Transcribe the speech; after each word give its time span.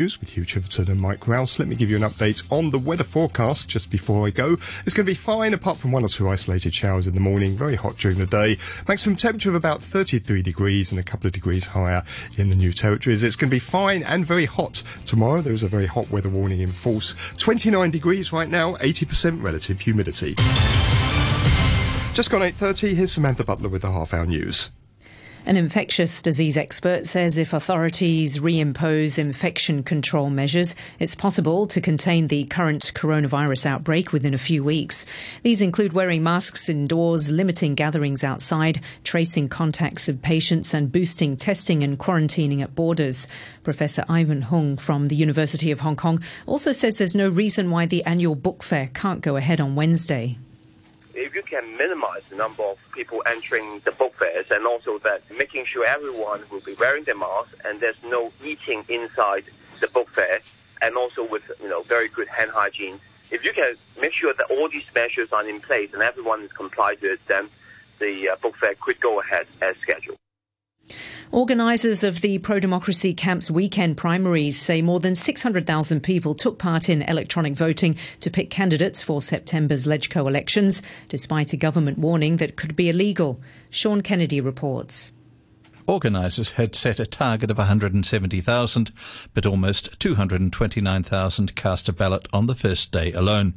With 0.00 0.30
Hugh 0.30 0.46
Chiverton 0.46 0.88
and 0.88 0.98
Mike 0.98 1.28
Rouse. 1.28 1.58
Let 1.58 1.68
me 1.68 1.76
give 1.76 1.90
you 1.90 1.96
an 1.96 2.02
update 2.02 2.50
on 2.50 2.70
the 2.70 2.78
weather 2.78 3.04
forecast 3.04 3.68
just 3.68 3.90
before 3.90 4.26
I 4.26 4.30
go. 4.30 4.54
It's 4.86 4.94
going 4.94 5.04
to 5.04 5.10
be 5.10 5.12
fine 5.12 5.52
apart 5.52 5.76
from 5.76 5.92
one 5.92 6.02
or 6.02 6.08
two 6.08 6.26
isolated 6.26 6.72
showers 6.72 7.06
in 7.06 7.12
the 7.12 7.20
morning. 7.20 7.54
Very 7.54 7.74
hot 7.74 7.98
during 7.98 8.16
the 8.16 8.24
day. 8.24 8.56
Maximum 8.88 9.14
temperature 9.14 9.50
of 9.50 9.56
about 9.56 9.82
33 9.82 10.40
degrees 10.40 10.90
and 10.90 10.98
a 10.98 11.02
couple 11.02 11.26
of 11.26 11.34
degrees 11.34 11.66
higher 11.66 12.02
in 12.38 12.48
the 12.48 12.56
new 12.56 12.72
territories. 12.72 13.22
It's 13.22 13.36
going 13.36 13.50
to 13.50 13.54
be 13.54 13.58
fine 13.58 14.02
and 14.02 14.24
very 14.24 14.46
hot 14.46 14.82
tomorrow. 15.04 15.42
There 15.42 15.52
is 15.52 15.64
a 15.64 15.68
very 15.68 15.84
hot 15.84 16.10
weather 16.10 16.30
warning 16.30 16.62
in 16.62 16.70
force. 16.70 17.34
29 17.36 17.90
degrees 17.90 18.32
right 18.32 18.48
now, 18.48 18.76
80% 18.76 19.42
relative 19.42 19.80
humidity. 19.80 20.32
Just 22.14 22.30
gone 22.30 22.40
8.30, 22.40 22.94
here's 22.94 23.12
Samantha 23.12 23.44
Butler 23.44 23.68
with 23.68 23.82
the 23.82 23.92
half 23.92 24.14
hour 24.14 24.24
news. 24.24 24.70
An 25.46 25.56
infectious 25.56 26.20
disease 26.20 26.58
expert 26.58 27.06
says 27.06 27.38
if 27.38 27.54
authorities 27.54 28.38
reimpose 28.38 29.18
infection 29.18 29.82
control 29.82 30.28
measures, 30.28 30.76
it's 30.98 31.14
possible 31.14 31.66
to 31.68 31.80
contain 31.80 32.28
the 32.28 32.44
current 32.44 32.92
coronavirus 32.94 33.64
outbreak 33.64 34.12
within 34.12 34.34
a 34.34 34.38
few 34.38 34.62
weeks. 34.62 35.06
These 35.42 35.62
include 35.62 35.94
wearing 35.94 36.22
masks 36.22 36.68
indoors, 36.68 37.32
limiting 37.32 37.74
gatherings 37.74 38.22
outside, 38.22 38.82
tracing 39.02 39.48
contacts 39.48 40.10
of 40.10 40.20
patients, 40.20 40.74
and 40.74 40.92
boosting 40.92 41.38
testing 41.38 41.82
and 41.82 41.98
quarantining 41.98 42.60
at 42.60 42.74
borders. 42.74 43.26
Professor 43.64 44.04
Ivan 44.10 44.42
Hung 44.42 44.76
from 44.76 45.08
the 45.08 45.16
University 45.16 45.70
of 45.70 45.80
Hong 45.80 45.96
Kong 45.96 46.22
also 46.44 46.70
says 46.72 46.98
there's 46.98 47.14
no 47.14 47.30
reason 47.30 47.70
why 47.70 47.86
the 47.86 48.04
annual 48.04 48.34
book 48.34 48.62
fair 48.62 48.90
can't 48.92 49.22
go 49.22 49.36
ahead 49.36 49.60
on 49.60 49.74
Wednesday 49.74 50.36
if 51.20 51.34
you 51.34 51.42
can 51.42 51.76
minimize 51.76 52.22
the 52.30 52.36
number 52.36 52.62
of 52.62 52.78
people 52.92 53.22
entering 53.26 53.80
the 53.84 53.92
book 53.92 54.14
fairs 54.14 54.46
and 54.50 54.66
also 54.66 54.98
that 55.00 55.22
making 55.36 55.66
sure 55.66 55.84
everyone 55.84 56.40
will 56.50 56.60
be 56.60 56.74
wearing 56.74 57.04
their 57.04 57.16
mask 57.16 57.54
and 57.66 57.78
there's 57.78 58.02
no 58.02 58.32
eating 58.42 58.82
inside 58.88 59.44
the 59.80 59.88
book 59.88 60.08
fair 60.08 60.40
and 60.80 60.96
also 60.96 61.28
with 61.28 61.42
you 61.62 61.68
know 61.68 61.82
very 61.82 62.08
good 62.08 62.28
hand 62.28 62.50
hygiene. 62.50 62.98
If 63.30 63.44
you 63.44 63.52
can 63.52 63.74
make 64.00 64.14
sure 64.14 64.32
that 64.32 64.50
all 64.50 64.68
these 64.70 64.86
measures 64.94 65.30
are 65.30 65.46
in 65.46 65.60
place 65.60 65.90
and 65.92 66.02
everyone 66.02 66.42
is 66.42 66.52
complied 66.52 67.02
with, 67.02 67.20
then 67.26 67.48
the 67.98 68.30
uh, 68.30 68.36
book 68.36 68.56
fair 68.56 68.74
could 68.80 68.98
go 69.00 69.20
ahead 69.20 69.46
as 69.60 69.76
scheduled. 69.76 70.16
Organisers 71.32 72.02
of 72.02 72.22
the 72.22 72.38
pro 72.38 72.58
democracy 72.58 73.14
camp's 73.14 73.52
weekend 73.52 73.96
primaries 73.96 74.60
say 74.60 74.82
more 74.82 74.98
than 74.98 75.14
600,000 75.14 76.00
people 76.00 76.34
took 76.34 76.58
part 76.58 76.88
in 76.88 77.02
electronic 77.02 77.52
voting 77.52 77.94
to 78.18 78.30
pick 78.30 78.50
candidates 78.50 79.00
for 79.00 79.22
September's 79.22 79.86
LegCo 79.86 80.26
elections, 80.26 80.82
despite 81.08 81.52
a 81.52 81.56
government 81.56 81.98
warning 81.98 82.38
that 82.38 82.56
could 82.56 82.74
be 82.74 82.88
illegal. 82.88 83.40
Sean 83.70 84.00
Kennedy 84.00 84.40
reports. 84.40 85.12
Organisers 85.90 86.52
had 86.52 86.76
set 86.76 87.00
a 87.00 87.04
target 87.04 87.50
of 87.50 87.58
170,000, 87.58 88.92
but 89.34 89.44
almost 89.44 89.98
229,000 89.98 91.56
cast 91.56 91.88
a 91.88 91.92
ballot 91.92 92.28
on 92.32 92.46
the 92.46 92.54
first 92.54 92.92
day 92.92 93.12
alone. 93.12 93.54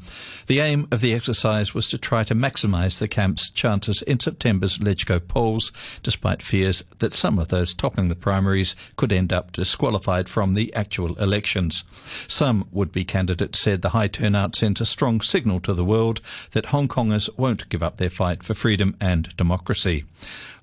The 0.47 0.59
aim 0.59 0.87
of 0.89 1.01
the 1.01 1.13
exercise 1.13 1.75
was 1.75 1.87
to 1.89 1.99
try 1.99 2.23
to 2.23 2.33
maximise 2.33 2.97
the 2.97 3.07
camp's 3.07 3.51
chances 3.51 4.01
in 4.01 4.19
September's 4.19 4.79
LegCo 4.79 5.27
polls, 5.27 5.71
despite 6.01 6.41
fears 6.41 6.83
that 6.97 7.13
some 7.13 7.37
of 7.37 7.49
those 7.49 7.71
topping 7.71 8.09
the 8.09 8.15
primaries 8.15 8.75
could 8.95 9.13
end 9.13 9.31
up 9.31 9.51
disqualified 9.51 10.27
from 10.27 10.55
the 10.55 10.73
actual 10.73 11.13
elections. 11.19 11.83
Some 12.27 12.67
would-be 12.71 13.05
candidates 13.05 13.59
said 13.59 13.83
the 13.83 13.89
high 13.89 14.07
turnout 14.07 14.55
sends 14.55 14.81
a 14.81 14.87
strong 14.87 15.21
signal 15.21 15.59
to 15.59 15.73
the 15.75 15.85
world 15.85 16.19
that 16.53 16.65
Hong 16.67 16.87
Kongers 16.87 17.29
won't 17.37 17.69
give 17.69 17.83
up 17.83 17.97
their 17.97 18.09
fight 18.09 18.43
for 18.43 18.55
freedom 18.55 18.95
and 18.99 19.37
democracy. 19.37 20.05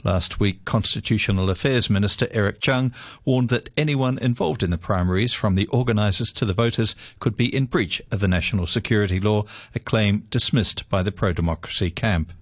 Last 0.02 0.40
week, 0.40 0.64
Constitutional 0.64 1.50
Affairs 1.50 1.90
Minister 1.90 2.26
Eric 2.30 2.60
Chung 2.60 2.92
warned 3.24 3.50
that 3.50 3.68
anyone 3.76 4.18
involved 4.18 4.62
in 4.62 4.70
the 4.70 4.78
primaries, 4.78 5.34
from 5.34 5.54
the 5.54 5.66
organisers 5.66 6.32
to 6.32 6.44
the 6.44 6.54
voters, 6.54 6.96
could 7.18 7.36
be 7.36 7.54
in 7.54 7.66
breach 7.66 8.00
of 8.10 8.20
the 8.20 8.28
national 8.28 8.66
security 8.66 9.20
law, 9.20 9.44
a 9.74 9.78
claim 9.78 10.24
dismissed 10.30 10.88
by 10.88 11.02
the 11.02 11.12
pro 11.12 11.32
democracy 11.32 11.90
camp. 11.90 12.32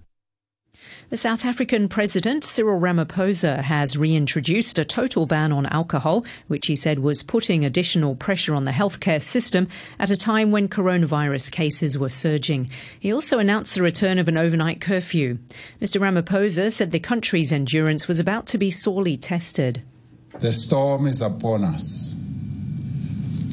The 1.09 1.17
South 1.17 1.43
African 1.43 1.89
President 1.89 2.43
Cyril 2.43 2.79
Ramaphosa 2.79 3.61
has 3.63 3.97
reintroduced 3.97 4.77
a 4.77 4.85
total 4.85 5.25
ban 5.25 5.51
on 5.51 5.65
alcohol, 5.65 6.23
which 6.47 6.67
he 6.67 6.75
said 6.75 6.99
was 6.99 7.23
putting 7.23 7.65
additional 7.65 8.15
pressure 8.15 8.53
on 8.53 8.65
the 8.65 8.71
healthcare 8.71 9.21
system 9.21 9.67
at 9.97 10.11
a 10.11 10.15
time 10.15 10.51
when 10.51 10.67
coronavirus 10.69 11.51
cases 11.51 11.97
were 11.97 12.09
surging. 12.09 12.69
He 12.99 13.11
also 13.11 13.39
announced 13.39 13.73
the 13.73 13.81
return 13.81 14.19
of 14.19 14.27
an 14.27 14.37
overnight 14.37 14.81
curfew. 14.81 15.39
Mr. 15.81 15.99
Ramaphosa 15.99 16.71
said 16.71 16.91
the 16.91 16.99
country's 16.99 17.51
endurance 17.51 18.07
was 18.07 18.19
about 18.19 18.45
to 18.47 18.57
be 18.57 18.69
sorely 18.69 19.17
tested. 19.17 19.81
The 20.39 20.53
storm 20.53 21.07
is 21.07 21.21
upon 21.21 21.63
us. 21.63 22.15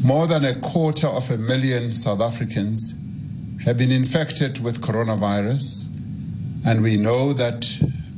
More 0.05 0.27
than 0.27 0.45
a 0.45 0.55
quarter 0.61 1.07
of 1.07 1.31
a 1.31 1.39
million 1.39 1.93
South 1.95 2.21
Africans 2.21 2.95
have 3.65 3.79
been 3.79 3.91
infected 3.91 4.63
with 4.63 4.81
coronavirus 4.81 5.96
and 6.67 6.83
we 6.83 6.97
know 6.97 7.33
that 7.33 7.65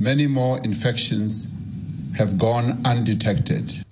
many 0.00 0.26
more 0.26 0.58
infections 0.64 1.52
have 2.16 2.38
gone 2.38 2.80
undetected. 2.84 3.84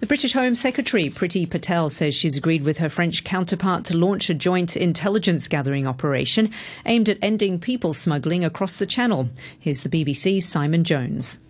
The 0.00 0.06
British 0.06 0.32
Home 0.34 0.54
Secretary, 0.54 1.04
Priti 1.04 1.48
Patel, 1.48 1.88
says 1.88 2.14
she's 2.14 2.36
agreed 2.36 2.62
with 2.62 2.78
her 2.78 2.90
French 2.90 3.24
counterpart 3.24 3.84
to 3.86 3.96
launch 3.96 4.28
a 4.28 4.34
joint 4.34 4.76
intelligence 4.76 5.48
gathering 5.48 5.86
operation 5.86 6.50
aimed 6.84 7.08
at 7.08 7.18
ending 7.22 7.58
people 7.58 7.94
smuggling 7.94 8.44
across 8.44 8.76
the 8.76 8.84
Channel. 8.84 9.30
Here's 9.58 9.82
the 9.82 9.88
BBC's 9.88 10.46
Simon 10.46 10.84
Jones. 10.84 11.42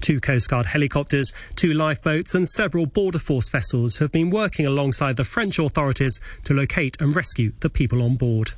Two 0.00 0.20
Coast 0.20 0.48
Guard 0.48 0.66
helicopters, 0.66 1.32
two 1.56 1.72
lifeboats, 1.72 2.34
and 2.34 2.48
several 2.48 2.86
Border 2.86 3.18
Force 3.18 3.48
vessels 3.48 3.96
have 3.96 4.12
been 4.12 4.30
working 4.30 4.66
alongside 4.66 5.16
the 5.16 5.24
French 5.24 5.58
authorities 5.58 6.20
to 6.44 6.54
locate 6.54 7.00
and 7.00 7.16
rescue 7.16 7.52
the 7.60 7.70
people 7.70 8.02
on 8.02 8.16
board. 8.16 8.52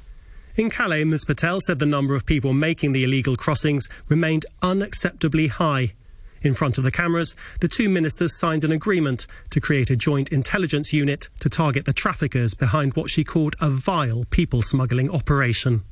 In 0.54 0.68
Calais, 0.68 1.04
Ms 1.04 1.24
Patel 1.24 1.60
said 1.62 1.78
the 1.78 1.86
number 1.86 2.14
of 2.14 2.26
people 2.26 2.52
making 2.52 2.92
the 2.92 3.04
illegal 3.04 3.36
crossings 3.36 3.88
remained 4.08 4.44
unacceptably 4.62 5.48
high. 5.48 5.94
In 6.42 6.52
front 6.52 6.76
of 6.76 6.84
the 6.84 6.90
cameras, 6.90 7.34
the 7.60 7.68
two 7.68 7.88
ministers 7.88 8.38
signed 8.38 8.62
an 8.62 8.72
agreement 8.72 9.26
to 9.50 9.60
create 9.60 9.90
a 9.90 9.96
joint 9.96 10.30
intelligence 10.30 10.92
unit 10.92 11.30
to 11.40 11.48
target 11.48 11.86
the 11.86 11.94
traffickers 11.94 12.52
behind 12.52 12.94
what 12.94 13.10
she 13.10 13.24
called 13.24 13.56
a 13.62 13.70
vile 13.70 14.26
people 14.28 14.60
smuggling 14.60 15.08
operation. 15.08 15.84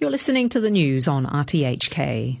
You're 0.00 0.10
listening 0.10 0.48
to 0.48 0.60
the 0.60 0.70
news 0.70 1.06
on 1.06 1.26
RTHK. 1.26 2.40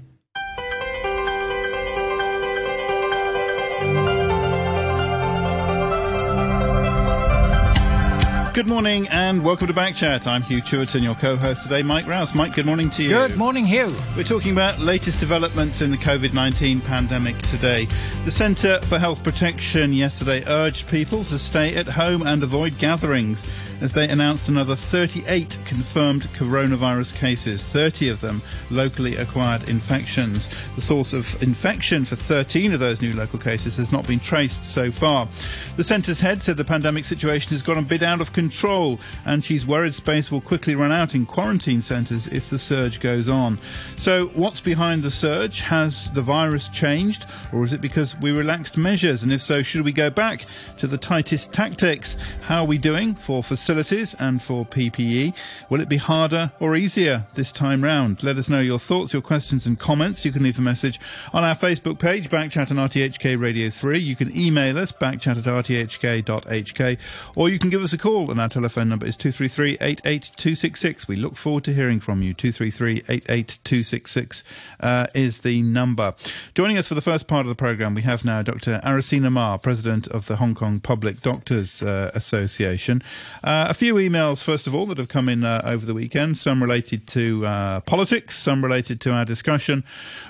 Good 8.56 8.66
morning 8.66 9.06
and 9.08 9.44
welcome 9.44 9.66
to 9.66 9.74
Backchat. 9.74 10.26
I'm 10.26 10.40
Hugh 10.40 10.62
Chiverton, 10.62 11.02
your 11.02 11.14
co-host 11.14 11.64
today, 11.64 11.82
Mike 11.82 12.06
Rouse. 12.06 12.34
Mike, 12.34 12.54
good 12.54 12.64
morning 12.64 12.88
to 12.92 13.02
you. 13.02 13.10
Good 13.10 13.36
morning, 13.36 13.66
Hugh. 13.66 13.94
We're 14.16 14.22
talking 14.22 14.50
about 14.50 14.78
latest 14.78 15.20
developments 15.20 15.82
in 15.82 15.90
the 15.90 15.98
COVID-19 15.98 16.82
pandemic 16.82 17.36
today. 17.42 17.86
The 18.24 18.30
Centre 18.30 18.80
for 18.86 18.98
Health 18.98 19.22
Protection 19.22 19.92
yesterday 19.92 20.42
urged 20.46 20.88
people 20.88 21.22
to 21.24 21.38
stay 21.38 21.76
at 21.76 21.86
home 21.86 22.26
and 22.26 22.42
avoid 22.42 22.78
gatherings 22.78 23.44
as 23.80 23.92
they 23.92 24.08
announced 24.08 24.48
another 24.48 24.74
38 24.74 25.58
confirmed 25.66 26.22
coronavirus 26.22 27.14
cases, 27.14 27.62
30 27.64 28.08
of 28.08 28.20
them 28.20 28.40
locally 28.70 29.16
acquired 29.16 29.68
infections. 29.68 30.48
The 30.76 30.80
source 30.80 31.12
of 31.12 31.42
infection 31.42 32.04
for 32.04 32.16
13 32.16 32.72
of 32.72 32.80
those 32.80 33.02
new 33.02 33.12
local 33.12 33.38
cases 33.38 33.76
has 33.76 33.92
not 33.92 34.06
been 34.06 34.18
traced 34.18 34.64
so 34.64 34.90
far. 34.90 35.28
The 35.76 35.84
centre's 35.84 36.20
head 36.20 36.40
said 36.40 36.56
the 36.56 36.64
pandemic 36.64 37.04
situation 37.04 37.50
has 37.50 37.62
got 37.62 37.76
a 37.76 37.82
bit 37.82 38.02
out 38.02 38.20
of 38.20 38.32
control 38.32 38.98
and 39.26 39.44
she's 39.44 39.66
worried 39.66 39.94
space 39.94 40.32
will 40.32 40.40
quickly 40.40 40.74
run 40.74 40.92
out 40.92 41.14
in 41.14 41.26
quarantine 41.26 41.82
centres 41.82 42.26
if 42.28 42.48
the 42.48 42.58
surge 42.58 42.98
goes 43.00 43.28
on. 43.28 43.58
So 43.96 44.28
what's 44.28 44.60
behind 44.60 45.02
the 45.02 45.10
surge? 45.10 45.60
Has 45.60 46.10
the 46.12 46.22
virus 46.22 46.68
changed 46.70 47.26
or 47.52 47.62
is 47.64 47.72
it 47.74 47.80
because 47.80 48.16
we 48.20 48.32
relaxed 48.32 48.78
measures? 48.78 49.22
And 49.22 49.32
if 49.32 49.42
so, 49.42 49.62
should 49.62 49.84
we 49.84 49.92
go 49.92 50.08
back 50.08 50.46
to 50.78 50.86
the 50.86 50.98
tightest 50.98 51.52
tactics? 51.52 52.16
How 52.40 52.62
are 52.62 52.66
we 52.66 52.78
doing 52.78 53.14
for 53.14 53.42
facilities? 53.42 53.65
Facilities 53.66 54.14
and 54.20 54.40
for 54.40 54.64
PPE. 54.64 55.34
Will 55.70 55.80
it 55.80 55.88
be 55.88 55.96
harder 55.96 56.52
or 56.60 56.76
easier 56.76 57.26
this 57.34 57.50
time 57.50 57.82
round? 57.82 58.22
Let 58.22 58.36
us 58.36 58.48
know 58.48 58.60
your 58.60 58.78
thoughts, 58.78 59.12
your 59.12 59.22
questions 59.22 59.66
and 59.66 59.76
comments. 59.76 60.24
You 60.24 60.30
can 60.30 60.44
leave 60.44 60.60
a 60.60 60.62
message 60.62 61.00
on 61.32 61.42
our 61.42 61.56
Facebook 61.56 61.98
page, 61.98 62.30
Backchat 62.30 62.70
and 62.70 62.78
RTHK 62.78 63.36
Radio 63.36 63.68
3. 63.68 63.98
You 63.98 64.14
can 64.14 64.38
email 64.38 64.78
us, 64.78 64.92
backchat 64.92 65.38
at 65.38 65.42
rthk.hk, 65.42 66.98
or 67.34 67.48
you 67.48 67.58
can 67.58 67.68
give 67.68 67.82
us 67.82 67.92
a 67.92 67.98
call 67.98 68.30
and 68.30 68.40
our 68.40 68.48
telephone 68.48 68.88
number 68.88 69.04
is 69.04 69.16
233 69.16 69.78
88266. 69.80 71.08
We 71.08 71.16
look 71.16 71.36
forward 71.36 71.64
to 71.64 71.74
hearing 71.74 71.98
from 71.98 72.22
you. 72.22 72.34
233 72.34 73.02
88266 73.08 74.44
uh, 74.78 75.06
is 75.12 75.40
the 75.40 75.62
number. 75.62 76.14
Joining 76.54 76.78
us 76.78 76.86
for 76.86 76.94
the 76.94 77.00
first 77.00 77.26
part 77.26 77.46
of 77.46 77.48
the 77.48 77.56
programme, 77.56 77.96
we 77.96 78.02
have 78.02 78.24
now 78.24 78.42
Dr. 78.42 78.80
Arisina 78.84 79.32
Ma, 79.32 79.56
President 79.56 80.06
of 80.06 80.28
the 80.28 80.36
Hong 80.36 80.54
Kong 80.54 80.78
Public 80.78 81.20
Doctors 81.20 81.82
uh, 81.82 82.12
Association. 82.14 83.02
Uh, 83.42 83.55
Uh, 83.56 83.68
a 83.70 83.74
few 83.74 83.94
emails, 83.94 84.42
first 84.42 84.66
of 84.66 84.74
all, 84.74 84.84
that 84.84 84.98
have 84.98 85.08
come 85.08 85.30
in 85.30 85.42
uh, 85.42 85.62
over 85.64 85.86
the 85.86 85.94
weekend, 85.94 86.36
some 86.36 86.60
related 86.60 87.06
to 87.06 87.46
uh, 87.46 87.80
politics, 87.80 88.36
some 88.36 88.62
related 88.62 89.00
to 89.00 89.10
our 89.10 89.24
discussion. 89.24 89.82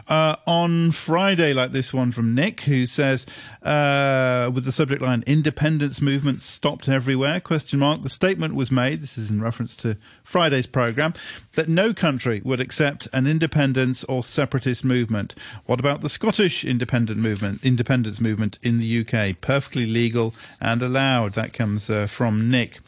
Uh, 0.07 0.37
on 0.47 0.93
Friday, 0.93 1.53
like 1.53 1.73
this 1.73 1.93
one 1.93 2.13
from 2.13 2.37
Nick, 2.37 2.61
who 2.61 2.87
says, 2.87 3.27
uh, 3.65 4.49
with 4.55 4.65
the 4.65 4.71
subject 4.71 5.03
line, 5.03 5.25
independence 5.27 6.01
movement 6.01 6.41
stopped 6.41 6.89
everywhere, 6.89 7.41
question 7.41 7.81
mark. 7.81 8.03
The 8.03 8.09
statement 8.09 8.55
was 8.55 8.71
made, 8.71 9.03
this 9.03 9.19
is 9.19 9.29
in 9.29 9.43
reference 9.43 9.77
to 9.79 9.97
Friday's 10.23 10.69
programme, 10.69 11.13
that 11.55 11.69
no 11.69 11.93
country 11.93 12.41
would 12.45 12.61
accept 12.61 13.09
an 13.13 13.27
independence 13.27 14.05
or 14.05 14.23
separatist 14.23 14.85
movement. 14.85 15.35
What 15.65 15.81
about 15.81 16.01
the 16.01 16.09
Scottish 16.09 16.65
independent 16.65 17.19
movement, 17.19 17.65
independence 17.65 18.21
movement 18.21 18.61
in 18.63 18.79
the 18.79 19.01
UK? 19.01 19.41
Perfectly 19.41 19.85
legal 19.85 20.33
and 20.61 20.81
allowed. 20.81 21.33
That 21.33 21.53
comes 21.53 21.91
from 22.07 22.49
Nick. 22.53 22.79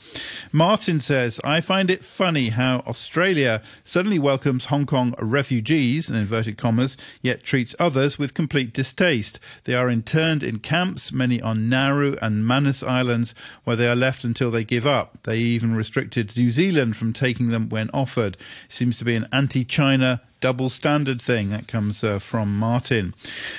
Martin 0.52 1.00
says, 1.00 1.40
I 1.44 1.60
find 1.60 1.90
it 1.90 2.04
funny 2.04 2.50
how 2.50 2.78
Australia 2.86 3.62
suddenly 3.84 4.18
welcomes 4.18 4.66
Hong 4.66 4.86
Kong 4.86 5.14
refugees, 5.18 6.10
in 6.10 6.16
inverted 6.16 6.56
commas, 6.56 6.96
yet 7.22 7.42
treats 7.42 7.74
others 7.78 8.18
with 8.18 8.34
complete 8.34 8.72
distaste. 8.72 9.40
They 9.64 9.74
are 9.74 9.90
interned 9.90 10.42
in 10.42 10.58
camps, 10.58 11.12
many 11.12 11.40
on 11.40 11.68
Nauru 11.68 12.16
and 12.20 12.46
Manus 12.46 12.82
Islands, 12.82 13.34
where 13.64 13.76
they 13.76 13.88
are 13.88 13.96
left 13.96 14.24
until 14.24 14.50
they 14.50 14.64
give 14.64 14.86
up. 14.86 15.18
They 15.24 15.38
even 15.38 15.74
restricted 15.74 16.36
New 16.36 16.50
Zealand 16.50 16.96
from 16.96 17.12
taking 17.12 17.50
them 17.50 17.68
when 17.68 17.90
offered. 17.94 18.36
Seems 18.68 18.98
to 18.98 19.04
be 19.04 19.14
an 19.14 19.28
anti 19.32 19.64
China 19.64 20.22
double 20.40 20.70
standard 20.70 21.20
thing. 21.20 21.50
That 21.50 21.66
comes 21.66 22.04
uh, 22.04 22.18
from 22.18 22.56
Martin. 22.58 23.14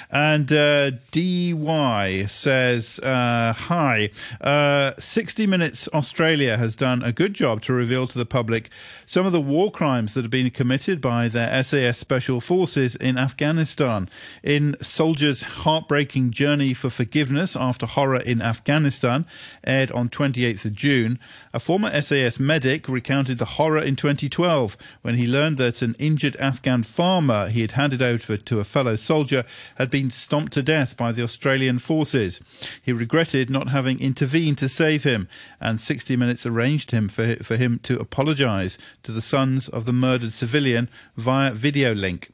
And 0.10 0.52
uh, 0.52 0.92
DY 1.12 2.26
says, 2.28 3.00
uh, 3.00 3.54
Hi, 3.56 4.10
uh, 4.42 4.94
60 4.98 5.48
Minutes 5.48 5.88
Australia 5.94 6.58
has 6.58 6.76
done 6.76 7.04
a 7.04 7.12
good 7.12 7.34
job 7.34 7.62
to 7.64 7.74
reveal 7.74 8.08
to 8.08 8.18
the 8.18 8.26
public 8.26 8.70
some 9.06 9.26
of 9.26 9.32
the 9.32 9.42
war 9.42 9.72
crimes 9.72 10.14
that 10.14 10.24
have 10.24 10.32
been 10.32 10.50
committed 10.52 11.02
by 11.02 11.28
their 11.28 11.64
SAS 11.64 11.98
special 11.98 12.40
forces 12.40 12.96
in 12.96 13.18
Afghanistan. 13.18 14.10
In 14.44 14.76
Soldiers' 14.82 15.42
Heartbreaking 15.42 16.32
Journey 16.32 16.74
for 16.74 16.90
Forgiveness 16.90 17.56
After 17.56 17.86
Horror 17.86 18.22
in 18.22 18.42
Afghanistan, 18.42 19.26
aired 19.64 19.92
on 19.92 20.10
28th 20.10 20.66
of 20.66 20.74
June, 20.76 21.20
a 21.54 21.60
former 21.60 22.02
SAS 22.02 22.40
medic 22.40 22.88
recounted 22.88 23.38
the 23.38 23.46
horror 23.46 23.82
in 23.82 23.96
2012 23.96 24.78
when 25.02 25.16
he 25.16 25.28
learned 25.28 25.58
that 25.58 25.82
an 25.82 25.96
injured 26.00 26.36
Afghan 26.38 26.69
Afghan 26.70 26.84
farmer 26.84 27.50
he 27.50 27.62
had 27.62 27.72
handed 27.72 28.00
over 28.00 28.38
to 28.38 28.60
a 28.60 28.64
fellow 28.64 28.96
soldier 28.96 29.44
had 29.78 29.90
been 29.90 30.12
stomped 30.12 30.54
to 30.54 30.62
death 30.62 30.96
by 30.96 31.12
the 31.12 31.24
Australian 31.24 31.80
forces. 31.80 32.40
He 32.80 32.94
regretted 32.94 33.50
not 33.50 33.70
having 33.70 34.00
intervened 34.00 34.60
to 34.60 34.70
save 34.70 35.04
him, 35.04 35.28
and 35.60 35.82
60 35.82 36.16
Minutes 36.16 36.46
arranged 36.46 36.92
him 36.92 37.10
for, 37.10 37.38
for 37.38 37.58
him 37.58 37.80
to 37.80 37.98
apologise 38.00 38.78
to 39.02 39.12
the 39.12 39.20
sons 39.20 39.68
of 39.68 39.86
the 39.86 39.94
murdered 39.94 40.32
civilian 40.32 40.90
via 41.18 41.54
video 41.54 41.96
link. 41.96 42.30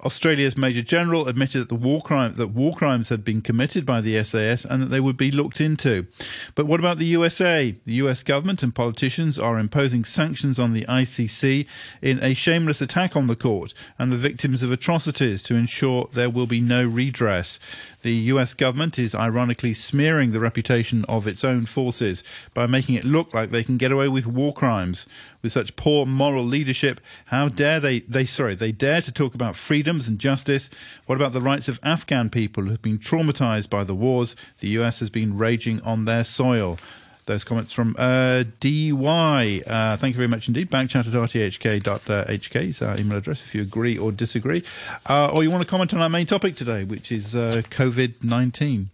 Australia's 0.00 0.56
Major 0.56 0.82
General 0.82 1.28
admitted 1.28 1.60
that 1.60 1.68
the 1.68 1.74
war 1.74 2.02
crime 2.02 2.34
that 2.34 2.48
war 2.48 2.74
crimes 2.74 3.08
had 3.08 3.24
been 3.24 3.40
committed 3.40 3.86
by 3.86 4.00
the 4.00 4.22
SAS 4.22 4.64
and 4.64 4.82
that 4.82 4.90
they 4.90 5.00
would 5.00 5.16
be 5.16 5.30
looked 5.30 5.60
into. 5.60 6.06
But 6.54 6.66
what 6.66 6.80
about 6.80 6.98
the 6.98 7.06
USA? 7.06 7.74
The 7.86 7.94
US 7.94 8.22
government 8.22 8.62
and 8.62 8.74
politicians 8.74 9.38
are 9.38 9.58
imposing 9.58 10.04
sanctions 10.04 10.58
on 10.58 10.72
the 10.72 10.84
ICC 10.84 11.66
in 12.02 12.22
a 12.22 12.34
shameless 12.34 12.82
attack 12.82 13.16
on 13.16 13.26
the 13.26 13.36
court 13.36 13.72
and 13.98 14.12
the 14.12 14.18
victims 14.18 14.62
of 14.62 14.70
atrocities 14.70 15.42
to 15.44 15.54
ensure 15.54 16.08
there 16.12 16.30
will 16.30 16.46
be 16.46 16.60
no 16.60 16.84
redress. 16.84 17.58
The 18.04 18.28
US 18.34 18.52
government 18.52 18.98
is 18.98 19.14
ironically 19.14 19.72
smearing 19.72 20.32
the 20.32 20.38
reputation 20.38 21.06
of 21.08 21.26
its 21.26 21.42
own 21.42 21.64
forces 21.64 22.22
by 22.52 22.66
making 22.66 22.96
it 22.96 23.06
look 23.06 23.32
like 23.32 23.50
they 23.50 23.64
can 23.64 23.78
get 23.78 23.92
away 23.92 24.08
with 24.08 24.26
war 24.26 24.52
crimes. 24.52 25.06
With 25.40 25.52
such 25.52 25.74
poor 25.74 26.04
moral 26.04 26.44
leadership, 26.44 27.00
how 27.24 27.48
dare 27.48 27.80
they 27.80 28.00
they 28.00 28.26
sorry, 28.26 28.56
they 28.56 28.72
dare 28.72 29.00
to 29.00 29.10
talk 29.10 29.34
about 29.34 29.56
freedoms 29.56 30.06
and 30.06 30.18
justice. 30.18 30.68
What 31.06 31.16
about 31.16 31.32
the 31.32 31.40
rights 31.40 31.66
of 31.66 31.80
Afghan 31.82 32.28
people 32.28 32.64
who 32.64 32.72
have 32.72 32.82
been 32.82 32.98
traumatized 32.98 33.70
by 33.70 33.84
the 33.84 33.94
wars 33.94 34.36
the 34.60 34.68
US 34.80 35.00
has 35.00 35.08
been 35.08 35.38
raging 35.38 35.80
on 35.80 36.04
their 36.04 36.24
soil? 36.24 36.76
Those 37.26 37.44
comments 37.44 37.72
from 37.72 37.96
uh, 37.98 38.44
DY. 38.60 39.62
Uh, 39.66 39.96
thank 39.96 40.14
you 40.14 40.16
very 40.16 40.28
much 40.28 40.48
indeed. 40.48 40.70
Backchat 40.70 41.06
at 41.06 41.12
rthk.hk 41.12 42.56
is 42.56 42.82
our 42.82 42.98
email 42.98 43.18
address 43.18 43.42
if 43.42 43.54
you 43.54 43.62
agree 43.62 43.96
or 43.96 44.12
disagree. 44.12 44.62
Uh, 45.08 45.32
or 45.34 45.42
you 45.42 45.50
want 45.50 45.62
to 45.62 45.68
comment 45.68 45.94
on 45.94 46.00
our 46.00 46.08
main 46.08 46.26
topic 46.26 46.56
today, 46.56 46.84
which 46.84 47.10
is 47.10 47.34
uh, 47.34 47.62
COVID 47.70 48.22
19. 48.22 48.90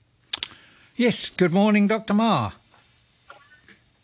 Yes, 0.97 1.31
good 1.31 1.53
morning, 1.53 1.87
Dr. 1.87 2.15
Ma. 2.15 2.51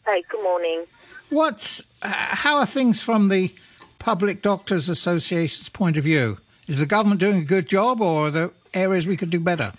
Hi, 0.05 0.23
good 0.31 0.43
morning. 0.43 0.84
What's, 1.31 1.82
uh, 2.02 2.08
how 2.11 2.58
are 2.58 2.67
things 2.67 3.00
from 3.00 3.29
the 3.29 3.52
Public 3.99 4.40
Doctors 4.40 4.88
Association's 4.88 5.69
point 5.69 5.96
of 5.96 6.05
view? 6.05 6.38
Is 6.67 6.79
the 6.79 6.87
government 6.87 7.20
doing 7.20 7.38
a 7.38 7.44
good 7.44 7.69
job 7.69 8.00
or 8.00 8.26
are 8.26 8.31
there 8.31 8.50
areas 8.72 9.06
we 9.06 9.17
could 9.17 9.31
do 9.31 9.40
better? 9.40 9.72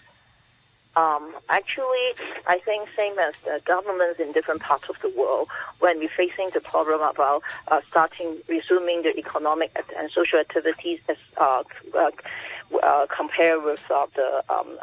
Um, 0.95 1.33
actually, 1.49 2.13
I 2.47 2.59
think 2.59 2.89
same 2.97 3.17
as 3.19 3.35
the 3.39 3.61
governments 3.65 4.19
in 4.19 4.31
different 4.31 4.61
parts 4.61 4.89
of 4.89 4.99
the 5.01 5.09
world, 5.17 5.47
when 5.79 5.99
we're 5.99 6.09
facing 6.09 6.49
the 6.53 6.61
problem 6.61 7.01
about 7.01 7.43
uh, 7.67 7.81
starting 7.87 8.37
resuming 8.47 9.03
the 9.03 9.17
economic 9.17 9.71
and 9.97 10.09
social 10.11 10.39
activities 10.39 10.99
as 11.09 11.17
uh, 11.37 11.63
uh, 11.95 12.11
uh 12.83 13.07
compared 13.07 13.63
with 13.63 13.83
uh, 13.91 14.05
the 14.15 14.43
um, 14.49 14.77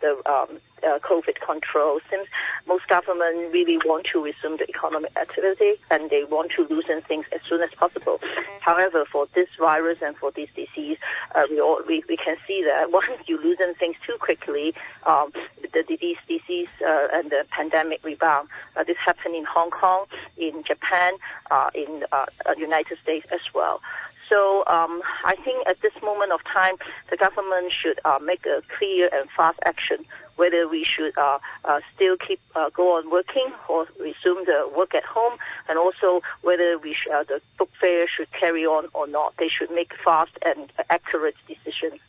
the 0.00 0.30
um, 0.30 0.60
uh, 0.84 0.98
COVID 1.00 1.40
control. 1.40 2.00
Since 2.10 2.28
most 2.66 2.86
governments 2.88 3.52
really 3.52 3.78
want 3.78 4.06
to 4.06 4.22
resume 4.22 4.56
the 4.56 4.68
economic 4.68 5.16
activity 5.16 5.74
and 5.90 6.10
they 6.10 6.24
want 6.24 6.52
to 6.52 6.66
loosen 6.68 7.02
things 7.02 7.26
as 7.32 7.40
soon 7.48 7.62
as 7.62 7.70
possible. 7.70 8.20
However, 8.60 9.04
for 9.10 9.26
this 9.34 9.48
virus 9.58 9.98
and 10.02 10.16
for 10.16 10.30
this 10.30 10.48
disease, 10.54 10.98
uh, 11.34 11.44
we, 11.50 11.60
all, 11.60 11.80
we, 11.86 12.04
we 12.08 12.16
can 12.16 12.36
see 12.46 12.62
that 12.64 12.90
once 13.00 13.08
you 13.26 13.40
loosen 13.42 13.74
things 13.74 13.96
too 14.06 14.16
quickly, 14.20 14.74
um, 15.06 15.32
the 15.72 15.82
disease, 15.82 16.18
disease 16.28 16.68
uh, 16.86 17.08
and 17.12 17.30
the 17.30 17.44
pandemic 17.50 18.04
rebound. 18.04 18.48
Uh, 18.76 18.84
this 18.84 18.96
happened 18.98 19.34
in 19.34 19.44
Hong 19.44 19.70
Kong, 19.70 20.06
in 20.36 20.62
Japan, 20.62 21.14
uh, 21.50 21.70
in 21.74 22.04
uh, 22.12 22.26
United 22.56 22.98
States 23.02 23.26
as 23.32 23.40
well. 23.54 23.80
So 24.28 24.62
um, 24.66 25.00
I 25.24 25.36
think 25.36 25.66
at 25.66 25.80
this 25.80 25.94
moment 26.02 26.32
of 26.32 26.44
time, 26.44 26.74
the 27.10 27.16
government 27.16 27.72
should 27.72 27.98
make 28.22 28.44
a 28.44 28.62
clear 28.76 29.08
and 29.10 29.30
fast 29.30 29.58
action 29.64 30.04
whether 30.38 30.68
we 30.68 30.84
should 30.84 31.16
uh, 31.18 31.38
uh, 31.64 31.80
still 31.94 32.16
keep 32.16 32.40
uh, 32.54 32.70
go 32.70 32.96
on 32.96 33.10
working 33.10 33.52
or 33.68 33.86
resume 33.98 34.44
the 34.44 34.70
work 34.74 34.94
at 34.94 35.04
home, 35.04 35.36
and 35.68 35.78
also 35.78 36.22
whether 36.42 36.78
we 36.78 36.94
sh- 36.94 37.08
uh, 37.12 37.24
the 37.24 37.40
book 37.58 37.70
fair 37.80 38.06
should 38.06 38.30
carry 38.30 38.64
on 38.64 38.88
or 38.94 39.06
not. 39.06 39.34
They 39.36 39.48
should 39.48 39.70
make 39.70 39.94
fast 39.94 40.32
and 40.44 40.72
accurate 40.90 41.36
decisions. 41.46 42.00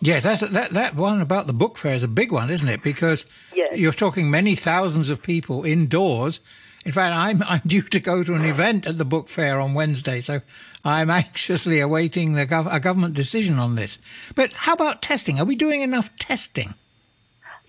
Yes, 0.00 0.22
that's, 0.22 0.40
that 0.52 0.70
that 0.70 0.94
one 0.94 1.20
about 1.20 1.46
the 1.46 1.52
book 1.52 1.78
fair 1.78 1.94
is 1.94 2.02
a 2.02 2.08
big 2.08 2.30
one, 2.30 2.50
isn't 2.50 2.68
it? 2.68 2.82
Because 2.82 3.26
yes. 3.54 3.76
you're 3.76 3.92
talking 3.92 4.30
many 4.30 4.54
thousands 4.54 5.10
of 5.10 5.22
people 5.22 5.64
indoors. 5.64 6.40
In 6.84 6.92
fact, 6.92 7.14
I'm 7.14 7.42
I'm 7.42 7.62
due 7.66 7.82
to 7.82 8.00
go 8.00 8.22
to 8.22 8.34
an 8.34 8.44
event 8.44 8.86
at 8.86 8.98
the 8.98 9.04
book 9.04 9.28
fair 9.28 9.58
on 9.60 9.74
Wednesday, 9.74 10.20
so 10.20 10.40
I'm 10.84 11.10
anxiously 11.22 11.80
awaiting 11.80 12.32
the 12.32 12.46
gov- 12.46 12.72
a 12.72 12.80
government 12.80 13.14
decision 13.14 13.58
on 13.58 13.74
this. 13.74 13.98
But 14.34 14.52
how 14.52 14.74
about 14.74 15.02
testing? 15.02 15.40
Are 15.40 15.44
we 15.44 15.56
doing 15.56 15.82
enough 15.82 16.16
testing? 16.18 16.74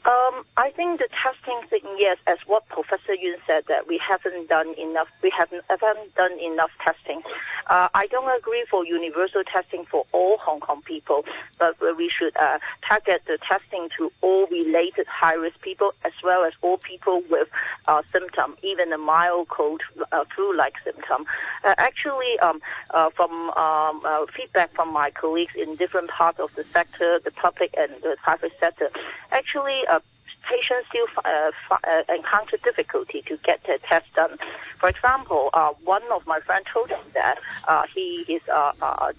Um, 0.10 0.44
I 0.58 0.72
think 0.72 1.00
the 1.00 1.08
testing 1.14 1.62
thing, 1.70 1.88
yes, 2.00 2.18
as 2.26 2.40
what 2.48 2.68
Professor 2.68 3.14
Yun 3.14 3.36
said, 3.46 3.66
that 3.68 3.88
we 3.88 4.00
haven't 4.00 4.50
done 4.50 4.74
enough. 4.74 5.08
We 5.22 5.30
haven't, 5.30 5.64
haven't 5.70 6.16
done 6.16 6.40
enough 6.40 6.72
testing. 6.84 7.22
Uh, 7.68 7.90
I 7.94 8.08
don't 8.08 8.36
agree 8.36 8.66
for 8.72 8.84
universal 8.84 9.44
testing 9.44 9.86
for 9.86 10.08
all 10.12 10.40
Hong 10.40 10.62
Kong 10.62 10.82
people, 10.82 11.26
but 11.60 11.76
we 11.96 12.10
should 12.10 12.36
uh, 12.38 12.58
target 12.82 13.22
the 13.28 13.38
testing 13.48 13.90
to 13.98 14.12
all 14.22 14.48
related 14.48 15.06
high-risk 15.06 15.62
people 15.62 15.94
as 16.04 16.14
well 16.24 16.44
as 16.44 16.54
all 16.64 16.80
people 16.80 17.22
with 17.30 17.48
uh, 17.88 18.02
symptom, 18.12 18.56
even 18.64 18.92
a 18.92 18.98
mild 18.98 19.50
cold 19.50 19.82
uh, 20.12 20.24
flu-like 20.36 20.74
symptom. 20.84 21.26
Uh, 21.64 21.76
actually, 21.78 22.40
um, 22.40 22.60
uh, 22.96 23.12
from 23.12 23.52
um, 23.52 24.02
uh, 24.04 24.26
feedback 24.36 24.74
from 24.74 24.92
my 24.92 25.12
colleagues 25.12 25.54
in 25.56 25.76
different 25.76 26.10
parts 26.10 26.40
of 26.40 26.54
the 26.56 26.64
sector, 26.64 27.20
the 27.24 27.32
public 27.32 27.76
and 27.78 27.92
the 28.02 28.18
private 28.24 28.54
sector, 28.60 28.90
actually 29.32 29.86
uh, 29.92 29.99
patients 30.50 30.88
still 30.90 31.06
uh, 31.24 31.52
uh, 31.72 32.14
encounter 32.14 32.58
difficulty 32.64 33.22
to 33.28 33.38
get 33.38 33.62
their 33.68 33.78
test 33.78 34.08
done. 34.16 34.38
For 34.80 34.90
example, 34.90 35.50
uh, 35.54 35.70
one 35.84 36.02
of 36.12 36.26
my 36.26 36.40
friends 36.40 36.66
told 36.74 36.90
him 36.90 37.00
that 37.14 37.38
uh, 37.68 37.84
he 37.94 38.26
is 38.28 38.42
a, 38.48 38.74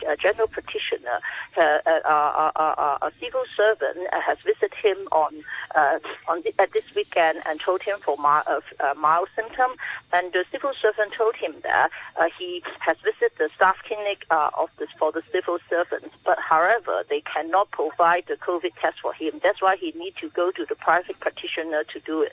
a, 0.08 0.16
general 0.18 0.48
practitioner, 0.48 1.20
uh, 1.56 1.78
uh, 1.86 2.98
a 3.02 3.12
civil 3.20 3.44
servant 3.56 3.98
has 4.12 4.38
visited 4.44 4.74
him 4.74 4.96
on 5.12 5.32
on 6.28 6.42
the, 6.42 6.52
at 6.60 6.72
this 6.72 6.84
weekend 6.96 7.38
and 7.46 7.60
told 7.60 7.82
him 7.82 7.96
for 8.00 8.16
mild, 8.16 8.64
mild 8.96 9.28
symptom, 9.36 9.70
and 10.12 10.32
the 10.32 10.44
civil 10.50 10.72
servant 10.80 11.12
told 11.12 11.36
him 11.36 11.54
that 11.62 11.90
he 12.38 12.62
has 12.80 12.96
visited 13.04 13.30
the 13.38 13.48
staff 13.54 13.76
clinic 13.86 14.24
of 14.30 14.68
this 14.78 14.88
for 14.98 15.12
the 15.12 15.22
civil 15.32 15.58
servants, 15.68 16.14
but 16.24 16.38
however 16.38 17.04
they 17.08 17.20
cannot 17.20 17.70
provide 17.70 18.24
the 18.26 18.36
COVID 18.36 18.72
test 18.80 18.98
for 19.00 19.12
him. 19.12 19.40
That's 19.42 19.62
why 19.62 19.76
he 19.76 19.92
need 19.96 20.14
to 20.20 20.28
go 20.30 20.50
to 20.50 20.66
the 20.68 20.74
private 20.74 21.19
practitioner 21.20 21.84
to 21.92 22.00
do 22.00 22.22
it. 22.22 22.32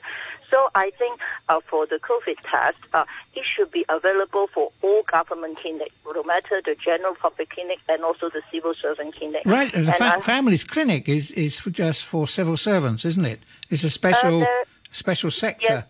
So 0.50 0.68
I 0.74 0.90
think 0.98 1.20
uh, 1.48 1.60
for 1.68 1.86
the 1.86 1.98
COVID 1.98 2.36
test, 2.42 2.78
uh, 2.94 3.04
it 3.34 3.44
should 3.44 3.70
be 3.70 3.84
available 3.88 4.46
for 4.54 4.72
all 4.82 5.02
government 5.02 5.58
clinics, 5.58 5.94
no 6.14 6.22
matter 6.22 6.62
the 6.64 6.74
general 6.74 7.14
public 7.14 7.50
clinic 7.50 7.78
and 7.88 8.02
also 8.02 8.30
the 8.30 8.42
civil 8.50 8.74
servant 8.80 9.14
clinic. 9.14 9.42
Right, 9.44 9.72
the 9.72 9.92
fa- 9.92 10.20
families 10.20 10.64
clinic 10.64 11.08
is 11.08 11.30
is 11.32 11.60
just 11.70 12.04
for 12.04 12.26
civil 12.26 12.56
servants, 12.56 13.04
isn't 13.04 13.24
it? 13.26 13.40
It's 13.70 13.84
a 13.84 13.90
special 13.90 14.42
uh, 14.42 14.46
special 14.90 15.30
sector. 15.30 15.66
Yes. 15.68 15.84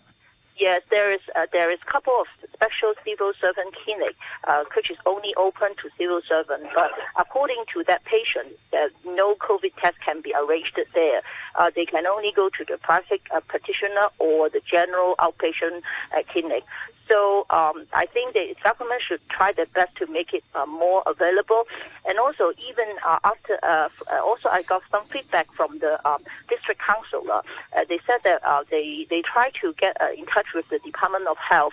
Yes, 0.58 0.82
there 0.90 1.12
is 1.12 1.20
uh, 1.36 1.46
there 1.52 1.70
is 1.70 1.78
a 1.86 1.90
couple 1.90 2.12
of 2.20 2.26
special 2.58 2.92
civil 3.06 3.32
servant 3.40 3.74
clinic 3.84 4.16
uh, 4.46 4.64
which 4.76 4.90
is 4.90 4.96
only 5.06 5.34
open 5.36 5.68
to 5.76 5.88
civil 5.96 6.20
servants. 6.28 6.66
But 6.74 6.90
according 7.18 7.64
to 7.74 7.84
that 7.84 8.04
patient, 8.04 8.48
uh, 8.72 8.88
no 9.04 9.36
COVID 9.36 9.72
test 9.80 9.96
can 10.04 10.20
be 10.20 10.34
arranged 10.34 10.78
there. 10.94 11.22
Uh, 11.54 11.70
they 11.74 11.86
can 11.86 12.06
only 12.06 12.32
go 12.34 12.48
to 12.48 12.64
the 12.64 12.78
private 12.78 13.22
uh, 13.34 13.40
practitioner 13.46 14.08
or 14.18 14.48
the 14.48 14.60
general 14.66 15.14
outpatient 15.18 15.82
uh, 16.16 16.22
clinic. 16.30 16.64
So 17.08 17.46
um, 17.50 17.86
I 17.94 18.06
think 18.06 18.34
the 18.34 18.54
government 18.62 19.00
should 19.00 19.20
try 19.28 19.52
their 19.52 19.66
best 19.66 19.96
to 19.96 20.06
make 20.06 20.34
it 20.34 20.44
uh, 20.54 20.66
more 20.66 21.02
available. 21.06 21.64
And 22.06 22.18
also, 22.18 22.52
even 22.68 22.86
uh, 23.04 23.18
after, 23.24 23.58
uh, 23.62 23.88
uh 24.10 24.22
also 24.22 24.48
I 24.48 24.62
got 24.62 24.82
some 24.90 25.04
feedback 25.06 25.50
from 25.52 25.78
the 25.78 26.06
um, 26.08 26.22
district 26.48 26.80
council. 26.80 27.24
Uh, 27.30 27.42
they 27.88 27.98
said 28.06 28.20
that 28.24 28.44
uh, 28.44 28.64
they 28.70 29.06
they 29.08 29.22
try 29.22 29.50
to 29.60 29.72
get 29.74 29.96
in 30.16 30.26
touch 30.26 30.46
with 30.54 30.68
the 30.68 30.78
Department 30.80 31.26
of 31.26 31.38
Health 31.38 31.72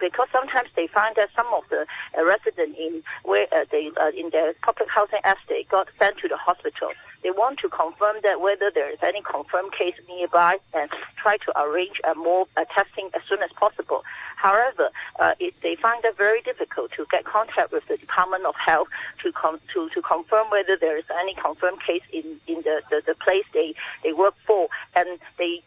because 0.00 0.28
sometimes 0.32 0.68
they 0.76 0.86
find 0.86 1.14
that 1.16 1.28
some 1.36 1.46
of 1.52 1.64
the 1.70 1.86
residents 2.24 2.78
in 2.78 3.02
where 3.24 3.46
they 3.70 3.90
in 4.16 4.30
their 4.30 4.54
public 4.62 4.88
housing 4.88 5.20
estate 5.24 5.68
got 5.68 5.88
sent 5.98 6.18
to 6.18 6.28
the 6.28 6.36
hospital. 6.36 6.90
They 7.22 7.30
want 7.30 7.58
to 7.58 7.68
confirm 7.68 8.16
that 8.22 8.40
whether 8.40 8.70
there 8.70 8.90
is 8.90 8.98
any 9.02 9.20
confirmed 9.22 9.72
case 9.72 9.94
nearby 10.08 10.56
and 10.72 10.90
try 11.16 11.36
to 11.36 11.60
arrange 11.60 12.00
a 12.10 12.14
more 12.14 12.46
testing 12.74 13.10
as 13.14 13.22
soon 13.28 13.42
as 13.42 13.50
possible. 13.52 14.02
However, 14.40 14.88
uh, 15.18 15.34
it, 15.38 15.52
they 15.62 15.76
find 15.76 16.02
it 16.02 16.16
very 16.16 16.40
difficult 16.40 16.92
to 16.92 17.04
get 17.10 17.24
contact 17.26 17.72
with 17.72 17.86
the 17.88 17.98
Department 17.98 18.46
of 18.46 18.54
Health 18.56 18.88
to, 19.22 19.32
com- 19.32 19.60
to, 19.74 19.90
to 19.90 20.00
confirm 20.00 20.48
whether 20.50 20.76
there 20.76 20.96
is 20.96 21.04
any 21.20 21.34
confirmed 21.34 21.82
case 21.82 22.02
in, 22.10 22.40
in 22.46 22.62
the, 22.62 22.80
the, 22.88 23.02
the 23.06 23.14
place 23.14 23.44
they, 23.52 23.74
they 24.02 24.14
work 24.14 24.34
for. 24.46 24.68
And 24.96 25.18
they 25.38 25.62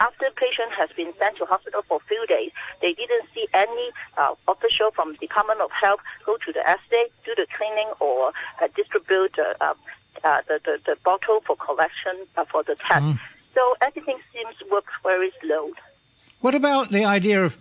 after 0.00 0.26
patient 0.34 0.72
has 0.76 0.90
been 0.96 1.12
sent 1.18 1.38
to 1.38 1.46
hospital 1.46 1.82
for 1.88 1.98
a 1.98 2.08
few 2.08 2.26
days, 2.26 2.50
they 2.82 2.92
didn't 2.92 3.26
see 3.32 3.46
any 3.54 3.90
uh, 4.18 4.34
official 4.48 4.90
from 4.90 5.14
Department 5.14 5.60
of 5.60 5.70
Health 5.70 6.00
go 6.26 6.36
to 6.36 6.52
the 6.52 6.60
estate, 6.60 7.12
do 7.24 7.34
the 7.36 7.46
cleaning, 7.56 7.90
or 8.00 8.32
uh, 8.60 8.68
distribute 8.76 9.38
uh, 9.38 9.74
uh, 10.24 10.42
the, 10.48 10.60
the, 10.64 10.80
the 10.84 10.96
bottle 11.04 11.40
for 11.46 11.56
collection 11.56 12.26
uh, 12.36 12.44
for 12.50 12.62
the 12.64 12.74
test. 12.74 13.04
Mm. 13.04 13.20
So 13.54 13.76
everything 13.80 14.18
seems 14.32 14.70
work 14.70 14.86
very 15.04 15.30
slow. 15.40 15.70
What 16.40 16.54
about 16.54 16.90
the 16.90 17.04
idea 17.04 17.44
of 17.44 17.56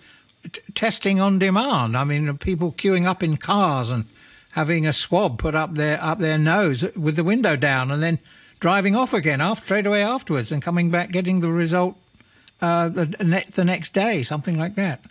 t- 0.52 0.62
testing 0.74 1.20
on 1.20 1.40
demand. 1.40 1.96
I 1.98 2.04
mean, 2.04 2.38
people 2.38 2.72
queuing 2.72 3.06
up 3.06 3.24
in 3.24 3.38
cars 3.38 3.90
and 3.92 4.06
having 4.52 4.88
a 4.88 4.94
swab 4.94 5.38
put 5.38 5.56
up 5.56 5.75
their 5.75 6.02
up 6.02 6.20
their 6.20 6.38
nose 6.38 6.84
with 6.96 7.16
the 7.16 7.24
window 7.24 7.56
down, 7.56 7.92
and 7.92 8.02
then 8.02 8.20
driving 8.60 8.96
off 8.96 9.14
again 9.14 9.42
after, 9.42 9.66
straight 9.66 9.86
away 9.86 10.02
afterwards, 10.02 10.52
and 10.52 10.62
coming 10.62 10.90
back 10.90 11.12
getting 11.12 11.42
the 11.42 11.52
result 11.52 11.96
uh, 12.62 12.90
the, 12.90 13.46
the 13.52 13.66
next 13.66 13.94
day, 13.94 14.24
something 14.24 14.58
like 14.58 14.75
that. 14.75 15.04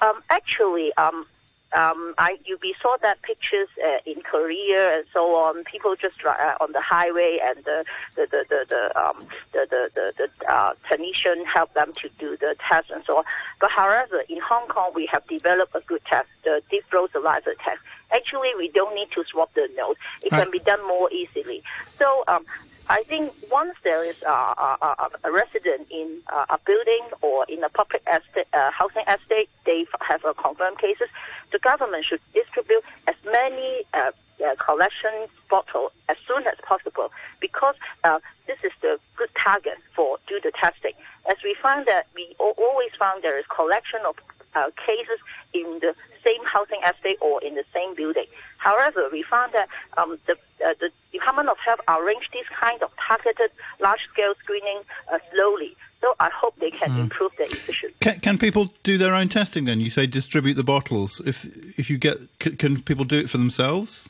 Um, 0.00 0.22
actually, 0.30 0.92
um, 0.96 1.26
um, 1.74 2.14
I 2.16 2.38
you 2.46 2.58
we 2.62 2.74
saw 2.80 2.96
that 3.02 3.20
pictures 3.22 3.68
uh, 3.84 3.98
in 4.06 4.22
Korea 4.22 4.96
and 4.96 5.04
so 5.12 5.34
on. 5.36 5.64
People 5.64 5.96
just 5.96 6.24
uh, 6.24 6.54
on 6.60 6.72
the 6.72 6.80
highway, 6.80 7.38
and 7.42 7.62
the 7.64 7.84
the 8.16 8.26
the 8.30 8.44
the, 8.48 8.64
the 8.68 8.98
um 8.98 9.26
the 9.52 9.66
the 9.68 9.90
the, 9.94 10.12
the 10.16 10.50
uh, 10.50 10.72
technician 10.88 11.44
help 11.44 11.74
them 11.74 11.92
to 12.00 12.08
do 12.18 12.36
the 12.38 12.56
test 12.66 12.90
and 12.90 13.04
so 13.04 13.18
on. 13.18 13.24
But 13.60 13.70
however, 13.70 14.22
in 14.30 14.40
Hong 14.40 14.66
Kong, 14.68 14.92
we 14.94 15.06
have 15.12 15.26
developed 15.26 15.74
a 15.74 15.80
good 15.80 16.04
test, 16.06 16.28
the 16.42 16.62
deep 16.70 16.84
throat 16.88 17.10
saliva 17.12 17.54
test. 17.62 17.80
Actually, 18.12 18.54
we 18.56 18.68
don't 18.70 18.94
need 18.94 19.10
to 19.12 19.22
swab 19.24 19.50
the 19.54 19.68
nose; 19.76 19.96
it 20.22 20.32
right. 20.32 20.44
can 20.44 20.50
be 20.50 20.60
done 20.60 20.86
more 20.88 21.10
easily. 21.12 21.62
So 21.98 22.24
um, 22.28 22.46
I 22.88 23.02
think 23.02 23.32
once 23.50 23.74
there 23.84 24.02
is 24.02 24.16
a, 24.22 24.30
a, 24.30 25.10
a 25.24 25.30
resident 25.30 25.88
in 25.90 26.20
a 26.28 26.58
building 26.64 27.02
or 27.20 27.44
in 27.48 27.62
a 27.62 27.68
public 27.68 28.02
estate, 28.06 28.46
uh, 28.54 28.70
housing 28.70 29.04
estate, 29.06 29.50
they 29.66 29.86
have 30.00 30.24
a 30.24 30.32
confirmed 30.34 30.78
cases, 30.78 31.08
the 31.52 31.58
government 31.58 32.04
should 32.04 32.20
distribute 32.32 32.82
as 33.06 33.14
many 33.26 33.84
uh, 33.92 34.10
uh, 34.44 34.54
collection 34.56 35.10
bottles 35.50 35.92
as 36.08 36.16
soon 36.26 36.46
as 36.46 36.54
possible 36.62 37.10
because 37.40 37.74
uh, 38.04 38.20
this 38.46 38.58
is 38.64 38.72
the 38.80 38.98
good 39.16 39.30
target 39.36 39.78
for 39.94 40.18
do 40.26 40.40
the 40.42 40.52
testing. 40.52 40.92
As 41.28 41.36
we 41.44 41.54
find 41.60 41.86
that 41.86 42.06
we 42.14 42.34
always 42.38 42.90
found 42.98 43.22
there 43.22 43.38
is 43.38 43.44
collection 43.54 44.00
of 44.06 44.16
uh, 44.54 44.70
cases 44.86 45.18
in 45.52 45.78
the 45.80 45.94
same 46.24 46.44
housing 46.44 46.80
estate 46.82 47.18
or 47.20 47.42
in 47.42 47.54
the 47.54 47.64
same 47.72 47.94
building. 47.94 48.26
However, 48.58 49.08
we 49.10 49.22
found 49.22 49.52
that 49.52 49.68
um, 49.96 50.18
the, 50.26 50.32
uh, 50.64 50.74
the 50.80 50.90
Department 51.12 51.48
of 51.48 51.58
Health 51.58 51.80
arranged 51.88 52.32
this 52.32 52.46
kind 52.48 52.82
of 52.82 52.90
targeted 53.06 53.50
large-scale 53.80 54.34
screening 54.42 54.80
uh, 55.12 55.18
slowly. 55.32 55.76
So 56.00 56.14
I 56.20 56.30
hope 56.30 56.54
they 56.60 56.70
can 56.70 56.90
mm. 56.90 57.00
improve 57.00 57.32
their 57.38 57.46
efficiency. 57.46 57.94
Can, 58.00 58.20
can, 58.20 58.38
people 58.38 58.72
do 58.84 58.98
their 58.98 59.14
own 59.14 59.28
testing 59.28 59.64
then? 59.64 59.80
You 59.80 59.90
say 59.90 60.06
distribute 60.06 60.54
the 60.54 60.62
bottles. 60.62 61.20
If 61.26 61.44
if 61.76 61.90
you 61.90 61.98
get, 61.98 62.18
can, 62.38 62.56
can 62.56 62.82
people 62.82 63.04
do 63.04 63.18
it 63.18 63.28
for 63.28 63.38
themselves? 63.38 64.08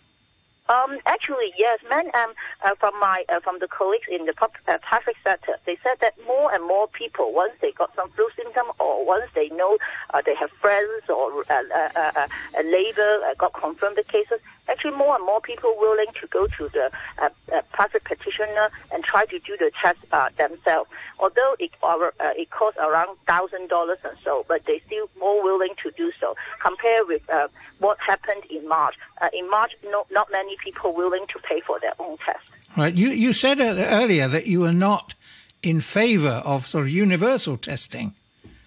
Um, 0.68 0.98
actually, 1.06 1.52
yes. 1.56 1.78
Men 1.88 2.10
um, 2.14 2.34
uh, 2.62 2.74
from 2.78 2.98
my 3.00 3.24
uh, 3.30 3.40
from 3.40 3.58
the 3.58 3.68
colleagues 3.68 4.06
in 4.10 4.26
the 4.26 4.34
pub, 4.34 4.52
uh, 4.66 4.76
public 4.82 5.16
sector, 5.24 5.56
they 5.64 5.78
said 5.82 5.96
that 6.00 6.14
more 6.26 6.52
and 6.52 6.62
more 6.66 6.86
people, 6.88 7.32
once 7.32 7.52
they 7.62 7.72
got 7.72 7.94
some 7.96 8.10
flu 8.10 8.28
symptom 8.36 8.66
or 8.78 9.04
once 9.06 9.30
they 9.34 9.48
know 9.50 9.78
uh, 10.12 10.20
they 10.24 10.34
have 10.34 10.50
friends 10.60 11.04
or 11.08 11.42
uh, 11.50 11.88
uh, 11.96 12.26
labor 12.64 13.20
uh, 13.24 13.34
got 13.38 13.54
confirmed 13.54 13.96
the 13.96 14.04
cases, 14.04 14.40
actually 14.68 14.96
more 14.96 15.16
and 15.16 15.24
more 15.24 15.40
people 15.40 15.74
willing 15.78 16.06
to 16.20 16.26
go 16.28 16.46
to 16.46 16.68
the 16.68 16.90
uh, 17.18 17.28
uh, 17.52 17.62
private 17.72 18.04
practitioner 18.04 18.70
and 18.92 19.02
try 19.04 19.24
to 19.26 19.38
do 19.40 19.56
the 19.58 19.70
test 19.80 19.98
uh, 20.12 20.28
themselves. 20.36 20.90
Although 21.18 21.56
it 21.58 21.70
uh, 21.82 21.98
it 22.36 22.50
costs 22.50 22.78
around 22.78 23.16
thousand 23.26 23.68
dollars 23.68 23.98
or 24.04 24.14
so, 24.22 24.44
but 24.48 24.64
they 24.66 24.80
still 24.86 25.08
more 25.18 25.42
willing 25.42 25.74
to 25.82 25.90
do 25.92 26.12
so 26.20 26.36
compared 26.60 27.08
with 27.08 27.22
uh, 27.30 27.48
what 27.78 27.98
happened 28.00 28.44
in 28.50 28.66
March. 28.68 28.94
Uh, 29.20 29.28
in 29.32 29.48
March, 29.50 29.76
no, 29.84 30.06
not 30.10 30.30
many 30.30 30.56
people 30.62 30.94
willing 30.94 31.26
to 31.28 31.38
pay 31.40 31.60
for 31.60 31.80
their 31.80 31.94
own 31.98 32.16
test. 32.18 32.50
Right. 32.76 32.94
You 32.94 33.08
you 33.08 33.32
said 33.32 33.60
earlier 33.60 34.28
that 34.28 34.46
you 34.46 34.60
were 34.60 34.72
not 34.72 35.14
in 35.62 35.80
favour 35.80 36.42
of 36.44 36.66
sort 36.66 36.84
of 36.84 36.90
universal 36.90 37.56
testing, 37.56 38.14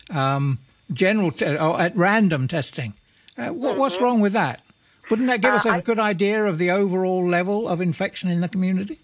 um, 0.10 0.60
general 0.92 1.32
te- 1.32 1.58
or 1.58 1.80
at 1.80 1.96
random 1.96 2.48
testing. 2.48 2.94
What, 3.38 3.54
mm-hmm. 3.54 3.80
What's 3.80 4.00
wrong 4.00 4.20
with 4.20 4.34
that? 4.34 4.62
Wouldn't 5.12 5.28
that 5.28 5.42
give 5.42 5.54
us 5.54 5.66
a 5.66 5.72
uh, 5.72 5.82
good 5.82 6.00
idea 6.00 6.46
of 6.46 6.58
the 6.58 6.72
overall 6.72 7.28
level 7.28 7.68
of 7.68 7.82
infection 7.82 8.32
in 8.32 8.40
the 8.40 8.48
community? 8.48 8.98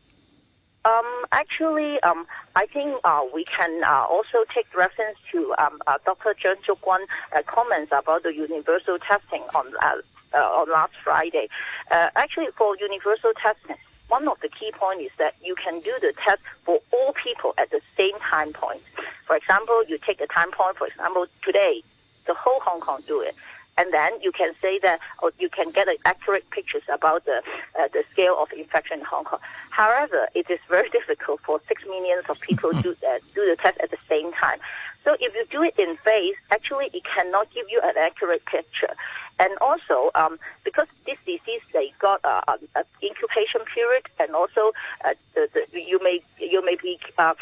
Um, 0.85 1.25
actually, 1.33 1.99
um, 1.99 2.25
I 2.55 2.65
think 2.65 3.01
uh, 3.03 3.23
we 3.33 3.43
can 3.43 3.83
uh, 3.83 4.05
also 4.09 4.45
take 4.55 4.73
reference 4.73 5.17
to 5.33 5.53
um, 5.57 5.81
uh, 5.85 5.97
Dr. 6.05 6.33
Chuang 6.33 6.55
Shuk-kwan 6.63 7.01
uh, 7.35 7.41
comments 7.45 7.91
about 7.91 8.23
the 8.23 8.33
universal 8.33 8.97
testing 8.99 9.43
on 9.53 9.73
uh, 9.81 9.95
uh, 10.33 10.37
on 10.37 10.71
last 10.71 10.93
Friday. 11.03 11.49
actually, 11.91 12.47
for 12.57 12.77
universal 12.77 13.33
testing, 13.41 13.75
one 14.07 14.29
of 14.29 14.39
the 14.39 14.47
key 14.47 14.71
points 14.71 15.03
is 15.03 15.11
that 15.17 15.35
you 15.43 15.55
can 15.55 15.81
do 15.81 15.93
the 15.99 16.13
test 16.23 16.41
for 16.63 16.79
all 16.93 17.11
people 17.21 17.53
at 17.57 17.69
the 17.71 17.81
same 17.97 18.17
time 18.19 18.53
point. 18.53 18.81
For 19.25 19.35
example, 19.35 19.83
you 19.89 19.97
take 19.97 20.21
a 20.21 20.27
time 20.27 20.51
point, 20.51 20.77
for 20.77 20.87
example, 20.87 21.25
today, 21.43 21.83
the 22.27 22.33
whole 22.33 22.61
Hong 22.61 22.79
Kong 22.79 23.03
do 23.07 23.19
it 23.19 23.35
and 23.77 23.93
then 23.93 24.11
you 24.21 24.31
can 24.31 24.53
say 24.61 24.79
that, 24.79 24.99
or 25.21 25.31
you 25.39 25.49
can 25.49 25.71
get 25.71 25.87
accurate 26.05 26.49
pictures 26.49 26.83
about 26.91 27.25
the 27.25 27.41
uh, 27.79 27.87
the 27.93 28.03
scale 28.11 28.35
of 28.39 28.51
infection 28.51 28.99
in 28.99 29.05
Hong 29.05 29.23
Kong. 29.23 29.39
However, 29.69 30.27
it 30.33 30.49
is 30.49 30.59
very 30.69 30.89
difficult 30.97 31.41
for 31.45 31.61
six 31.67 31.83
millions 31.85 32.25
of 32.29 32.39
people 32.39 32.71
to 32.71 32.89
uh, 32.91 33.19
do 33.35 33.45
the 33.45 33.55
test 33.55 33.77
at 33.81 33.91
the 33.91 33.97
same 34.09 34.31
time. 34.33 34.59
So 35.03 35.15
if 35.21 35.33
you 35.35 35.45
do 35.49 35.63
it 35.63 35.75
in 35.77 35.95
phase, 36.03 36.35
actually 36.51 36.89
it 36.93 37.05
cannot 37.05 37.53
give 37.53 37.67
you 37.69 37.79
an 37.81 37.93
accurate 37.97 38.45
picture. 38.45 38.93
And 39.39 39.57
also, 39.59 40.09
um, 40.15 40.39
because 40.63 40.87
this 41.05 41.17
disease 41.25 41.61
they 41.71 41.93
got 41.99 42.21
an 42.25 42.83
incubation 43.03 43.61
period, 43.73 44.03
and 44.19 44.33
also 44.35 44.71
uh, 45.05 45.13
the, 45.35 45.47
the, 45.53 45.81
you 45.81 46.01
may 46.03 46.21
you 46.39 46.65
may 46.65 46.75
be 46.75 46.99
uh, 47.19 47.33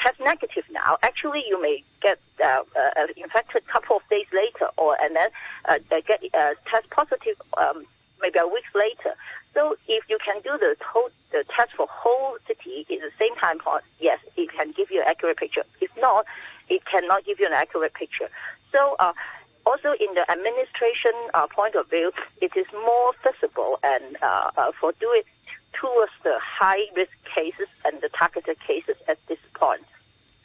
test 0.00 0.18
negative 0.20 0.64
now. 0.70 0.96
Actually, 1.02 1.44
you 1.46 1.60
may 1.60 1.84
get 2.00 2.18
uh, 2.42 2.62
uh, 2.74 3.06
infected 3.16 3.62
a 3.68 3.72
couple 3.72 3.96
of 3.96 4.02
days 4.08 4.26
later, 4.32 4.68
or 4.78 4.96
and 5.02 5.14
then 5.14 5.28
uh, 5.66 5.78
get 6.06 6.22
uh, 6.32 6.54
test 6.70 6.88
positive 6.90 7.36
um, 7.58 7.84
maybe 8.22 8.38
a 8.38 8.46
week 8.46 8.64
later. 8.74 9.14
So 9.52 9.76
if 9.88 10.04
you 10.08 10.18
can 10.24 10.40
do 10.42 10.56
the 10.58 10.76
whole 10.86 11.10
the 11.32 11.44
test 11.54 11.72
for 11.76 11.86
whole 11.90 12.38
city 12.46 12.86
in 12.88 13.00
the 13.00 13.10
same 13.18 13.34
time 13.36 13.58
point, 13.58 13.84
yes, 14.00 14.18
it 14.36 14.50
can 14.56 14.72
give 14.72 14.90
you 14.90 15.00
an 15.00 15.06
accurate 15.08 15.36
picture. 15.36 15.64
If 15.80 15.90
not, 15.98 16.24
it 16.70 16.84
cannot 16.86 17.26
give 17.26 17.38
you 17.40 17.46
an 17.46 17.52
accurate 17.52 17.92
picture. 17.92 18.30
So 18.70 18.96
uh, 18.98 19.12
also 19.66 19.92
in 19.92 20.14
the 20.14 20.30
administration 20.30 21.12
uh, 21.34 21.46
point 21.46 21.74
of 21.74 21.88
view, 21.90 22.12
it 22.40 22.52
is 22.56 22.66
more 22.72 23.12
feasible 23.22 23.78
and 23.82 24.16
uh, 24.22 24.50
uh, 24.56 24.72
for 24.80 24.92
do 25.00 25.10
it 25.12 25.26
towards 25.72 26.12
the 26.22 26.34
high 26.38 26.84
risk 26.94 27.12
cases 27.34 27.68
and 27.84 28.00
the 28.00 28.08
targeted 28.10 28.58
cases 28.60 28.96
at 29.08 29.18
this 29.28 29.38
point. 29.54 29.82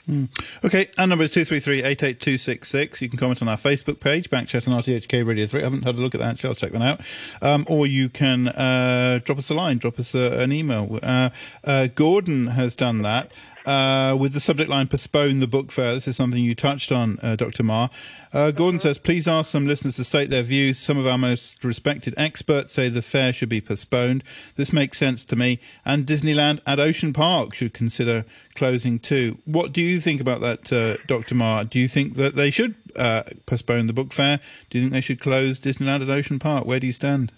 Mm. 0.07 0.29
Okay, 0.63 0.87
our 0.97 1.05
number 1.05 1.25
is 1.25 1.33
233-88266. 1.33 3.01
You 3.01 3.09
can 3.09 3.19
comment 3.19 3.41
on 3.41 3.49
our 3.49 3.57
Facebook 3.57 3.99
page, 3.99 4.29
Backchat 4.29 4.65
on 4.65 4.81
RTHK 4.81 5.25
Radio 5.25 5.45
3. 5.45 5.59
I 5.59 5.63
haven't 5.63 5.83
had 5.83 5.95
a 5.95 5.97
look 5.99 6.15
at 6.15 6.19
that, 6.19 6.31
actually. 6.31 6.49
I'll 6.49 6.55
check 6.55 6.71
that 6.71 6.81
out. 6.81 7.01
Um, 7.41 7.65
or 7.67 7.85
you 7.85 8.07
can 8.07 8.47
uh, 8.47 9.19
drop 9.25 9.37
us 9.37 9.49
a 9.49 9.53
line, 9.53 9.79
drop 9.79 9.99
us 9.99 10.15
a, 10.15 10.39
an 10.39 10.53
email. 10.53 10.97
Uh, 11.03 11.29
uh, 11.65 11.87
Gordon 11.87 12.47
has 12.47 12.73
done 12.73 13.01
that 13.01 13.31
uh, 13.67 14.15
with 14.15 14.31
the 14.31 14.39
subject 14.39 14.69
line 14.69 14.87
postpone 14.87 15.41
the 15.41 15.47
book 15.47 15.71
fair. 15.71 15.93
This 15.93 16.07
is 16.07 16.15
something 16.15 16.41
you 16.41 16.55
touched 16.55 16.91
on, 16.91 17.19
uh, 17.21 17.35
Dr. 17.35 17.63
Ma. 17.63 17.89
Uh, 18.31 18.51
Gordon 18.51 18.79
says, 18.79 18.97
please 18.97 19.27
ask 19.27 19.51
some 19.51 19.67
listeners 19.67 19.97
to 19.97 20.05
state 20.05 20.29
their 20.29 20.41
views. 20.41 20.79
Some 20.79 20.97
of 20.97 21.05
our 21.05 21.17
most 21.17 21.63
respected 21.65 22.13
experts 22.17 22.73
say 22.73 22.87
the 22.87 23.01
fair 23.01 23.33
should 23.33 23.49
be 23.49 23.59
postponed. 23.59 24.23
This 24.55 24.71
makes 24.71 24.97
sense 24.97 25.25
to 25.25 25.35
me. 25.35 25.59
And 25.83 26.05
Disneyland 26.05 26.61
at 26.65 26.79
Ocean 26.79 27.11
Park 27.11 27.53
should 27.53 27.73
consider 27.73 28.23
closing 28.55 28.99
too. 28.99 29.39
What 29.43 29.73
do 29.73 29.81
you 29.81 29.99
think 29.99 30.21
about 30.21 30.39
that, 30.39 30.71
uh, 30.71 30.97
Dr. 31.05 31.35
Ma? 31.35 31.63
Do 31.63 31.77
you 31.77 31.89
think 31.89 32.15
that 32.15 32.35
they 32.35 32.49
should 32.49 32.75
uh, 32.95 33.23
postpone 33.45 33.87
the 33.87 33.93
book 33.93 34.13
fair? 34.13 34.39
Do 34.69 34.77
you 34.77 34.85
think 34.85 34.93
they 34.93 35.01
should 35.01 35.19
close 35.19 35.59
Disneyland 35.59 36.01
at 36.01 36.09
Ocean 36.09 36.39
Park? 36.39 36.65
Where 36.65 36.79
do 36.79 36.87
you 36.87 36.93
stand? 36.93 37.33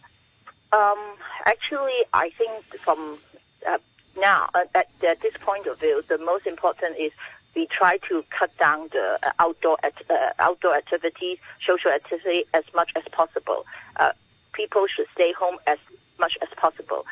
Um, 0.71 1.15
actually, 1.47 2.05
I 2.13 2.29
think 2.37 2.79
from 2.81 3.17
now, 4.19 4.49
uh, 4.53 4.61
at, 4.75 4.87
at, 5.07 5.21
this 5.21 5.33
point 5.39 5.67
of 5.67 5.79
view, 5.79 6.03
the 6.07 6.17
most 6.17 6.45
important 6.45 6.97
is 6.97 7.11
we 7.55 7.67
try 7.67 7.97
to 8.09 8.23
cut 8.29 8.55
down 8.57 8.89
the 8.91 9.19
uh, 9.23 9.31
outdoor 9.39 9.77
uh, 9.83 9.89
outdoor 10.39 10.75
activities, 10.75 11.37
social 11.65 11.91
activity 11.91 12.45
as 12.53 12.63
much 12.75 12.91
as 12.95 13.03
possible. 13.11 13.65
Uh, 13.97 14.11
people 14.53 14.87
should 14.87 15.07
stay 15.13 15.33
home 15.33 15.57
as 15.67 15.77
much 16.19 16.37
as 16.41 16.49
possible. 16.57 17.05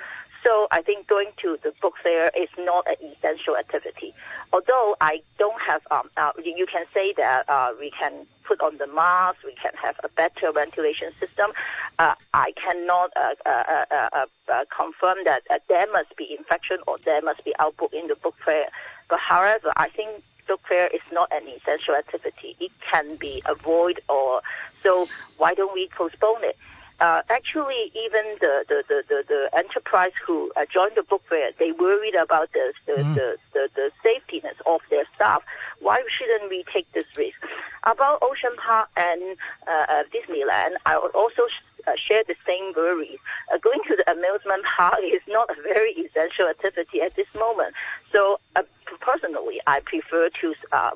So 0.44 0.68
I 0.72 0.82
think 0.82 1.08
going 1.08 1.32
to 1.42 1.58
the 1.64 1.74
book 1.82 1.96
fair 2.02 2.32
is 2.38 2.50
not 2.58 2.88
an 2.88 2.96
essential 3.12 3.58
activity. 3.58 4.14
Although 4.54 4.96
I 5.02 5.22
don't 5.38 5.62
have, 5.62 5.82
um, 5.92 6.10
uh, 6.16 6.32
you 6.44 6.68
can 6.72 6.86
say 6.94 7.14
that 7.18 7.50
uh, 7.50 7.74
we 7.80 7.92
can 7.92 8.28
put 8.48 8.62
on 8.62 8.77
the 8.77 8.88
mask, 8.88 9.38
we 9.44 9.54
can 9.62 9.74
have 9.82 9.96
a 10.04 10.10
better 10.10 10.51
ventilation 10.51 11.12
system. 11.20 11.51
Uh, 12.00 12.16
I 12.34 12.54
cannot 12.54 13.12
uh, 13.16 13.34
uh, 13.46 13.86
uh, 13.92 14.63
confirm 14.75 15.18
that 15.25 15.44
there 15.68 15.92
must 15.92 16.16
be 16.16 16.36
infection 16.38 16.77
or 16.88 16.98
there 17.00 17.22
must 17.22 17.44
be 17.44 17.54
outbreak 17.60 17.94
in 17.94 18.08
the 18.08 18.16
book 18.16 18.36
fair. 18.44 18.68
But 19.10 19.20
however, 19.20 19.74
I 19.75 19.89
think 19.89 20.24
book 20.48 20.62
fair 20.70 20.88
is 20.88 21.01
not 21.12 21.30
an 21.32 21.48
essential 21.48 21.96
activity. 21.96 22.56
It 22.60 22.72
can 22.89 23.16
be 23.18 23.42
avoided 23.46 24.01
or 24.08 24.42
so 24.82 25.08
why 25.38 25.54
don't 25.54 25.74
we 25.74 25.89
postpone 25.98 26.44
it? 26.44 26.58
uh, 27.00 27.22
actually, 27.30 27.92
even 27.94 28.24
the, 28.42 28.66
the, 28.68 28.84
the, 28.88 29.04
the, 29.08 29.24
the 29.27 29.58
enterprise 29.58 30.13
who 30.25 30.51
uh, 30.56 30.66
joined 30.72 30.94
the 30.96 31.04
book 31.04 31.22
fair, 31.30 31.51
they 31.60 31.72
worried 31.72 32.16
about 32.16 32.51
the, 32.54 32.74
the, 32.88 32.94
mm. 32.94 33.16
the, 33.16 33.38
the, 33.54 33.70
the 33.75 33.92
safetyness 34.04 34.56
of 34.66 34.82
their 34.89 35.04
staff. 35.16 35.44
Why 35.79 36.03
shouldn't 36.07 36.50
we 36.50 36.63
take 36.74 36.91
this 36.93 37.05
risk? 37.15 37.38
About 37.84 38.19
Ocean 38.22 38.51
Park 38.57 38.89
and 38.98 39.38
uh, 39.67 39.86
uh 39.89 40.03
Disneyland, 40.13 40.75
I 40.86 40.98
would 40.98 41.15
also 41.15 41.43
uh, 41.88 41.96
share 41.96 42.24
the 42.27 42.36
same 42.46 42.74
worries. 42.75 43.19
Uh, 43.53 43.57
going 43.60 43.79
to 43.88 43.96
the 43.96 44.12
amusement 44.12 44.63
park 44.65 45.00
is 45.03 45.22
not 45.27 45.50
a 45.50 45.62
very 45.62 45.91
essential 45.91 46.48
activity 46.48 47.01
at 47.01 47.15
this 47.15 47.34
moment. 47.36 47.74
So 48.12 48.39
uh, 48.55 48.63
personally, 49.00 49.62
I 49.67 49.79
prefer 49.79 50.29
to 50.41 50.53
uh, 50.72 50.91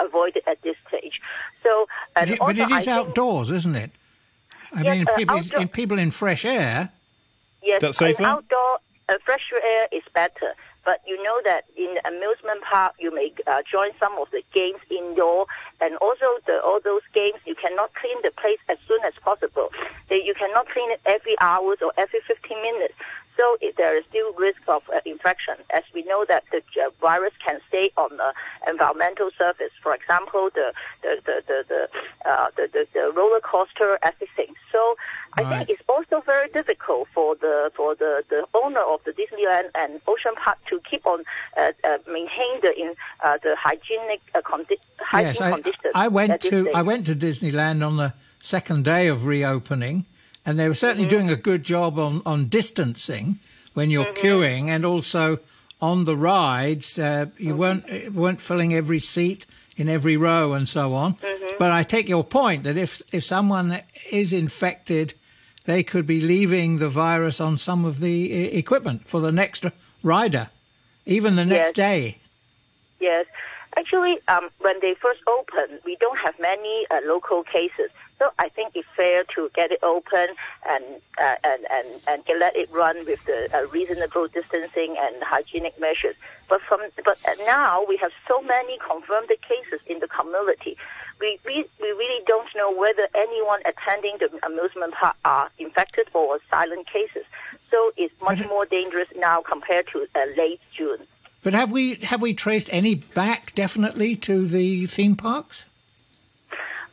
avoid 0.00 0.36
it 0.36 0.44
at 0.46 0.60
this 0.62 0.76
stage. 0.88 1.20
So, 1.62 1.86
but, 2.14 2.28
it, 2.28 2.38
but 2.38 2.58
it 2.58 2.70
is 2.70 2.88
I 2.88 2.92
outdoors, 2.92 3.48
think, 3.48 3.58
isn't 3.58 3.76
it? 3.76 3.90
I 4.74 4.82
yes, 4.82 4.96
mean, 4.96 5.08
uh, 5.08 5.16
people, 5.16 5.36
outdoor, 5.36 5.60
in, 5.60 5.68
people 5.68 5.98
in 5.98 6.10
fresh 6.10 6.44
air. 6.44 6.90
Yes, 7.62 7.80
That's 7.80 7.98
safer? 7.98 8.24
outdoor 8.24 8.78
uh, 9.08 9.14
fresh 9.24 9.52
air 9.52 9.88
is 9.92 10.02
better. 10.14 10.54
But 10.84 11.00
you 11.06 11.22
know 11.22 11.40
that 11.44 11.64
in 11.76 11.94
the 11.94 12.06
amusement 12.08 12.62
park, 12.68 12.94
you 12.98 13.14
may 13.14 13.32
uh, 13.46 13.62
join 13.70 13.90
some 14.00 14.18
of 14.18 14.28
the 14.32 14.42
games 14.52 14.80
indoor, 14.90 15.46
and 15.80 15.96
also 15.96 16.26
the, 16.46 16.60
all 16.64 16.80
those 16.82 17.02
games, 17.14 17.38
you 17.46 17.54
cannot 17.54 17.94
clean 17.94 18.16
the 18.22 18.32
place 18.32 18.58
as 18.68 18.78
soon 18.88 19.00
as 19.04 19.14
possible. 19.22 19.70
You 20.10 20.34
cannot 20.34 20.68
clean 20.68 20.90
it 20.90 21.00
every 21.06 21.36
hours 21.40 21.78
or 21.82 21.92
every 21.96 22.20
15 22.26 22.62
minutes. 22.62 22.94
So 23.36 23.56
there 23.76 23.96
is 23.96 24.04
still 24.08 24.32
risk 24.34 24.60
of 24.68 24.82
uh, 24.94 25.00
infection, 25.06 25.54
as 25.74 25.84
we 25.94 26.02
know 26.04 26.24
that 26.28 26.44
the 26.52 26.62
uh, 26.80 26.90
virus 27.00 27.32
can 27.44 27.60
stay 27.68 27.90
on 27.96 28.16
the 28.16 28.32
environmental 28.68 29.30
surface. 29.38 29.72
For 29.82 29.94
example, 29.94 30.50
the 30.54 30.72
the 31.02 31.20
the 31.24 31.42
the 31.46 31.64
the, 31.68 32.30
uh, 32.30 32.48
the, 32.56 32.68
the, 32.72 32.86
the, 32.92 33.12
roller 33.16 33.40
coaster, 33.40 33.98
everything. 34.02 34.54
So 34.70 34.96
I 35.34 35.44
think 35.44 35.70
it's 35.70 35.82
also 35.88 36.20
very 36.20 36.48
difficult 36.50 37.08
for 37.14 37.36
the 37.36 37.72
for 37.74 37.94
the, 37.94 38.22
the 38.28 38.46
owner 38.54 38.80
of 38.80 39.00
the 39.04 39.12
Disneyland 39.12 39.70
and 39.74 40.00
Ocean 40.06 40.34
Park 40.36 40.58
to 40.66 40.80
keep 40.88 41.06
on 41.06 41.24
uh, 41.56 41.72
uh, 41.84 41.98
maintain 42.06 42.60
the 42.60 42.72
in 42.78 42.94
uh, 43.24 43.38
the 43.42 43.56
hygienic 43.56 44.20
condi- 44.44 44.78
hygiene 44.98 45.34
yes, 45.34 45.40
I, 45.40 45.52
conditions. 45.52 45.92
I 45.94 46.08
went 46.08 46.40
to 46.42 46.70
I 46.74 46.82
went 46.82 47.06
to 47.06 47.14
Disneyland 47.14 47.86
on 47.86 47.96
the 47.96 48.12
second 48.40 48.84
day 48.84 49.08
of 49.08 49.24
reopening 49.24 50.04
and 50.44 50.58
they 50.58 50.68
were 50.68 50.74
certainly 50.74 51.04
mm-hmm. 51.08 51.16
doing 51.16 51.30
a 51.30 51.36
good 51.36 51.62
job 51.62 51.98
on, 51.98 52.22
on 52.26 52.46
distancing 52.46 53.38
when 53.74 53.90
you're 53.90 54.06
mm-hmm. 54.06 54.26
queuing, 54.26 54.68
and 54.68 54.84
also 54.84 55.38
on 55.80 56.04
the 56.04 56.16
rides, 56.16 56.98
uh, 56.98 57.26
you 57.38 57.50
mm-hmm. 57.50 57.58
weren't 57.58 58.14
weren't 58.14 58.40
filling 58.40 58.74
every 58.74 58.98
seat 58.98 59.46
in 59.76 59.88
every 59.88 60.16
row 60.16 60.52
and 60.52 60.68
so 60.68 60.94
on. 60.94 61.14
Mm-hmm. 61.14 61.56
But 61.58 61.72
I 61.72 61.82
take 61.82 62.08
your 62.08 62.24
point 62.24 62.64
that 62.64 62.76
if 62.76 63.02
if 63.12 63.24
someone 63.24 63.78
is 64.10 64.32
infected, 64.32 65.14
they 65.64 65.82
could 65.82 66.06
be 66.06 66.20
leaving 66.20 66.78
the 66.78 66.88
virus 66.88 67.40
on 67.40 67.58
some 67.58 67.84
of 67.84 68.00
the 68.00 68.56
equipment 68.56 69.06
for 69.06 69.20
the 69.20 69.32
next 69.32 69.64
rider, 70.02 70.50
even 71.06 71.36
the 71.36 71.44
next 71.44 71.76
yes. 71.76 71.88
day. 71.88 72.18
Yes. 73.00 73.26
Actually, 73.76 74.20
um, 74.28 74.50
when 74.60 74.78
they 74.80 74.94
first 74.94 75.20
opened, 75.26 75.80
we 75.84 75.96
don't 75.96 76.18
have 76.18 76.34
many 76.38 76.86
uh, 76.90 76.98
local 77.04 77.42
cases. 77.42 77.90
So 78.18 78.30
I 78.38 78.48
think 78.50 78.72
it's 78.76 78.86
fair 78.96 79.24
to 79.34 79.50
get 79.54 79.72
it 79.72 79.82
open 79.82 80.28
and 80.68 80.84
uh, 81.20 81.34
and, 81.42 81.66
and 81.70 81.88
and 82.06 82.38
let 82.38 82.54
it 82.54 82.70
run 82.70 82.98
with 83.06 83.24
the 83.24 83.48
uh, 83.52 83.66
reasonable 83.72 84.28
distancing 84.28 84.96
and 84.98 85.22
hygienic 85.22 85.80
measures. 85.80 86.14
But 86.48 86.60
from 86.60 86.82
but 87.04 87.18
now 87.46 87.84
we 87.88 87.96
have 87.96 88.12
so 88.28 88.40
many 88.42 88.78
confirmed 88.78 89.30
cases 89.42 89.80
in 89.86 89.98
the 90.00 90.06
community. 90.06 90.76
We, 91.18 91.38
we, 91.46 91.64
we 91.80 91.88
really 91.88 92.22
don't 92.26 92.48
know 92.56 92.72
whether 92.72 93.08
anyone 93.14 93.60
attending 93.64 94.18
the 94.18 94.28
amusement 94.44 94.94
park 94.94 95.16
are 95.24 95.50
infected 95.58 96.08
or 96.14 96.38
silent 96.50 96.86
cases. 96.86 97.24
So 97.70 97.92
it's 97.96 98.14
much 98.20 98.46
more 98.48 98.66
dangerous 98.66 99.08
now 99.16 99.40
compared 99.40 99.86
to 99.92 100.06
uh, 100.14 100.20
late 100.36 100.60
June. 100.76 101.06
But 101.42 101.54
have 101.54 101.70
we 101.70 101.96
have 101.96 102.22
we 102.22 102.34
traced 102.34 102.68
any 102.72 102.94
back 102.94 103.54
definitely 103.54 104.14
to 104.16 104.46
the 104.46 104.86
theme 104.86 105.16
parks? 105.16 105.66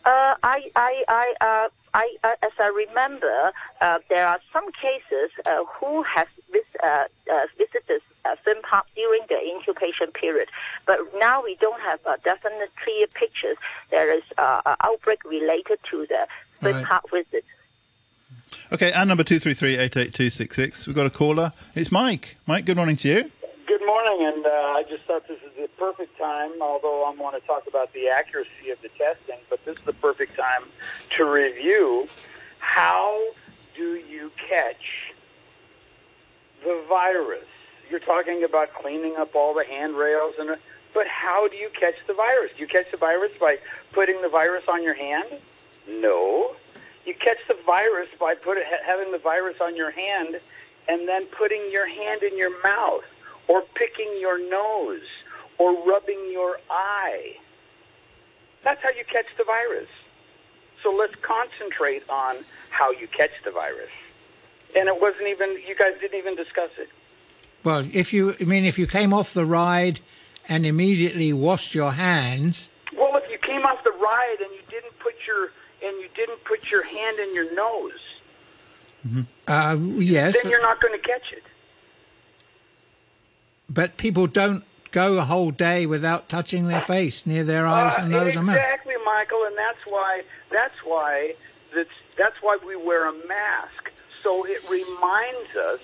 Uh, 0.05 0.33
I, 0.41 0.71
I, 0.75 1.03
I, 1.07 1.33
uh, 1.41 1.69
I, 1.93 2.15
uh, 2.23 2.31
as 2.41 2.51
I 2.57 2.67
remember, 2.67 3.51
uh, 3.81 3.99
there 4.09 4.27
are 4.27 4.39
some 4.51 4.71
cases 4.71 5.29
uh, 5.45 5.65
who 5.65 6.01
have 6.03 6.27
vis- 6.51 6.63
uh, 6.81 7.03
visited 7.57 8.01
theme 8.45 8.61
park 8.63 8.85
during 8.95 9.21
the 9.27 9.39
incubation 9.39 10.07
period, 10.11 10.49
but 10.85 10.99
now 11.19 11.43
we 11.43 11.55
don't 11.55 11.81
have 11.81 11.99
definite 12.23 12.71
clear 12.83 13.07
pictures. 13.07 13.57
There 13.91 14.15
is 14.15 14.23
an 14.37 14.75
outbreak 14.81 15.23
related 15.25 15.79
to 15.91 16.07
the 16.07 16.27
theme 16.61 16.75
right. 16.75 16.85
park 16.85 17.09
visit. 17.11 17.43
Okay, 18.71 18.91
and 18.91 19.09
number 19.09 19.23
two 19.23 19.39
three 19.39 19.53
three 19.53 19.77
eight 19.77 19.97
eight 19.97 20.13
two 20.13 20.29
six 20.29 20.55
six. 20.55 20.87
We've 20.87 20.95
got 20.95 21.05
a 21.07 21.11
caller. 21.11 21.53
It's 21.75 21.91
Mike. 21.91 22.37
Mike, 22.47 22.65
good 22.65 22.77
morning 22.77 22.95
to 22.97 23.07
you 23.07 23.31
good 23.69 23.85
morning, 23.85 24.25
and 24.25 24.47
uh, 24.47 24.49
I 24.49 24.83
just 24.89 25.03
thought 25.03 25.27
this 25.27 25.37
is 25.43 25.51
the 25.55 25.69
perfect 25.77 26.17
time, 26.17 26.59
although 26.59 27.03
I 27.03 27.13
want 27.13 27.39
to 27.39 27.47
talk 27.47 27.67
about 27.67 27.93
the 27.93 28.07
accuracy 28.07 28.71
of 28.71 28.81
the 28.81 28.89
testing, 28.97 29.37
but 29.47 29.63
this 29.63 29.77
is 29.77 29.83
the 29.83 29.93
perfect 29.93 30.35
time 30.35 30.63
to 31.11 31.23
review 31.23 32.07
how 32.57 33.21
do 33.75 33.93
you 33.93 34.31
catch 34.49 35.13
the 36.63 36.83
virus? 36.89 37.45
You're 37.91 37.99
talking 37.99 38.43
about 38.43 38.73
cleaning 38.73 39.17
up 39.17 39.35
all 39.35 39.53
the 39.53 39.65
handrails, 39.65 40.33
and 40.39 40.57
but 40.95 41.05
how 41.05 41.47
do 41.47 41.55
you 41.55 41.69
catch 41.79 41.95
the 42.07 42.15
virus? 42.15 42.51
Do 42.55 42.61
you 42.61 42.67
catch 42.67 42.89
the 42.89 42.97
virus 42.97 43.33
by 43.39 43.59
putting 43.91 44.19
the 44.23 44.29
virus 44.29 44.63
on 44.67 44.81
your 44.81 44.95
hand? 44.95 45.27
No. 45.87 46.55
You 47.05 47.13
catch 47.13 47.37
the 47.47 47.57
virus 47.67 48.09
by 48.19 48.33
put, 48.33 48.57
having 48.83 49.11
the 49.11 49.19
virus 49.19 49.57
on 49.61 49.75
your 49.75 49.91
hand 49.91 50.39
and 50.87 51.07
then 51.07 51.27
putting 51.27 51.69
your 51.71 51.87
hand 51.87 52.23
in 52.23 52.35
your 52.35 52.63
mouth 52.63 53.03
or 53.49 53.63
picking 53.73 54.15
your 54.21 54.39
nose 54.49 55.09
or 55.57 55.73
rubbing 55.83 56.29
your 56.31 56.59
eye. 56.69 57.35
That's 58.63 58.81
how 58.81 58.89
you 58.89 59.03
catch 59.11 59.25
the 59.37 59.43
virus. 59.43 59.89
So 60.83 60.95
let's 60.95 61.15
concentrate 61.21 62.07
on 62.09 62.37
how 62.69 62.91
you 62.91 63.07
catch 63.07 63.31
the 63.43 63.51
virus. 63.51 63.89
And 64.75 64.87
it 64.87 65.01
wasn't 65.01 65.27
even, 65.27 65.57
you 65.67 65.75
guys 65.75 65.93
didn't 65.99 66.17
even 66.17 66.35
discuss 66.35 66.69
it. 66.77 66.89
Well, 67.63 67.85
if 67.91 68.13
you, 68.13 68.35
I 68.39 68.43
mean, 68.43 68.63
if 68.63 68.79
you 68.79 68.87
came 68.87 69.13
off 69.13 69.33
the 69.33 69.45
ride 69.45 69.99
and 70.47 70.65
immediately 70.65 71.33
washed 71.33 71.75
your 71.75 71.91
hands. 71.91 72.69
Well, 72.95 73.17
if 73.17 73.29
you 73.29 73.39
came 73.39 73.65
off 73.65 73.83
the 73.83 73.91
ride 73.91 74.37
and 74.39 74.51
you 74.53 74.61
didn't 74.69 74.97
put 74.99 75.15
your, 75.27 75.51
and 75.83 75.99
you 75.99 76.07
didn't 76.15 76.43
put 76.45 76.69
your 76.69 76.83
hand 76.83 77.17
in 77.19 77.33
your 77.33 77.53
nose. 77.55 77.99
Mm-hmm. 79.07 79.21
Uh, 79.47 79.99
yes. 79.99 80.41
Then 80.41 80.51
you're 80.51 80.61
not 80.61 80.79
going 80.79 80.93
to 80.93 81.05
catch 81.05 81.33
it 81.33 81.43
but 83.69 83.97
people 83.97 84.27
don't 84.27 84.63
go 84.91 85.17
a 85.19 85.21
whole 85.21 85.51
day 85.51 85.85
without 85.85 86.29
touching 86.29 86.67
their 86.67 86.81
face 86.81 87.25
near 87.25 87.43
their 87.43 87.67
eyes 87.67 87.95
and 87.97 88.09
nose 88.09 88.29
exactly, 88.29 88.37
and 88.37 88.47
mouth. 88.47 88.55
Exactly, 88.55 88.93
Michael, 89.05 89.43
and 89.45 89.57
that's 89.57 89.85
why 89.85 90.23
that's 90.51 90.77
why 90.83 91.35
that's 91.73 91.89
that's 92.17 92.41
why 92.41 92.57
we 92.65 92.75
wear 92.75 93.07
a 93.07 93.13
mask. 93.27 93.91
So 94.23 94.45
it 94.45 94.61
reminds 94.69 95.55
us 95.55 95.79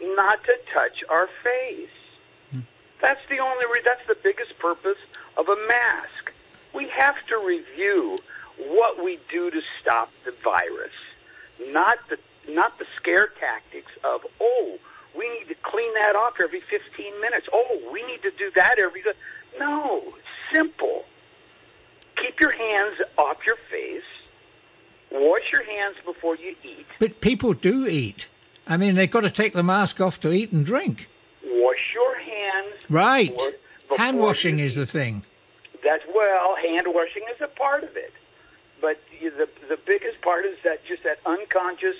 not 0.00 0.42
to 0.44 0.58
touch 0.72 1.04
our 1.08 1.28
face. 1.42 1.88
Hmm. 2.50 2.60
That's 3.00 3.20
the 3.28 3.38
only 3.38 3.66
re- 3.66 3.82
that's 3.84 4.06
the 4.08 4.16
biggest 4.22 4.58
purpose 4.58 4.98
of 5.36 5.48
a 5.48 5.56
mask. 5.68 6.32
We 6.74 6.88
have 6.88 7.16
to 7.28 7.38
review 7.38 8.18
what 8.58 9.02
we 9.04 9.18
do 9.30 9.50
to 9.50 9.60
stop 9.80 10.10
the 10.24 10.32
virus, 10.42 10.92
not 11.72 11.98
the 12.08 12.18
not 12.48 12.78
the 12.78 12.86
scare 12.96 13.28
tactics 13.38 13.92
of 14.04 14.22
oh 14.40 14.78
we 15.16 15.28
need 15.38 15.48
to 15.48 15.54
clean 15.62 15.92
that 15.94 16.14
off 16.16 16.34
every 16.42 16.60
15 16.60 17.20
minutes. 17.20 17.46
Oh, 17.52 17.80
we 17.92 18.04
need 18.06 18.22
to 18.22 18.30
do 18.32 18.50
that 18.54 18.78
every. 18.78 19.02
No, 19.58 20.14
simple. 20.52 21.04
Keep 22.16 22.40
your 22.40 22.52
hands 22.52 22.96
off 23.18 23.38
your 23.44 23.56
face. 23.70 24.02
Wash 25.10 25.52
your 25.52 25.64
hands 25.64 25.96
before 26.04 26.36
you 26.36 26.54
eat. 26.62 26.86
But 26.98 27.20
people 27.20 27.52
do 27.52 27.86
eat. 27.86 28.28
I 28.66 28.76
mean, 28.76 28.94
they've 28.96 29.10
got 29.10 29.20
to 29.20 29.30
take 29.30 29.52
the 29.52 29.62
mask 29.62 30.00
off 30.00 30.18
to 30.20 30.32
eat 30.32 30.52
and 30.52 30.66
drink. 30.66 31.08
Wash 31.44 31.94
your 31.94 32.18
hands. 32.18 32.74
Right. 32.88 33.32
Before, 33.32 33.52
before 33.88 33.98
hand 33.98 34.18
washing 34.18 34.58
is 34.58 34.74
the 34.74 34.86
thing. 34.86 35.24
That's 35.84 36.02
well, 36.12 36.56
hand 36.56 36.86
washing 36.88 37.22
is 37.32 37.40
a 37.40 37.46
part 37.46 37.84
of 37.84 37.96
it, 37.96 38.12
but 38.80 39.00
the 39.20 39.48
the 39.68 39.78
biggest 39.86 40.20
part 40.20 40.44
is 40.44 40.56
that 40.64 40.84
just 40.84 41.04
that 41.04 41.20
unconscious 41.24 41.94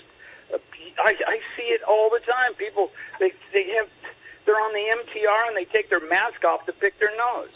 uh, 0.52 0.59
I, 0.98 1.16
I 1.26 1.40
see 1.56 1.64
it 1.64 1.82
all 1.82 2.11
the 2.11 2.20
time. 2.20 2.54
People 2.54 2.90
they 3.20 3.32
they 3.52 3.70
have 3.74 3.88
they're 4.44 4.61
on 4.61 4.72
the 4.72 5.02
MTR 5.04 5.48
and 5.48 5.56
they 5.56 5.64
take 5.64 5.90
their 5.90 6.06
mask 6.09 6.44
off 6.44 6.64
to 6.66 6.72
pick 6.72 6.98
their 6.98 7.14
nose. 7.16 7.48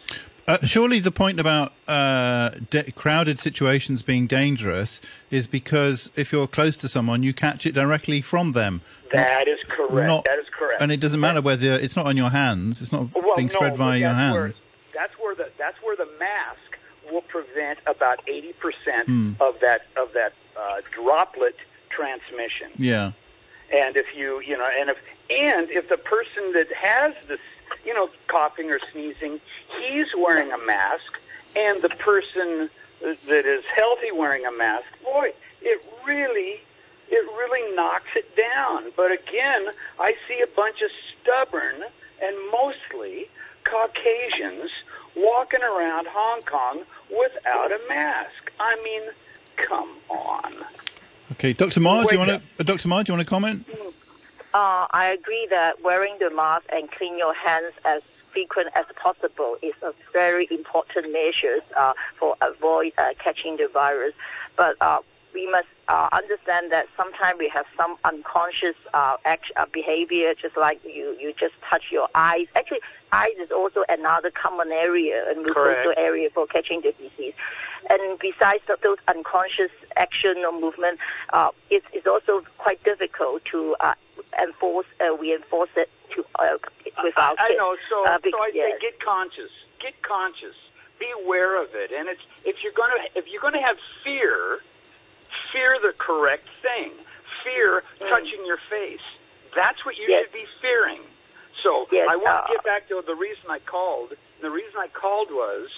Uh, 0.48 0.58
surely 0.64 0.98
the 0.98 1.12
point 1.12 1.38
about 1.38 1.72
uh, 1.86 2.50
de- 2.70 2.90
crowded 2.92 3.38
situations 3.38 4.02
being 4.02 4.26
dangerous 4.26 5.00
is 5.30 5.46
because 5.46 6.10
if 6.16 6.32
you're 6.32 6.48
close 6.48 6.76
to 6.78 6.88
someone, 6.88 7.22
you 7.22 7.32
catch 7.32 7.66
it 7.66 7.72
directly 7.72 8.20
from 8.20 8.50
them. 8.50 8.80
That 9.12 9.46
not, 9.46 9.48
is 9.48 9.60
correct. 9.68 10.08
Not, 10.08 10.24
that 10.24 10.40
is 10.40 10.46
correct. 10.50 10.82
And 10.82 10.90
it 10.90 10.98
doesn't 10.98 11.20
matter 11.20 11.40
whether 11.40 11.74
it's 11.74 11.94
not 11.94 12.06
on 12.06 12.16
your 12.16 12.30
hands; 12.30 12.82
it's 12.82 12.90
not 12.90 13.14
well, 13.14 13.36
being 13.36 13.50
spread 13.50 13.72
no, 13.72 13.78
via 13.78 13.98
your 13.98 14.12
hands. 14.12 14.34
Where, 14.34 14.52
that's 14.92 15.18
where 15.20 15.34
the 15.36 15.50
that's 15.56 15.80
where 15.82 15.94
the 15.94 16.08
mask 16.18 16.78
will 17.12 17.22
prevent 17.22 17.78
about 17.86 18.20
eighty 18.26 18.52
percent 18.54 19.08
mm. 19.08 19.40
of 19.40 19.60
that 19.60 19.82
of 19.96 20.12
that 20.14 20.32
uh, 20.58 20.80
droplet 20.90 21.56
transmission. 21.90 22.72
Yeah. 22.76 23.12
And 23.72 23.96
if 23.96 24.06
you, 24.16 24.40
you 24.40 24.56
know, 24.56 24.68
and 24.78 24.90
if 24.90 24.98
and 25.30 25.70
if 25.70 25.88
the 25.88 25.96
person 25.96 26.52
that 26.54 26.72
has 26.72 27.14
this, 27.28 27.38
you 27.84 27.94
know, 27.94 28.10
coughing 28.26 28.70
or 28.70 28.80
sneezing, 28.92 29.40
he's 29.80 30.06
wearing 30.16 30.50
a 30.52 30.58
mask, 30.58 31.20
and 31.54 31.80
the 31.82 31.88
person 31.88 32.68
that 33.00 33.46
is 33.46 33.64
healthy 33.74 34.12
wearing 34.12 34.44
a 34.44 34.52
mask, 34.52 34.86
boy, 35.04 35.32
it 35.62 35.84
really, 36.06 36.60
it 37.08 37.26
really 37.38 37.74
knocks 37.74 38.10
it 38.16 38.36
down. 38.36 38.92
But 38.96 39.12
again, 39.12 39.68
I 39.98 40.14
see 40.28 40.40
a 40.40 40.46
bunch 40.56 40.82
of 40.82 40.90
stubborn 41.22 41.84
and 42.22 42.36
mostly 42.52 43.26
Caucasians 43.64 44.70
walking 45.16 45.62
around 45.62 46.06
Hong 46.08 46.42
Kong 46.42 46.82
without 47.08 47.72
a 47.72 47.80
mask. 47.88 48.52
I 48.58 48.76
mean, 48.82 49.02
come 49.56 49.90
on. 50.08 50.54
Okay, 51.40 51.54
Dr. 51.54 51.80
Ma, 51.80 52.02
do 52.02 52.12
you 52.12 52.18
want 52.18 52.28
to, 52.28 52.42
uh, 52.60 52.62
Dr. 52.64 52.86
Ma, 52.86 53.02
do 53.02 53.10
you 53.10 53.16
want 53.16 53.26
to 53.26 53.30
comment? 53.30 53.66
Uh, 54.52 54.86
I 54.90 55.16
agree 55.18 55.46
that 55.48 55.82
wearing 55.82 56.18
the 56.20 56.28
mask 56.28 56.66
and 56.70 56.90
clean 56.90 57.16
your 57.16 57.32
hands 57.32 57.72
as 57.86 58.02
frequent 58.30 58.68
as 58.74 58.84
possible 59.02 59.56
is 59.62 59.72
a 59.80 59.94
very 60.12 60.46
important 60.50 61.10
measure 61.10 61.60
uh, 61.78 61.94
for 62.18 62.36
avoid 62.42 62.92
uh, 62.98 63.14
catching 63.18 63.56
the 63.56 63.68
virus. 63.72 64.12
But 64.54 64.76
uh, 64.82 64.98
we 65.34 65.50
must 65.50 65.68
uh, 65.88 66.08
understand 66.12 66.72
that 66.72 66.86
sometimes 66.96 67.38
we 67.38 67.48
have 67.48 67.66
some 67.76 67.96
unconscious 68.04 68.76
uh, 68.94 69.16
act, 69.24 69.50
uh, 69.56 69.66
behavior, 69.72 70.34
just 70.34 70.56
like 70.56 70.80
you, 70.84 71.16
you 71.20 71.32
just 71.38 71.54
touch 71.68 71.84
your 71.90 72.08
eyes. 72.14 72.46
Actually, 72.54 72.80
eyes 73.12 73.34
is 73.40 73.50
also 73.50 73.84
another 73.88 74.30
common 74.30 74.70
area 74.72 75.24
and 75.28 75.46
also 75.48 75.90
area 75.96 76.30
for 76.30 76.46
catching 76.46 76.80
the 76.80 76.92
disease. 76.92 77.34
And 77.88 78.18
besides 78.18 78.62
those 78.82 78.98
unconscious 79.08 79.70
action 79.96 80.38
or 80.38 80.52
movement, 80.52 80.98
uh, 81.32 81.50
it's, 81.70 81.86
it's 81.92 82.06
also 82.06 82.42
quite 82.58 82.82
difficult 82.84 83.44
to 83.46 83.74
uh, 83.80 83.94
enforce. 84.40 84.86
Uh, 85.00 85.14
we 85.14 85.34
enforce 85.34 85.70
it 85.76 85.90
to 86.14 86.24
uh, 86.38 86.58
with 87.02 87.16
our 87.16 87.34
I, 87.38 87.48
kids. 87.48 87.54
I 87.54 87.54
know. 87.54 87.76
So, 87.88 88.06
uh, 88.06 88.18
because, 88.18 88.38
so 88.38 88.42
I 88.42 88.50
yes. 88.54 88.72
say 88.72 88.90
get 88.90 89.00
conscious. 89.00 89.50
Get 89.78 90.00
conscious. 90.02 90.54
Be 90.98 91.06
aware 91.24 91.60
of 91.60 91.70
it. 91.74 91.90
And 91.92 92.08
it's 92.08 92.20
if 92.44 92.62
you're 92.62 92.72
gonna 92.72 93.02
if 93.14 93.26
you're 93.28 93.40
gonna 93.40 93.62
have 93.62 93.78
fear, 94.04 94.60
fear 95.52 95.76
the 95.80 95.94
correct 95.98 96.48
thing. 96.62 96.92
Fear 97.44 97.82
mm. 98.00 98.08
touching 98.08 98.44
your 98.46 98.58
face. 98.68 99.00
That's 99.54 99.84
what 99.84 99.96
you 99.96 100.06
yes. 100.08 100.26
should 100.26 100.32
be 100.32 100.44
fearing. 100.60 101.00
So 101.62 101.86
yes, 101.92 102.08
I 102.10 102.16
want 102.16 102.46
to 102.46 102.52
uh, 102.52 102.56
get 102.56 102.64
back 102.64 102.88
to 102.88 103.02
the 103.06 103.14
reason 103.14 103.44
I 103.50 103.58
called. 103.58 104.10
And 104.10 104.42
the 104.42 104.50
reason 104.50 104.74
I 104.78 104.88
called 104.88 105.28
was 105.30 105.68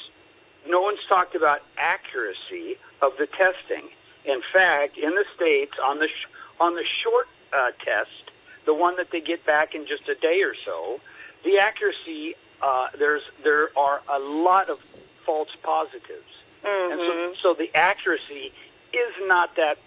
no 0.69 0.81
one's 0.81 1.05
talked 1.09 1.35
about 1.35 1.63
accuracy 1.79 2.77
of 3.01 3.13
the 3.19 3.27
testing. 3.27 3.89
In 4.25 4.41
fact, 4.53 4.99
in 4.99 5.11
the 5.11 5.25
states, 5.35 5.73
on 5.85 5.99
the 5.99 6.09
sh- 6.09 6.29
on 6.61 6.75
the 6.75 6.85
short 6.85 7.29
uh, 7.53 7.71
test, 7.85 8.31
the 8.67 8.75
one 8.75 8.97
that 8.97 9.11
they 9.11 9.21
get 9.21 9.45
back 9.45 9.75
in 9.75 9.87
just 9.87 10.09
a 10.09 10.15
day 10.15 10.43
or 10.43 10.55
so, 10.65 11.01
the 11.45 11.59
accuracy 11.59 12.37
uh, 12.63 12.89
there's 12.99 13.23
there 13.43 13.77
are 13.77 14.03
a 14.09 14.19
lot 14.19 14.69
of 14.71 14.79
false 15.27 15.51
positives, 15.63 16.31
mm-hmm. 16.65 16.93
and 16.93 17.01
so, 17.01 17.11
mm-hmm. 17.11 17.35
so 17.43 17.55
the 17.55 17.75
accuracy 17.77 18.53
is 18.93 19.15
not 19.23 19.55
that 19.57 19.79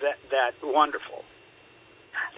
that 0.00 0.18
that 0.30 0.54
wonderful. 0.62 1.24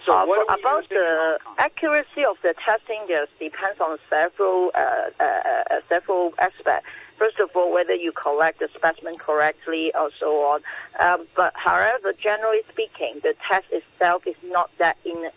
So 0.05 0.13
uh, 0.13 0.43
about 0.53 0.89
the 0.89 1.39
accuracy 1.57 2.25
of 2.25 2.37
the 2.41 2.55
testing, 2.63 3.01
it 3.07 3.29
depends 3.39 3.79
on 3.79 3.97
several 4.09 4.71
uh, 4.73 5.09
uh, 5.19 5.23
uh, 5.23 5.81
several 5.89 6.33
aspects. 6.39 6.87
First 7.17 7.39
of 7.39 7.51
all, 7.55 7.71
whether 7.71 7.93
you 7.93 8.11
collect 8.11 8.59
the 8.59 8.69
specimen 8.73 9.17
correctly 9.17 9.93
or 9.93 10.09
so 10.19 10.41
on. 10.43 10.61
Um, 10.99 11.27
but 11.35 11.53
however, 11.55 12.13
generally 12.13 12.61
speaking, 12.71 13.19
the 13.21 13.35
test 13.47 13.67
itself 13.71 14.25
is 14.25 14.35
not 14.43 14.71
that 14.79 14.97
in, 15.05 15.29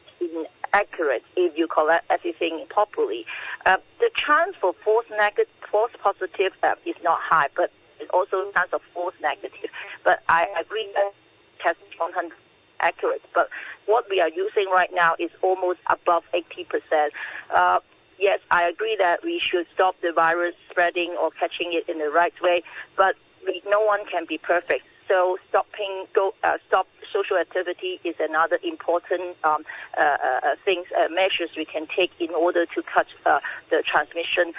inaccurate 0.74 1.24
if 1.36 1.56
you 1.58 1.66
collect 1.66 2.06
everything 2.10 2.64
properly. 2.68 3.26
Uh, 3.66 3.76
the 4.00 4.10
chance 4.14 4.56
for 4.60 4.74
false 4.84 5.04
negative, 5.10 5.52
false 5.70 5.92
positive 6.02 6.52
uh, 6.62 6.74
is 6.86 6.96
not 7.02 7.20
high, 7.20 7.48
but 7.54 7.70
it's 8.04 8.10
also 8.12 8.50
chance 8.52 8.72
of 8.72 8.82
false 8.92 9.14
negative. 9.20 9.70
But 10.04 10.22
I 10.28 10.46
agree 10.60 10.88
that 10.94 11.12
test 11.60 11.78
is 11.90 11.98
100 11.98 12.32
accurate. 12.80 13.22
But 13.34 13.48
what 13.86 14.04
we 14.10 14.20
are 14.20 14.28
using 14.28 14.68
right 14.70 14.90
now 14.92 15.14
is 15.18 15.30
almost 15.42 15.80
above 15.88 16.24
80%. 16.34 17.08
Uh, 17.52 17.80
yes, 18.18 18.40
I 18.50 18.64
agree 18.64 18.96
that 18.98 19.24
we 19.24 19.38
should 19.38 19.68
stop 19.70 19.96
the 20.02 20.12
virus 20.12 20.54
spreading 20.70 21.16
or 21.20 21.30
catching 21.30 21.72
it 21.72 21.88
in 21.88 21.98
the 21.98 22.10
right 22.10 22.34
way, 22.42 22.62
but 22.96 23.16
we, 23.46 23.62
no 23.66 23.80
one 23.84 24.04
can 24.06 24.26
be 24.26 24.38
perfect. 24.38 24.86
So 25.08 25.38
stopping 25.48 26.06
go, 26.14 26.34
uh, 26.42 26.58
stop 26.66 26.88
social 27.12 27.36
activity 27.36 28.00
is 28.04 28.14
another 28.18 28.58
important 28.62 29.36
um, 29.44 29.64
uh, 29.96 30.00
uh, 30.00 30.40
uh 30.42 30.56
things 30.64 30.86
uh, 30.98 31.08
measures 31.08 31.50
we 31.56 31.64
can 31.64 31.86
take 31.86 32.10
in 32.18 32.30
order 32.30 32.66
to 32.66 32.82
cut 32.82 33.06
uh, 33.26 33.40
the 33.70 33.82
transmission 33.82 34.52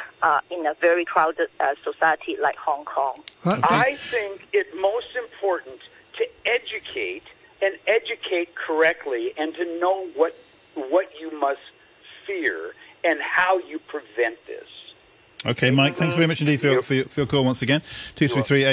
in 0.50 0.66
a 0.66 0.74
very 0.80 1.06
crowded 1.06 1.50
society 1.84 2.38
like 2.42 2.58
Hong 2.58 2.86
Kong. 2.86 3.22
I 3.46 3.96
think 3.96 4.48
it's 4.54 4.70
most 4.80 5.16
important 5.16 5.80
to 6.18 6.28
educate 6.46 7.24
and 7.62 7.76
educate 7.88 8.56
correctly 8.56 9.34
and 9.38 9.54
to 9.56 9.80
know 9.80 10.08
what 10.16 10.36
what 10.76 11.10
you 11.20 11.32
must 11.40 11.62
fear 12.26 12.74
and 13.04 13.22
how 13.22 13.60
you 13.60 13.80
prevent 13.80 14.38
this. 14.48 14.85
Okay, 15.46 15.70
Mike, 15.70 15.96
thanks 15.96 16.16
very 16.16 16.26
much 16.26 16.42
indeed 16.42 16.60
for 16.60 16.68
your, 16.68 16.82
for 16.82 16.96
your, 16.96 17.06
for 17.06 17.20
your 17.20 17.28
call 17.28 17.46
once 17.46 17.62
again. 17.62 17.82
233 18.16 18.66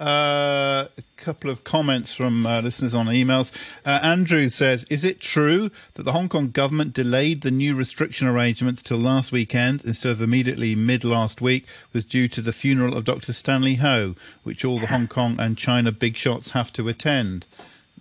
uh, 0.00 0.02
A 0.02 0.88
couple 1.16 1.48
of 1.48 1.62
comments 1.62 2.12
from 2.12 2.44
uh, 2.44 2.60
listeners 2.60 2.92
on 2.92 3.06
emails. 3.06 3.52
Uh, 3.84 4.00
Andrew 4.02 4.48
says, 4.48 4.84
Is 4.90 5.04
it 5.04 5.20
true 5.20 5.70
that 5.94 6.02
the 6.02 6.10
Hong 6.10 6.28
Kong 6.28 6.50
government 6.50 6.92
delayed 6.92 7.42
the 7.42 7.52
new 7.52 7.76
restriction 7.76 8.26
arrangements 8.26 8.82
till 8.82 8.98
last 8.98 9.30
weekend 9.30 9.84
instead 9.84 10.10
of 10.10 10.20
immediately 10.20 10.74
mid 10.74 11.04
last 11.04 11.40
week 11.40 11.66
was 11.92 12.04
due 12.04 12.26
to 12.26 12.40
the 12.40 12.52
funeral 12.52 12.96
of 12.96 13.04
Dr. 13.04 13.32
Stanley 13.32 13.76
Ho, 13.76 14.16
which 14.42 14.64
all 14.64 14.80
the 14.80 14.88
Hong 14.88 15.06
Kong 15.06 15.38
and 15.38 15.56
China 15.56 15.92
big 15.92 16.16
shots 16.16 16.50
have 16.50 16.72
to 16.72 16.88
attend? 16.88 17.46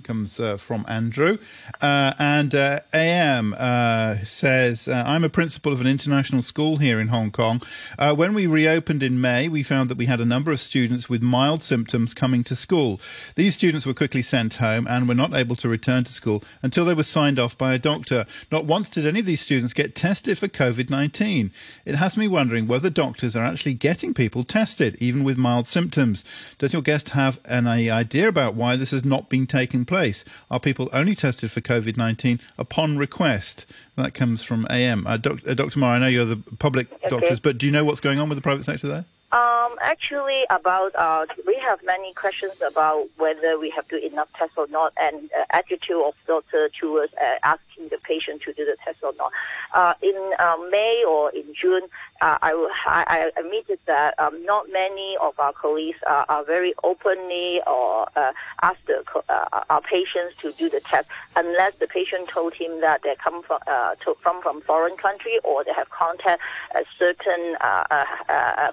Comes 0.05 0.39
uh, 0.39 0.55
from 0.55 0.85
Andrew. 0.87 1.37
Uh, 1.81 2.13
and 2.19 2.53
uh, 2.53 2.79
AM 2.93 3.55
uh, 3.57 4.17
says, 4.23 4.87
uh, 4.87 5.03
I'm 5.05 5.23
a 5.23 5.29
principal 5.29 5.73
of 5.73 5.81
an 5.81 5.87
international 5.87 6.43
school 6.43 6.77
here 6.77 6.99
in 6.99 7.07
Hong 7.07 7.31
Kong. 7.31 7.61
Uh, 7.97 8.13
when 8.13 8.33
we 8.33 8.45
reopened 8.45 9.01
in 9.01 9.19
May, 9.19 9.49
we 9.49 9.63
found 9.63 9.89
that 9.89 9.97
we 9.97 10.05
had 10.05 10.21
a 10.21 10.25
number 10.25 10.51
of 10.51 10.59
students 10.59 11.09
with 11.09 11.23
mild 11.23 11.63
symptoms 11.63 12.13
coming 12.13 12.43
to 12.43 12.55
school. 12.55 13.01
These 13.35 13.55
students 13.55 13.85
were 13.85 13.95
quickly 13.95 14.21
sent 14.21 14.55
home 14.55 14.87
and 14.87 15.07
were 15.07 15.15
not 15.15 15.33
able 15.33 15.55
to 15.57 15.67
return 15.67 16.03
to 16.03 16.13
school 16.13 16.43
until 16.61 16.85
they 16.85 16.93
were 16.93 17.03
signed 17.03 17.39
off 17.39 17.57
by 17.57 17.73
a 17.73 17.79
doctor. 17.79 18.27
Not 18.51 18.65
once 18.65 18.89
did 18.89 19.07
any 19.07 19.21
of 19.21 19.25
these 19.25 19.41
students 19.41 19.73
get 19.73 19.95
tested 19.95 20.37
for 20.37 20.47
COVID 20.47 20.89
19. 20.89 21.51
It 21.83 21.95
has 21.95 22.15
me 22.15 22.27
wondering 22.27 22.67
whether 22.67 22.91
doctors 22.91 23.35
are 23.35 23.43
actually 23.43 23.73
getting 23.73 24.13
people 24.13 24.43
tested, 24.43 24.95
even 24.99 25.23
with 25.23 25.37
mild 25.37 25.67
symptoms. 25.67 26.23
Does 26.59 26.73
your 26.73 26.83
guest 26.83 27.09
have 27.09 27.39
any 27.45 27.89
idea 27.89 28.27
about 28.27 28.53
why 28.53 28.75
this 28.75 28.91
has 28.91 29.03
not 29.03 29.29
been 29.29 29.47
taking 29.47 29.83
place? 29.83 29.94
Place? 29.95 30.25
Are 30.51 30.59
people 30.59 30.89
only 30.91 31.15
tested 31.15 31.51
for 31.51 31.61
COVID 31.61 31.95
19 31.95 32.41
upon 32.57 32.97
request? 32.97 33.65
That 33.95 34.13
comes 34.13 34.43
from 34.43 34.67
AM. 34.69 35.07
Uh, 35.07 35.15
doc, 35.15 35.39
uh, 35.47 35.53
Dr. 35.53 35.79
Ma, 35.79 35.93
I 35.93 35.99
know 35.99 36.07
you're 36.07 36.25
the 36.25 36.43
public 36.59 36.91
okay. 36.91 37.07
doctors, 37.07 37.39
but 37.39 37.57
do 37.57 37.65
you 37.65 37.71
know 37.71 37.85
what's 37.85 38.01
going 38.01 38.19
on 38.19 38.27
with 38.27 38.37
the 38.37 38.41
private 38.41 38.65
sector 38.65 38.87
there? 38.89 39.05
Um, 39.35 39.75
actually, 39.81 40.45
about 40.49 40.95
uh, 40.95 41.25
we 41.45 41.57
have 41.57 41.83
many 41.83 42.13
questions 42.13 42.53
about 42.65 43.09
whether 43.17 43.59
we 43.59 43.69
have 43.71 43.85
to 43.89 43.99
do 43.99 44.07
enough 44.07 44.29
tests 44.37 44.55
or 44.55 44.65
not, 44.67 44.93
and 44.97 45.29
uh, 45.37 45.43
attitude 45.49 46.01
of 46.05 46.13
doctor 46.25 46.69
towards 46.79 47.13
uh, 47.15 47.35
asking 47.43 47.89
the 47.89 47.97
patient 48.01 48.43
to 48.43 48.53
do 48.53 48.63
the 48.63 48.77
test 48.85 48.99
or 49.03 49.11
not. 49.17 49.33
Uh, 49.73 49.93
in 50.01 50.15
uh, 50.39 50.55
May 50.71 51.03
or 51.05 51.31
in 51.31 51.53
June, 51.53 51.81
uh, 52.21 52.37
I, 52.41 52.51
I, 52.85 53.03
I 53.35 53.39
admitted 53.41 53.79
that 53.87 54.17
um, 54.19 54.41
not 54.45 54.71
many 54.71 55.17
of 55.21 55.37
our 55.37 55.51
colleagues 55.51 55.99
are, 56.07 56.25
are 56.29 56.45
very 56.45 56.73
openly 56.85 57.59
or 57.67 58.07
ask 58.61 58.77
the, 58.87 59.03
our 59.69 59.81
patients 59.81 60.35
to 60.43 60.53
do 60.53 60.69
the 60.69 60.79
test 60.79 61.09
unless 61.35 61.73
the 61.81 61.87
patient 61.87 62.29
told 62.29 62.53
him 62.53 62.79
that 62.79 63.01
they 63.03 63.15
come 63.21 63.43
from 63.43 63.59
to, 64.05 64.15
from 64.23 64.41
from 64.41 64.61
foreign 64.61 64.95
country 64.95 65.39
or 65.43 65.65
they 65.65 65.73
have 65.73 65.89
contact 65.89 66.41
a 66.73 66.85
certain 66.97 67.57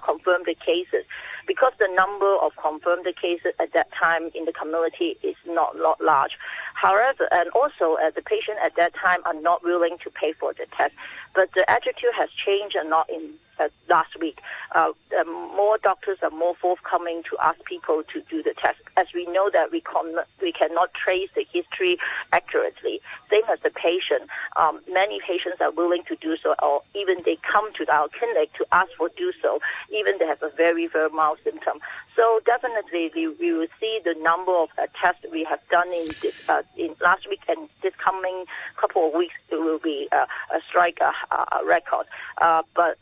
confirmed 0.05 0.45
cases 0.55 1.05
because 1.47 1.73
the 1.79 1.89
number 1.95 2.35
of 2.37 2.51
confirmed 2.55 3.05
cases 3.21 3.53
at 3.59 3.73
that 3.73 3.87
time 3.91 4.29
in 4.33 4.45
the 4.45 4.53
community 4.53 5.17
is 5.23 5.35
not 5.45 5.75
large. 6.01 6.37
However, 6.73 7.27
and 7.31 7.49
also 7.49 7.97
uh, 8.01 8.11
the 8.15 8.21
patient 8.21 8.57
at 8.63 8.75
that 8.75 8.93
time 8.95 9.19
are 9.25 9.33
not 9.33 9.63
willing 9.63 9.97
to 10.03 10.09
pay 10.09 10.33
for 10.33 10.53
the 10.53 10.65
test. 10.77 10.93
But 11.35 11.49
the 11.53 11.69
attitude 11.69 12.13
has 12.15 12.29
changed 12.31 12.75
a 12.75 12.87
lot 12.87 13.09
in 13.09 13.33
uh, 13.59 13.69
last 13.89 14.19
week. 14.19 14.39
Uh, 14.75 14.91
um, 15.19 15.27
more 15.55 15.77
doctors 15.77 16.17
are 16.21 16.31
more 16.31 16.55
forthcoming 16.55 17.23
to 17.29 17.37
ask 17.41 17.63
people 17.65 18.03
to 18.11 18.21
do 18.29 18.41
the 18.43 18.53
test, 18.59 18.79
as 18.97 19.07
we 19.13 19.25
know 19.27 19.49
that 19.51 19.71
we, 19.71 19.81
con- 19.81 20.15
we 20.41 20.51
cannot 20.51 20.93
trace 20.93 21.29
the 21.35 21.45
history 21.51 21.97
accurately. 22.31 23.01
Same 23.29 23.43
as 23.51 23.59
the 23.61 23.69
patient. 23.69 24.29
Um, 24.55 24.81
many 24.91 25.19
patients 25.19 25.61
are 25.61 25.71
willing 25.71 26.03
to 26.07 26.15
do 26.15 26.35
so, 26.37 26.55
or 26.61 26.81
even 26.95 27.17
they 27.25 27.37
come 27.51 27.71
to 27.73 27.91
our 27.91 28.07
clinic 28.09 28.53
to 28.53 28.65
ask 28.71 28.91
for 28.97 29.09
do 29.17 29.31
so, 29.41 29.59
even 29.93 30.17
they 30.19 30.25
have 30.25 30.41
a 30.43 30.49
very, 30.49 30.87
very 30.87 31.09
mild 31.09 31.39
symptom. 31.43 31.79
So 32.15 32.39
definitely, 32.45 33.11
we, 33.15 33.27
we 33.27 33.53
will 33.53 33.67
see 33.79 33.99
the 34.03 34.15
number 34.21 34.51
of 34.51 34.69
uh, 34.77 34.87
tests 35.01 35.25
we 35.31 35.43
have 35.45 35.59
done 35.69 35.87
in 35.91 36.07
this 36.21 36.47
uh, 36.47 36.61
in 36.77 36.95
last 37.01 37.27
week 37.27 37.41
and 37.47 37.69
this 37.81 37.93
coming 37.95 38.45
couple 38.79 39.07
of 39.07 39.13
weeks. 39.13 39.35
It 39.49 39.55
will 39.55 39.79
be 39.79 40.07
uh, 40.11 40.25
a 40.53 40.59
strike 40.67 40.99
uh, 41.01 41.11
uh, 41.31 41.59
record. 41.65 42.05
Uh, 42.39 42.61
but 42.75 42.97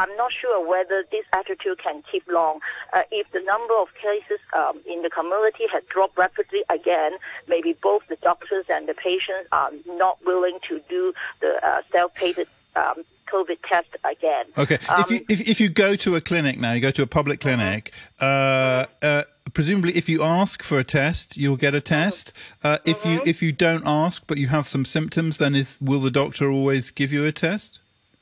I'm 0.00 0.16
not 0.16 0.32
sure 0.32 0.58
whether 0.66 1.04
this 1.10 1.26
attitude 1.32 1.78
can 1.86 2.02
keep 2.10 2.24
long. 2.26 2.60
Uh, 2.92 3.02
if 3.10 3.30
the 3.32 3.42
number 3.52 3.74
of 3.78 3.88
cases 3.94 4.40
um, 4.56 4.80
in 4.86 5.02
the 5.02 5.10
community 5.10 5.64
has 5.72 5.82
dropped 5.94 6.16
rapidly 6.16 6.62
again, 6.70 7.12
maybe 7.46 7.76
both 7.82 8.02
the 8.08 8.16
doctors 8.16 8.64
and 8.68 8.88
the 8.88 8.94
patients 8.94 9.48
are 9.52 9.70
not 9.86 10.16
willing 10.24 10.58
to 10.68 10.80
do 10.88 11.12
the 11.42 11.52
uh, 11.62 11.82
self-paid 11.92 12.46
um, 12.76 13.04
COVID 13.30 13.58
test 13.68 13.88
again. 14.04 14.46
Okay. 14.56 14.78
Um, 14.88 15.00
if, 15.00 15.10
you, 15.10 15.20
if, 15.28 15.48
if 15.48 15.60
you 15.60 15.68
go 15.68 15.96
to 15.96 16.16
a 16.16 16.20
clinic 16.20 16.58
now, 16.58 16.72
you 16.72 16.80
go 16.80 16.90
to 16.90 17.02
a 17.02 17.06
public 17.06 17.40
mm-hmm. 17.40 17.60
clinic, 17.60 17.92
mm-hmm. 18.20 19.06
uh, 19.06 19.22
presumably 19.52 19.92
if 19.96 20.08
you 20.08 20.22
ask 20.22 20.62
for 20.62 20.78
a 20.78 20.84
test, 20.84 21.36
you'll 21.36 21.56
get 21.56 21.74
a 21.74 21.80
test. 21.80 22.32
Uh, 22.62 22.76
mm-hmm. 22.76 22.90
If 22.90 23.04
you 23.04 23.20
if 23.26 23.42
you 23.42 23.52
don't 23.52 23.86
ask 23.86 24.22
but 24.26 24.38
you 24.38 24.48
have 24.48 24.66
some 24.66 24.84
symptoms, 24.84 25.36
then 25.38 25.54
is 25.54 25.78
will 25.80 26.00
the 26.00 26.10
doctor 26.10 26.50
always 26.50 26.90
give 26.90 27.12
you 27.12 27.24
a 27.26 27.32
test? 27.32 27.80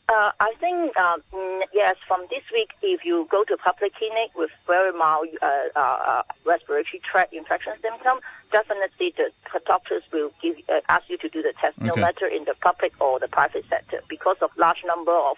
Uh, 0.08 0.32
I 0.40 0.54
think 0.58 0.96
uh, 0.96 1.18
yes. 1.74 1.96
From 2.06 2.22
this 2.30 2.42
week, 2.50 2.70
if 2.80 3.04
you 3.04 3.28
go 3.30 3.44
to 3.44 3.58
public 3.58 3.94
clinic 3.94 4.30
with 4.34 4.48
very 4.66 4.90
mild 4.92 5.28
uh, 5.42 5.46
uh, 5.76 5.80
uh 5.80 6.22
respiratory 6.46 7.02
tract 7.04 7.34
infection 7.34 7.74
symptom, 7.82 8.20
definitely 8.50 9.12
the 9.18 9.30
doctors 9.66 10.02
will 10.10 10.30
give 10.40 10.56
uh, 10.70 10.80
ask 10.88 11.10
you 11.10 11.18
to 11.18 11.28
do 11.28 11.42
the 11.42 11.52
test, 11.60 11.76
okay. 11.78 11.88
no 11.88 11.96
matter 11.96 12.26
in 12.26 12.44
the 12.44 12.54
public 12.62 12.98
or 13.02 13.18
the 13.18 13.28
private 13.28 13.66
sector, 13.68 14.00
because 14.08 14.38
of 14.40 14.50
large 14.56 14.82
number 14.86 15.12
of 15.12 15.36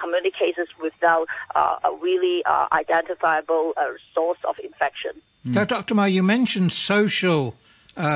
community 0.00 0.32
cases 0.38 0.68
without 0.80 1.26
a 1.54 1.90
really 2.00 2.42
identifiable 2.72 3.74
source 4.14 4.38
of 4.48 4.58
infection. 4.64 5.12
Mm. 5.46 5.54
So, 5.54 5.64
Dr. 5.66 5.94
Ma, 5.94 6.04
you 6.06 6.22
mentioned 6.22 6.72
social 6.72 7.54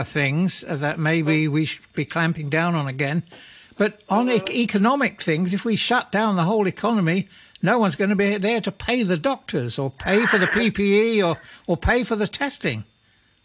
things 0.05 0.65
that 0.67 0.99
maybe 0.99 1.47
mm. 1.47 1.51
we 1.51 1.67
should 1.67 1.93
be 1.93 2.07
clamping 2.07 2.49
down 2.49 2.75
on 2.75 2.89
again. 2.89 3.25
But 3.77 4.01
on 4.09 4.31
e- 4.31 4.41
economic 4.51 5.21
things, 5.21 5.53
if 5.53 5.65
we 5.65 5.77
shut 5.77 6.11
down 6.11 6.37
the 6.37 6.43
whole 6.43 6.67
economy, 6.67 7.29
no 7.63 7.79
one's 7.79 7.97
going 7.97 8.11
to 8.11 8.17
be 8.17 8.37
there 8.39 8.61
to 8.61 8.73
pay 8.73 9.03
the 9.03 9.17
doctors 9.17 9.79
or 9.79 9.91
pay 9.91 10.27
for 10.27 10.39
the 10.39 10.47
PPE 10.47 11.27
or, 11.27 11.41
or 11.67 11.77
pay 11.77 12.05
for 12.05 12.17
the 12.17 12.29
testing. 12.29 12.85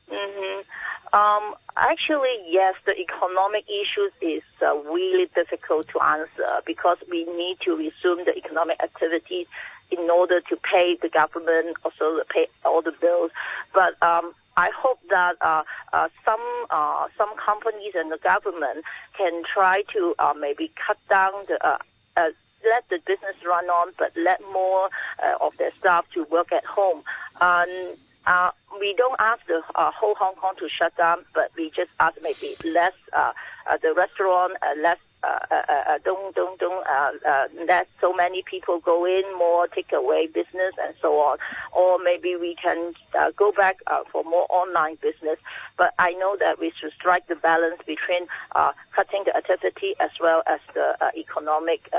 Mm-hmm. 0.10 1.15
Um, 1.17 1.56
actually, 1.76 2.36
yes, 2.48 2.76
the 2.86 2.98
economic 2.98 3.65
issues 3.70 4.12
is 4.22 4.44
uh, 4.62 4.76
really 4.78 5.30
difficult 5.36 5.88
to 5.89 6.02
answer 6.02 6.62
because 6.65 6.98
we 7.10 7.26
need 7.26 7.60
to 7.62 7.76
resume 7.76 8.26
the 8.26 8.36
economic 8.38 8.82
activities 8.82 9.48
in 9.91 10.10
order 10.10 10.39
to 10.39 10.56
pay 10.56 10.98
the 11.02 11.10
government, 11.10 11.76
also 11.84 12.22
pay 12.30 12.48
all 12.63 12.82
the 12.82 12.94
bills. 12.94 13.32
But 13.74 14.02
um, 14.02 14.34
I 14.58 14.70
hope 14.76 15.00
that 15.10 15.36
uh, 15.42 15.64
uh, 15.94 16.10
some 16.26 16.42
uh, 16.70 17.08
some 17.18 17.30
companies 17.38 17.94
and 17.96 18.12
the 18.12 18.18
government 18.18 18.84
can 19.18 19.44
try 19.44 19.84
to 19.94 20.16
uh, 20.20 20.34
maybe 20.38 20.72
cut 20.76 20.98
down 21.10 21.32
the 21.48 21.66
uh, 21.66 21.78
uh, 22.18 22.30
let 22.66 22.88
the 22.90 23.00
business 23.08 23.36
run 23.46 23.66
on, 23.66 23.92
but 23.98 24.12
let 24.16 24.40
more 24.54 24.90
of 25.40 25.58
their 25.58 25.72
staff 25.80 26.06
to 26.14 26.26
work 26.26 26.52
at 26.52 26.64
home. 26.64 27.02
Um, 27.40 27.68
we 28.80 28.94
don't 28.94 29.20
ask 29.20 29.44
the 29.48 29.64
whole 29.76 30.14
Hong 30.14 30.36
Kong 30.36 30.54
to 30.60 30.70
shut 30.70 30.96
down, 30.96 31.26
but 31.34 31.52
we 31.58 31.72
just 31.72 31.90
ask 32.00 32.18
maybe 32.22 32.56
less 32.64 32.94
the 33.82 33.94
restaurant, 33.96 34.54
less 34.78 35.00
uh, 35.24 35.38
uh, 35.52 35.62
uh, 35.70 35.98
don't 36.04 36.34
don't 36.34 36.60
don't 36.60 36.86
uh, 36.88 37.12
uh, 37.28 37.48
let 37.68 37.88
so 38.00 38.12
many 38.12 38.42
people 38.42 38.80
go 38.80 39.06
in, 39.06 39.22
more 39.38 39.68
take 39.68 39.92
away 39.92 40.26
business 40.26 40.74
and 40.84 40.96
so 41.00 41.20
on, 41.20 41.38
or 41.76 42.00
maybe 42.04 42.36
we 42.36 42.56
can 42.56 42.94
uh, 43.20 43.30
go 43.38 43.52
back 43.52 43.78
for 44.12 44.24
more 44.24 44.48
online 44.50 44.96
business. 44.96 45.38
But 45.78 45.94
I 46.00 46.14
know 46.14 46.38
that 46.40 46.60
we 46.60 46.74
should 46.80 46.92
strike 46.94 47.28
the 47.28 47.36
balance 47.36 47.78
between 47.86 48.28
cutting 48.96 49.24
the 49.26 49.36
activity 49.36 49.94
as 50.00 50.10
well 50.20 50.42
as 50.48 50.60
the 50.74 50.96
economic 51.16 51.92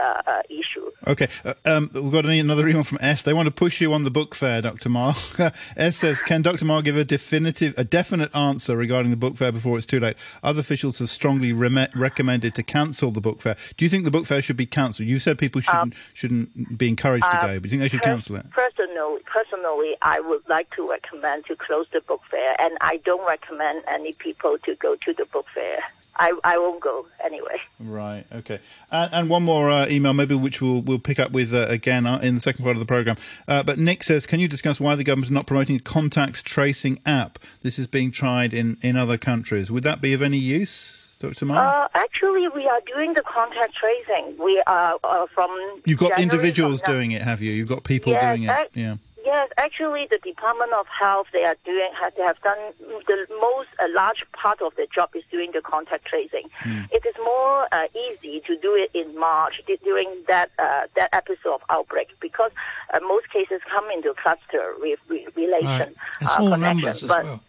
issue. 0.50 0.90
Okay, 1.06 1.28
um, 1.64 1.90
we've 1.94 2.12
got 2.12 2.26
another 2.26 2.66
email 2.66 2.82
from 2.82 2.98
S. 3.00 3.22
They 3.22 3.32
want 3.32 3.46
to 3.46 3.52
push 3.52 3.80
you 3.80 3.92
on 3.92 4.02
the 4.02 4.10
book 4.10 4.34
fair, 4.34 4.62
Dr. 4.62 4.88
Ma. 4.88 5.14
S 5.76 5.96
says, 5.96 6.22
"Can 6.22 6.42
Dr. 6.42 6.64
Ma 6.64 6.80
give 6.80 6.96
a 6.96 7.04
definitive, 7.04 7.74
a 7.76 7.84
definite 7.84 8.34
answer 8.34 8.76
regarding 8.76 9.10
the 9.10 9.16
book 9.16 9.36
fair 9.36 9.52
before 9.52 9.76
it's 9.76 9.86
too 9.86 10.00
late?" 10.00 10.16
Other 10.42 10.60
officials 10.60 10.98
have 10.98 11.10
strongly 11.10 11.52
re- 11.52 11.88
recommended 11.94 12.54
to 12.56 12.62
cancel 12.64 13.11
the 13.12 13.20
book 13.20 13.40
fair. 13.40 13.56
Do 13.76 13.84
you 13.84 13.88
think 13.88 14.04
the 14.04 14.10
book 14.10 14.26
fair 14.26 14.42
should 14.42 14.56
be 14.56 14.66
cancelled? 14.66 15.08
You 15.08 15.18
said 15.18 15.38
people 15.38 15.60
shouldn't 15.60 15.94
um, 15.94 16.00
shouldn't 16.14 16.78
be 16.78 16.88
encouraged 16.88 17.24
to 17.24 17.38
go, 17.40 17.60
but 17.60 17.62
do 17.62 17.68
you 17.68 17.70
think 17.70 17.82
they 17.82 17.88
should 17.88 18.02
cancel 18.02 18.36
it? 18.36 18.50
Personally, 18.50 19.20
personally, 19.26 19.96
I 20.02 20.20
would 20.20 20.42
like 20.48 20.74
to 20.76 20.88
recommend 20.88 21.46
to 21.46 21.56
close 21.56 21.86
the 21.92 22.00
book 22.00 22.20
fair, 22.30 22.60
and 22.60 22.76
I 22.80 22.98
don't 22.98 23.26
recommend 23.26 23.84
any 23.88 24.12
people 24.12 24.56
to 24.64 24.74
go 24.76 24.96
to 24.96 25.12
the 25.12 25.24
book 25.26 25.46
fair. 25.54 25.80
I, 26.16 26.38
I 26.44 26.58
won't 26.58 26.80
go 26.80 27.06
anyway. 27.24 27.58
Right. 27.80 28.24
Okay. 28.32 28.60
And, 28.90 29.12
and 29.14 29.30
one 29.30 29.42
more 29.42 29.70
uh, 29.70 29.86
email, 29.88 30.12
maybe 30.12 30.34
which 30.34 30.60
we'll 30.60 30.82
we'll 30.82 30.98
pick 30.98 31.18
up 31.18 31.32
with 31.32 31.54
uh, 31.54 31.66
again 31.68 32.06
uh, 32.06 32.18
in 32.18 32.34
the 32.34 32.40
second 32.40 32.64
part 32.64 32.76
of 32.76 32.80
the 32.80 32.86
program. 32.86 33.16
Uh, 33.48 33.62
but 33.62 33.78
Nick 33.78 34.04
says, 34.04 34.26
can 34.26 34.38
you 34.38 34.48
discuss 34.48 34.78
why 34.78 34.94
the 34.94 35.04
government 35.04 35.26
is 35.26 35.30
not 35.30 35.46
promoting 35.46 35.76
a 35.76 35.80
contact 35.80 36.44
tracing 36.44 37.00
app? 37.06 37.38
This 37.62 37.78
is 37.78 37.86
being 37.86 38.10
tried 38.10 38.52
in 38.52 38.76
in 38.82 38.96
other 38.96 39.16
countries. 39.16 39.70
Would 39.70 39.84
that 39.84 40.00
be 40.00 40.12
of 40.12 40.22
any 40.22 40.38
use? 40.38 41.01
Dr. 41.22 41.52
Uh, 41.52 41.86
actually, 41.94 42.48
we 42.48 42.66
are 42.66 42.80
doing 42.92 43.14
the 43.14 43.22
contact 43.22 43.76
tracing. 43.76 44.36
We 44.38 44.60
are 44.66 44.98
uh, 45.04 45.26
from. 45.32 45.50
You've 45.84 45.98
got 45.98 46.10
January 46.10 46.22
individuals 46.24 46.82
doing 46.82 47.12
it, 47.12 47.22
have 47.22 47.40
you? 47.40 47.52
You've 47.52 47.68
got 47.68 47.84
people 47.84 48.12
yes, 48.12 48.36
doing 48.36 48.48
it. 48.48 48.70
yeah. 48.74 48.96
Yes, 49.24 49.50
actually, 49.56 50.08
the 50.10 50.18
Department 50.18 50.72
of 50.72 50.86
Health 50.88 51.28
they 51.32 51.44
are 51.44 51.56
doing 51.64 51.90
they 52.16 52.22
have 52.24 52.40
done 52.42 52.58
the 52.80 53.26
most 53.40 53.68
a 53.80 53.86
large 53.94 54.26
part 54.32 54.60
of 54.60 54.74
their 54.74 54.86
job 54.92 55.10
is 55.14 55.22
doing 55.30 55.52
the 55.52 55.60
contact 55.60 56.06
tracing. 56.06 56.50
Mm. 56.64 56.88
It 56.90 57.06
is 57.06 57.14
more 57.18 57.68
uh, 57.70 57.86
easy 57.94 58.42
to 58.48 58.56
do 58.58 58.74
it 58.74 58.90
in 58.94 59.16
March 59.16 59.62
during 59.84 60.08
that 60.26 60.50
uh, 60.58 60.88
that 60.96 61.10
episode 61.12 61.54
of 61.54 61.60
outbreak 61.70 62.08
because 62.20 62.50
uh, 62.92 62.98
most 63.00 63.30
cases 63.30 63.60
come 63.70 63.88
into 63.92 64.12
cluster 64.20 64.74
with, 64.80 64.98
with 65.08 65.36
relation 65.36 65.94
right. 66.20 66.28
small 66.28 66.54
uh, 66.54 66.56
numbers 66.56 67.04
as 67.04 67.08
but, 67.08 67.24
well. 67.24 67.40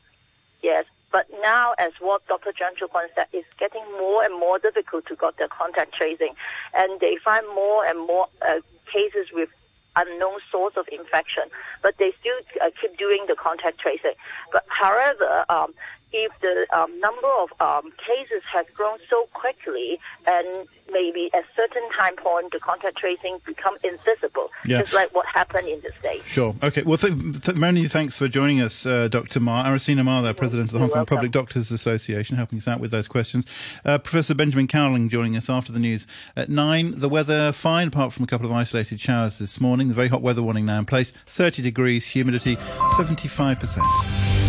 Yes, 0.61 0.85
But 1.13 1.27
now, 1.43 1.75
as 1.77 1.93
what 1.99 2.27
Dr. 2.27 2.51
Chuang 2.51 2.73
Shuk-kwan 2.75 3.07
said, 3.13 3.27
it's 3.31 3.47
getting 3.59 3.83
more 3.99 4.23
and 4.23 4.33
more 4.37 4.57
difficult 4.57 5.05
to 5.05 5.15
get 5.15 5.37
the 5.37 5.47
contact 5.47 5.93
tracing, 5.93 6.33
and 6.73 6.99
they 6.99 7.17
find 7.23 7.45
more 7.55 7.85
and 7.85 7.99
more 7.99 8.27
uh, 8.41 8.61
cases 8.91 9.27
with 9.31 9.49
unknown 9.95 10.39
source 10.51 10.73
of 10.75 10.87
infection, 10.91 11.43
but 11.83 11.95
they 11.99 12.11
still 12.19 12.35
uh, 12.61 12.71
keep 12.81 12.97
doing 12.97 13.25
the 13.27 13.35
contact 13.35 13.79
tracing. 13.79 14.13
But 14.51 14.65
however, 14.67 15.45
um, 15.49 15.75
if 16.13 16.31
the 16.41 16.67
um, 16.77 16.99
number 16.99 17.27
of 17.39 17.49
um, 17.59 17.91
cases 17.97 18.43
has 18.51 18.65
grown 18.73 18.99
so 19.09 19.27
quickly 19.33 19.99
and 20.27 20.67
maybe 20.91 21.29
at 21.33 21.43
certain 21.55 21.89
time 21.91 22.15
point 22.15 22.51
the 22.51 22.59
contact 22.59 22.97
tracing 22.97 23.39
become 23.45 23.75
invisible, 23.83 24.49
yeah. 24.65 24.79
just 24.79 24.93
like 24.93 25.13
what 25.13 25.25
happened 25.25 25.67
in 25.67 25.81
the 25.81 25.91
States. 25.99 26.27
Sure. 26.27 26.55
Okay. 26.61 26.83
Well, 26.83 26.97
th- 26.97 27.41
th- 27.41 27.57
many 27.57 27.87
thanks 27.87 28.17
for 28.17 28.27
joining 28.27 28.61
us, 28.61 28.85
uh, 28.85 29.07
Dr. 29.07 29.39
Ma. 29.39 29.63
Arisina 29.63 30.03
Ma, 30.03 30.21
there, 30.21 30.33
President 30.33 30.69
of 30.69 30.73
the 30.73 30.79
Hong 30.79 30.89
Kong 30.89 31.05
Public 31.05 31.31
Doctors 31.31 31.71
Association, 31.71 32.37
helping 32.37 32.59
us 32.59 32.67
out 32.67 32.79
with 32.79 32.91
those 32.91 33.07
questions. 33.07 33.45
Uh, 33.83 33.97
Professor 33.97 34.35
Benjamin 34.35 34.67
Cowling 34.67 35.09
joining 35.09 35.35
us 35.35 35.49
after 35.49 35.71
the 35.71 35.79
news 35.79 36.05
at 36.35 36.49
9. 36.49 36.99
The 36.99 37.09
weather 37.09 37.51
fine, 37.51 37.87
apart 37.87 38.13
from 38.13 38.23
a 38.23 38.27
couple 38.27 38.45
of 38.45 38.51
isolated 38.51 38.99
showers 38.99 39.39
this 39.39 39.59
morning. 39.59 39.87
The 39.87 39.93
very 39.93 40.09
hot 40.09 40.21
weather 40.21 40.43
warning 40.43 40.65
now 40.65 40.79
in 40.79 40.85
place. 40.85 41.11
30 41.25 41.63
degrees, 41.63 42.07
humidity 42.07 42.55
75%. 42.55 43.79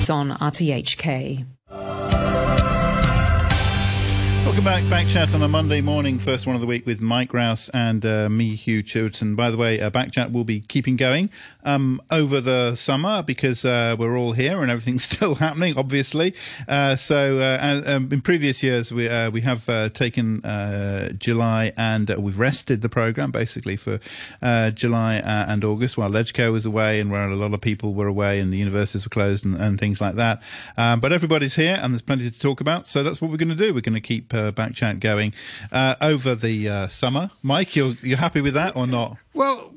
It's 0.00 0.10
on 0.10 0.28
RTHK. 0.28 1.46
Música 1.74 2.23
Welcome 4.54 4.66
back, 4.66 4.88
Back 4.88 5.08
Chat 5.08 5.34
on 5.34 5.42
a 5.42 5.48
Monday 5.48 5.80
morning, 5.80 6.16
first 6.16 6.46
one 6.46 6.54
of 6.54 6.60
the 6.60 6.66
week 6.68 6.86
with 6.86 7.00
Mike 7.00 7.34
Rouse 7.34 7.68
and 7.70 8.06
uh, 8.06 8.28
me, 8.30 8.54
Hugh 8.54 8.84
Chiverton. 8.84 9.34
By 9.34 9.50
the 9.50 9.56
way, 9.56 9.80
uh, 9.80 9.90
Back 9.90 10.12
Chat 10.12 10.30
will 10.30 10.44
be 10.44 10.60
keeping 10.60 10.94
going 10.94 11.28
um, 11.64 12.00
over 12.08 12.40
the 12.40 12.76
summer 12.76 13.20
because 13.20 13.64
uh, 13.64 13.96
we're 13.98 14.16
all 14.16 14.30
here 14.30 14.62
and 14.62 14.70
everything's 14.70 15.02
still 15.12 15.34
happening, 15.34 15.76
obviously. 15.76 16.36
Uh, 16.68 16.94
so, 16.94 17.40
uh, 17.40 17.82
um, 17.84 18.12
in 18.12 18.20
previous 18.20 18.62
years, 18.62 18.92
we 18.92 19.08
uh, 19.08 19.28
we 19.28 19.40
have 19.40 19.66
taken 19.92 20.40
July 21.18 21.72
and 21.76 22.08
we've 22.10 22.38
rested 22.38 22.80
the 22.80 22.88
program 22.88 23.32
basically 23.32 23.74
for 23.74 23.98
July 24.70 25.16
and 25.16 25.64
August 25.64 25.98
while 25.98 26.10
LegCo 26.10 26.52
was 26.52 26.64
away 26.64 27.00
and 27.00 27.10
where 27.10 27.26
a 27.26 27.34
lot 27.34 27.54
of 27.54 27.60
people 27.60 27.92
were 27.92 28.06
away 28.06 28.38
and 28.38 28.52
the 28.52 28.58
universities 28.58 29.04
were 29.04 29.10
closed 29.10 29.44
and, 29.44 29.56
and 29.56 29.80
things 29.80 30.00
like 30.00 30.14
that. 30.14 30.40
Um, 30.76 31.00
but 31.00 31.12
everybody's 31.12 31.56
here 31.56 31.76
and 31.82 31.92
there's 31.92 32.02
plenty 32.02 32.30
to 32.30 32.38
talk 32.38 32.60
about, 32.60 32.86
so 32.86 33.02
that's 33.02 33.20
what 33.20 33.32
we're 33.32 33.36
going 33.36 33.48
to 33.48 33.56
do. 33.56 33.74
We're 33.74 33.80
going 33.80 33.94
to 33.94 34.00
keep 34.00 34.32
uh, 34.44 34.50
back 34.52 34.74
chat 34.74 35.00
going 35.00 35.34
uh, 35.72 35.94
over 36.00 36.34
the 36.34 36.68
uh, 36.68 36.86
summer. 36.86 37.30
Mike, 37.42 37.76
you're 37.76 37.96
you 38.02 38.16
happy 38.16 38.40
with 38.40 38.54
that 38.54 38.76
or 38.76 38.86
not? 38.86 39.16
Well, 39.32 39.72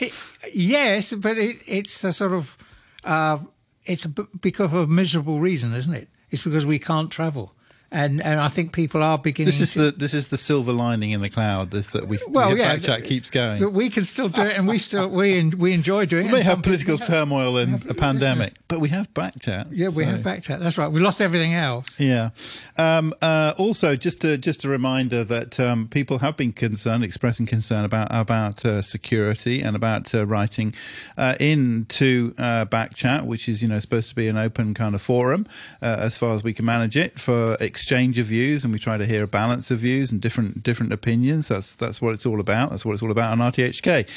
yes, 0.54 1.12
but 1.12 1.38
it, 1.38 1.56
it's 1.66 2.04
a 2.04 2.12
sort 2.12 2.32
of 2.32 2.56
uh, 3.04 3.38
it's 3.84 4.06
because 4.06 4.72
of 4.72 4.74
a 4.74 4.86
miserable 4.86 5.40
reason, 5.40 5.74
isn't 5.74 5.94
it? 5.94 6.08
It's 6.30 6.42
because 6.42 6.64
we 6.64 6.78
can't 6.78 7.10
travel 7.10 7.52
and 7.92 8.22
and 8.22 8.40
I 8.40 8.48
think 8.48 8.72
people 8.72 9.02
are 9.02 9.18
beginning. 9.18 9.46
This 9.46 9.60
is 9.60 9.72
to, 9.72 9.82
the 9.82 9.90
this 9.92 10.14
is 10.14 10.28
the 10.28 10.38
silver 10.38 10.72
lining 10.72 11.10
in 11.10 11.20
the 11.20 11.28
cloud. 11.28 11.72
Is 11.74 11.90
that 11.90 12.08
we 12.08 12.18
well, 12.28 12.56
yeah, 12.56 12.78
chat 12.78 13.04
keeps 13.04 13.30
going. 13.30 13.60
But 13.60 13.72
we 13.72 13.90
can 13.90 14.04
still 14.04 14.28
do 14.28 14.42
it, 14.42 14.56
and 14.56 14.66
we 14.66 14.78
still 14.78 15.08
we 15.08 15.48
we 15.50 15.72
enjoy 15.72 16.06
doing 16.06 16.24
we 16.24 16.30
it. 16.30 16.32
We 16.32 16.38
may 16.38 16.44
have 16.44 16.62
political 16.62 16.98
turmoil 16.98 17.58
and 17.58 17.88
a 17.90 17.94
pandemic, 17.94 18.54
but 18.68 18.80
we 18.80 18.88
have 18.88 19.12
backchat. 19.14 19.68
Yeah, 19.70 19.88
we 19.88 20.04
so. 20.04 20.10
have 20.10 20.20
backchat. 20.20 20.60
That's 20.60 20.78
right. 20.78 20.90
We 20.90 21.00
lost 21.00 21.20
everything 21.20 21.54
else. 21.54 22.00
Yeah. 22.00 22.30
Um, 22.78 23.14
uh, 23.20 23.52
also, 23.58 23.94
just 23.94 24.24
a, 24.24 24.38
just 24.38 24.64
a 24.64 24.68
reminder 24.68 25.24
that 25.24 25.60
um, 25.60 25.88
people 25.88 26.20
have 26.20 26.36
been 26.36 26.52
concerned, 26.52 27.04
expressing 27.04 27.46
concern 27.46 27.84
about 27.84 28.08
about 28.10 28.64
uh, 28.64 28.80
security 28.80 29.60
and 29.60 29.76
about 29.76 30.14
uh, 30.14 30.24
writing 30.24 30.74
uh, 31.18 31.34
into 31.38 32.34
uh, 32.38 32.64
backchat, 32.64 33.22
which 33.26 33.48
is 33.48 33.62
you 33.62 33.68
know 33.68 33.78
supposed 33.78 34.08
to 34.08 34.14
be 34.14 34.28
an 34.28 34.38
open 34.38 34.72
kind 34.72 34.94
of 34.94 35.02
forum 35.02 35.46
uh, 35.82 35.96
as 35.98 36.16
far 36.16 36.32
as 36.32 36.42
we 36.42 36.54
can 36.54 36.64
manage 36.64 36.96
it 36.96 37.18
for 37.18 37.56
exchange 37.82 38.16
of 38.16 38.26
views, 38.26 38.62
and 38.62 38.72
we 38.72 38.78
try 38.78 38.96
to 38.96 39.04
hear 39.04 39.24
a 39.24 39.26
balance 39.26 39.68
of 39.72 39.78
views 39.80 40.12
and 40.12 40.20
different 40.20 40.62
different 40.62 40.92
opinions. 40.92 41.48
That's 41.48 41.74
that's 41.74 42.00
what 42.00 42.14
it's 42.14 42.24
all 42.24 42.38
about. 42.38 42.70
That's 42.70 42.84
what 42.84 42.92
it's 42.92 43.02
all 43.02 43.10
about 43.10 43.32
on 43.32 43.38
RTHK. 43.38 44.08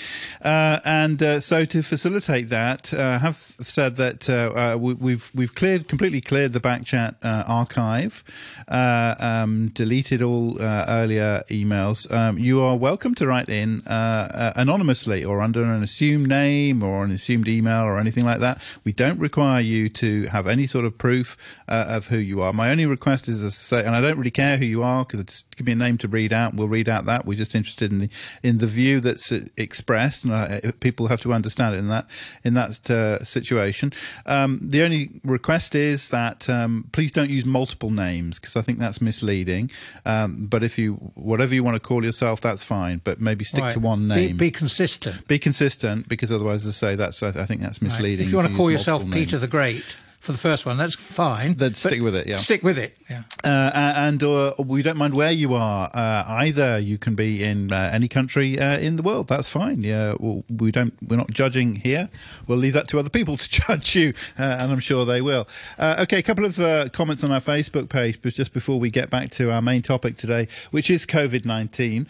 Uh, 0.43 0.79
and 0.85 1.23
uh, 1.23 1.39
so 1.39 1.65
to 1.65 1.81
facilitate 1.81 2.49
that, 2.49 2.93
uh, 2.93 3.17
have 3.17 3.35
said 3.35 3.95
that 3.95 4.29
uh, 4.29 4.33
uh, 4.33 4.77
we, 4.77 4.91
have 4.91 5.01
we've, 5.01 5.31
we've 5.33 5.55
cleared 5.55 5.87
completely 5.87 6.21
cleared 6.21 6.53
the 6.53 6.59
backchat 6.59 7.15
archive, 7.23 8.23
um, 8.67 9.69
deleted 9.69 10.21
all 10.21 10.61
earlier 10.61 11.41
emails. 11.49 12.05
Um, 12.13 12.37
you 12.37 12.61
are 12.61 12.75
welcome 12.75 13.15
to 13.15 13.25
write 13.25 13.49
in 13.49 13.81
anonymously 13.87 15.25
or 15.25 15.41
under 15.41 15.63
an 15.63 15.81
assumed 15.81 16.27
name 16.27 16.83
or 16.83 17.03
an 17.03 17.09
assumed 17.09 17.47
email 17.47 17.81
or 17.81 17.97
anything 17.97 18.25
like 18.25 18.41
that. 18.41 18.61
We 18.83 18.93
don't 18.93 19.19
require 19.19 19.59
you 19.59 19.89
to 19.89 20.27
have 20.27 20.45
any 20.45 20.67
sort 20.67 20.85
of 20.85 20.99
proof 20.99 21.35
of 21.67 22.09
who 22.09 22.19
you 22.19 22.43
are. 22.43 22.53
My 22.53 22.69
only 22.69 22.85
request 22.85 23.27
is 23.27 23.43
a 23.43 23.54
say, 23.59 23.83
and 23.83 23.95
I 23.95 24.01
don't 24.01 24.17
really 24.17 24.31
care 24.31 24.57
who 24.57 24.65
you 24.65 24.83
are 24.83 25.03
because 25.03 25.23
just 25.23 25.55
give 25.55 25.65
me 25.67 25.73
a 25.73 25.75
name 25.75 25.97
to 25.99 26.07
read 26.07 26.33
out. 26.33 26.53
We'll 26.53 26.67
read 26.67 26.89
out 26.89 27.05
that. 27.05 27.25
We're 27.25 27.37
just 27.37 27.55
interested 27.55 27.91
in 27.91 27.99
the 27.99 28.09
in 28.43 28.59
the 28.59 28.67
view 28.67 28.99
that's 28.99 29.31
expressed, 29.57 30.25
and 30.25 30.33
uh, 30.33 30.71
people 30.79 31.07
have 31.07 31.21
to 31.21 31.33
understand 31.33 31.75
it 31.75 31.79
in 31.79 31.89
that 31.89 32.07
in 32.43 32.53
that 32.55 32.89
uh, 32.89 33.23
situation. 33.23 33.93
Um, 34.25 34.59
the 34.61 34.83
only 34.83 35.09
request 35.23 35.75
is 35.75 36.09
that 36.09 36.49
um, 36.49 36.89
please 36.91 37.11
don't 37.11 37.29
use 37.29 37.45
multiple 37.45 37.89
names 37.89 38.39
because 38.39 38.55
I 38.55 38.61
think 38.61 38.79
that's 38.79 39.01
misleading. 39.01 39.69
Um, 40.05 40.47
but 40.47 40.63
if 40.63 40.77
you 40.77 40.93
whatever 41.15 41.53
you 41.53 41.63
want 41.63 41.75
to 41.75 41.79
call 41.79 42.03
yourself, 42.03 42.41
that's 42.41 42.63
fine. 42.63 43.01
But 43.03 43.19
maybe 43.19 43.45
stick 43.45 43.63
right. 43.63 43.73
to 43.73 43.79
one 43.79 44.07
name. 44.07 44.37
Be, 44.37 44.47
be, 44.47 44.51
consistent. 44.51 45.27
Be 45.27 45.39
consistent 45.39 46.07
because 46.07 46.31
otherwise, 46.31 46.65
as 46.65 46.81
I 46.81 46.87
say, 46.89 46.95
that's 46.95 47.23
I, 47.23 47.31
think 47.45 47.61
that's 47.61 47.81
misleading. 47.81 48.25
Right. 48.25 48.25
If 48.25 48.31
you 48.31 48.37
want 48.37 48.49
to 48.49 48.55
call 48.55 48.71
yourself 48.71 49.03
Peter 49.05 49.31
names. 49.31 49.41
the 49.41 49.47
Great 49.47 49.97
for 50.25 50.31
the 50.31 50.37
first 50.37 50.65
one. 50.65 50.77
That's 50.77 50.95
fine. 50.95 51.53
Then 51.53 51.73
stick 51.75 52.01
with 52.01 52.15
it. 52.15 52.25
Yeah, 52.25 52.37
stick 52.37 52.63
with 52.63 52.77
it. 52.77 52.97
Yeah, 53.09 53.23
uh, 53.43 53.93
and 53.95 54.21
uh, 54.23 54.53
we 54.57 54.81
don't 54.81 54.97
mind 54.97 55.13
where 55.13 55.31
you 55.31 55.53
are. 55.53 55.89
Uh, 55.93 56.23
either 56.27 56.79
you 56.79 56.97
can 56.97 57.13
be 57.13 57.43
in 57.43 57.71
uh, 57.71 57.91
any 57.93 58.07
country 58.07 58.59
uh, 58.59 58.79
in 58.79 58.95
the 58.95 59.03
world. 59.03 59.27
That's 59.27 59.47
fine. 59.47 59.83
Yeah, 59.83 60.15
we 60.49 60.71
don't. 60.71 60.93
We're 61.07 61.17
not 61.17 61.29
judging 61.31 61.75
here. 61.75 62.09
We'll 62.47 62.57
leave 62.57 62.73
that 62.73 62.87
to 62.89 62.99
other 62.99 63.09
people 63.09 63.37
to 63.45 63.49
judge 63.49 63.95
you, 63.95 64.13
uh, 64.37 64.57
and 64.59 64.71
I'm 64.71 64.79
sure 64.79 65.05
they 65.05 65.21
will. 65.21 65.47
okay, 65.79 66.17
a 66.17 66.23
couple 66.23 66.45
of 66.45 66.57
comments 66.91 67.23
on 67.23 67.31
our 67.31 67.39
Facebook 67.39 67.87
page, 67.87 68.19
but 68.21 68.33
just 68.33 68.51
before 68.51 68.79
we 68.79 68.89
get 68.89 69.11
back 69.11 69.29
to 69.31 69.51
our 69.51 69.61
main 69.61 69.83
topic 69.83 70.17
today, 70.17 70.47
which 70.71 70.89
is 70.89 71.05
COVID-19. 71.05 72.07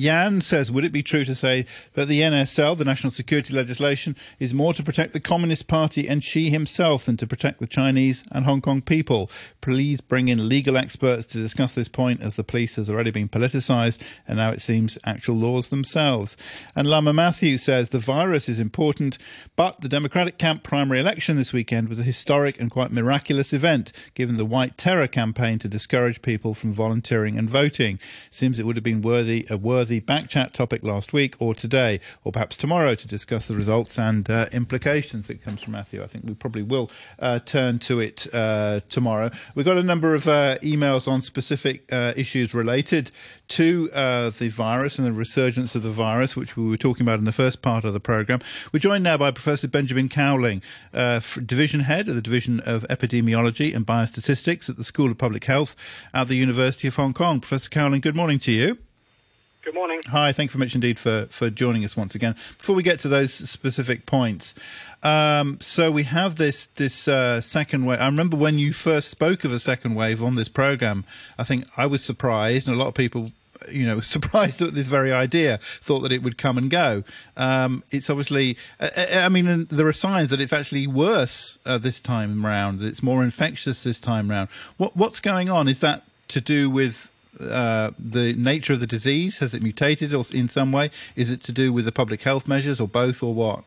Jan 0.00 0.40
says, 0.40 0.70
would 0.70 0.84
it 0.84 0.92
be 0.92 1.02
true 1.02 1.24
to 1.24 1.34
say 1.34 1.66
that 1.94 2.06
the 2.06 2.20
NSL, 2.20 2.78
the 2.78 2.84
National 2.84 3.10
Security 3.10 3.52
Legislation, 3.52 4.14
is 4.38 4.54
more 4.54 4.72
to 4.72 4.82
protect 4.82 5.12
the 5.12 5.20
Communist 5.20 5.66
Party 5.66 6.08
and 6.08 6.22
Xi 6.22 6.50
himself 6.50 7.06
than 7.06 7.16
to 7.16 7.26
protect 7.26 7.55
the 7.58 7.66
Chinese 7.66 8.24
and 8.32 8.44
Hong 8.44 8.60
Kong 8.60 8.82
people. 8.82 9.30
Please 9.60 10.00
bring 10.00 10.28
in 10.28 10.48
legal 10.48 10.76
experts 10.76 11.26
to 11.26 11.38
discuss 11.38 11.74
this 11.74 11.88
point 11.88 12.22
as 12.22 12.36
the 12.36 12.44
police 12.44 12.76
has 12.76 12.88
already 12.88 13.10
been 13.10 13.28
politicised 13.28 13.98
and 14.26 14.38
now 14.38 14.50
it 14.50 14.60
seems 14.60 14.98
actual 15.04 15.36
laws 15.36 15.68
themselves. 15.68 16.36
And 16.74 16.88
Lama 16.88 17.12
Matthew 17.12 17.58
says 17.58 17.90
the 17.90 17.98
virus 17.98 18.48
is 18.48 18.58
important, 18.58 19.18
but 19.56 19.80
the 19.80 19.88
Democratic 19.88 20.38
camp 20.38 20.62
primary 20.62 21.00
election 21.00 21.36
this 21.36 21.52
weekend 21.52 21.88
was 21.88 22.00
a 22.00 22.04
historic 22.04 22.60
and 22.60 22.70
quite 22.70 22.92
miraculous 22.92 23.52
event 23.52 23.92
given 24.14 24.36
the 24.36 24.44
white 24.44 24.78
terror 24.78 25.06
campaign 25.06 25.58
to 25.58 25.68
discourage 25.68 26.22
people 26.22 26.54
from 26.54 26.72
volunteering 26.72 27.38
and 27.38 27.48
voting. 27.48 27.98
Seems 28.30 28.58
it 28.58 28.66
would 28.66 28.76
have 28.76 28.84
been 28.84 29.02
worthy 29.02 29.46
a 29.50 29.56
worthy 29.56 30.00
backchat 30.00 30.52
topic 30.52 30.82
last 30.82 31.12
week 31.12 31.34
or 31.38 31.54
today 31.54 32.00
or 32.24 32.32
perhaps 32.32 32.56
tomorrow 32.56 32.94
to 32.94 33.08
discuss 33.08 33.48
the 33.48 33.54
results 33.54 33.98
and 33.98 34.28
uh, 34.30 34.46
implications. 34.52 35.30
It 35.30 35.42
comes 35.42 35.62
from 35.62 35.72
Matthew. 35.72 36.02
I 36.02 36.06
think 36.06 36.24
we 36.24 36.34
probably 36.34 36.62
will 36.62 36.90
uh, 37.18 37.38
turn 37.46 37.78
to 37.80 38.00
it 38.00 38.26
uh, 38.34 38.80
tomorrow. 38.88 39.30
We've 39.54 39.64
got 39.64 39.78
a 39.78 39.82
number 39.82 40.14
of 40.14 40.26
uh, 40.26 40.56
emails 40.58 41.08
on 41.08 41.22
specific 41.22 41.90
uh, 41.92 42.12
issues 42.16 42.54
related 42.54 43.10
to 43.48 43.90
uh, 43.92 44.30
the 44.30 44.48
virus 44.48 44.98
and 44.98 45.06
the 45.06 45.12
resurgence 45.12 45.74
of 45.74 45.82
the 45.82 45.90
virus, 45.90 46.36
which 46.36 46.56
we 46.56 46.68
were 46.68 46.76
talking 46.76 47.04
about 47.04 47.18
in 47.18 47.24
the 47.24 47.32
first 47.32 47.62
part 47.62 47.84
of 47.84 47.92
the 47.92 48.00
programme. 48.00 48.40
We're 48.72 48.80
joined 48.80 49.04
now 49.04 49.16
by 49.16 49.30
Professor 49.30 49.68
Benjamin 49.68 50.08
Cowling, 50.08 50.62
uh, 50.92 51.20
Division 51.44 51.80
Head 51.80 52.08
of 52.08 52.14
the 52.14 52.22
Division 52.22 52.60
of 52.60 52.82
Epidemiology 52.88 53.74
and 53.74 53.86
Biostatistics 53.86 54.68
at 54.68 54.76
the 54.76 54.84
School 54.84 55.10
of 55.10 55.18
Public 55.18 55.44
Health 55.44 55.76
at 56.12 56.28
the 56.28 56.36
University 56.36 56.88
of 56.88 56.96
Hong 56.96 57.12
Kong. 57.12 57.40
Professor 57.40 57.70
Cowling, 57.70 58.00
good 58.00 58.16
morning 58.16 58.38
to 58.40 58.52
you. 58.52 58.78
Good 59.66 59.74
morning. 59.74 60.00
Hi, 60.06 60.30
thank 60.30 60.50
you 60.50 60.58
very 60.58 60.66
much 60.66 60.76
indeed 60.76 60.96
for, 60.96 61.26
for 61.28 61.50
joining 61.50 61.84
us 61.84 61.96
once 61.96 62.14
again. 62.14 62.36
Before 62.56 62.76
we 62.76 62.84
get 62.84 63.00
to 63.00 63.08
those 63.08 63.34
specific 63.34 64.06
points, 64.06 64.54
um, 65.02 65.58
so 65.60 65.90
we 65.90 66.04
have 66.04 66.36
this 66.36 66.66
this 66.66 67.08
uh, 67.08 67.40
second 67.40 67.84
wave. 67.84 67.98
I 67.98 68.06
remember 68.06 68.36
when 68.36 68.60
you 68.60 68.72
first 68.72 69.08
spoke 69.08 69.42
of 69.42 69.52
a 69.52 69.58
second 69.58 69.96
wave 69.96 70.22
on 70.22 70.36
this 70.36 70.46
program. 70.46 71.04
I 71.36 71.42
think 71.42 71.64
I 71.76 71.86
was 71.86 72.04
surprised, 72.04 72.68
and 72.68 72.76
a 72.76 72.78
lot 72.78 72.86
of 72.86 72.94
people 72.94 73.32
you 73.68 73.84
know, 73.84 73.98
surprised 74.14 74.62
at 74.62 74.74
this 74.74 74.86
very 74.86 75.10
idea, 75.10 75.58
thought 75.58 75.98
that 76.00 76.12
it 76.12 76.22
would 76.22 76.38
come 76.38 76.58
and 76.58 76.70
go. 76.70 77.02
Um, 77.36 77.82
it's 77.90 78.08
obviously, 78.08 78.56
uh, 78.78 78.90
uh, 78.96 79.06
I 79.18 79.28
mean, 79.28 79.66
there 79.68 79.88
are 79.88 79.92
signs 79.92 80.30
that 80.30 80.40
it's 80.40 80.52
actually 80.52 80.86
worse 80.86 81.58
uh, 81.66 81.76
this 81.76 82.00
time 82.00 82.46
around. 82.46 82.82
It's 82.82 83.02
more 83.02 83.24
infectious 83.24 83.82
this 83.82 83.98
time 83.98 84.30
around. 84.30 84.48
What, 84.76 84.96
what's 84.96 85.18
going 85.18 85.50
on? 85.50 85.66
Is 85.66 85.80
that 85.80 86.04
to 86.28 86.40
do 86.40 86.70
with 86.70 87.10
uh, 87.40 87.90
the 87.98 88.32
nature 88.34 88.72
of 88.72 88.80
the 88.80 88.86
disease? 88.86 89.38
Has 89.38 89.54
it 89.54 89.62
mutated 89.62 90.14
or 90.14 90.24
in 90.32 90.48
some 90.48 90.72
way? 90.72 90.90
Is 91.14 91.30
it 91.30 91.42
to 91.42 91.52
do 91.52 91.72
with 91.72 91.84
the 91.84 91.92
public 91.92 92.22
health 92.22 92.48
measures 92.48 92.80
or 92.80 92.88
both 92.88 93.22
or 93.22 93.34
what? 93.34 93.64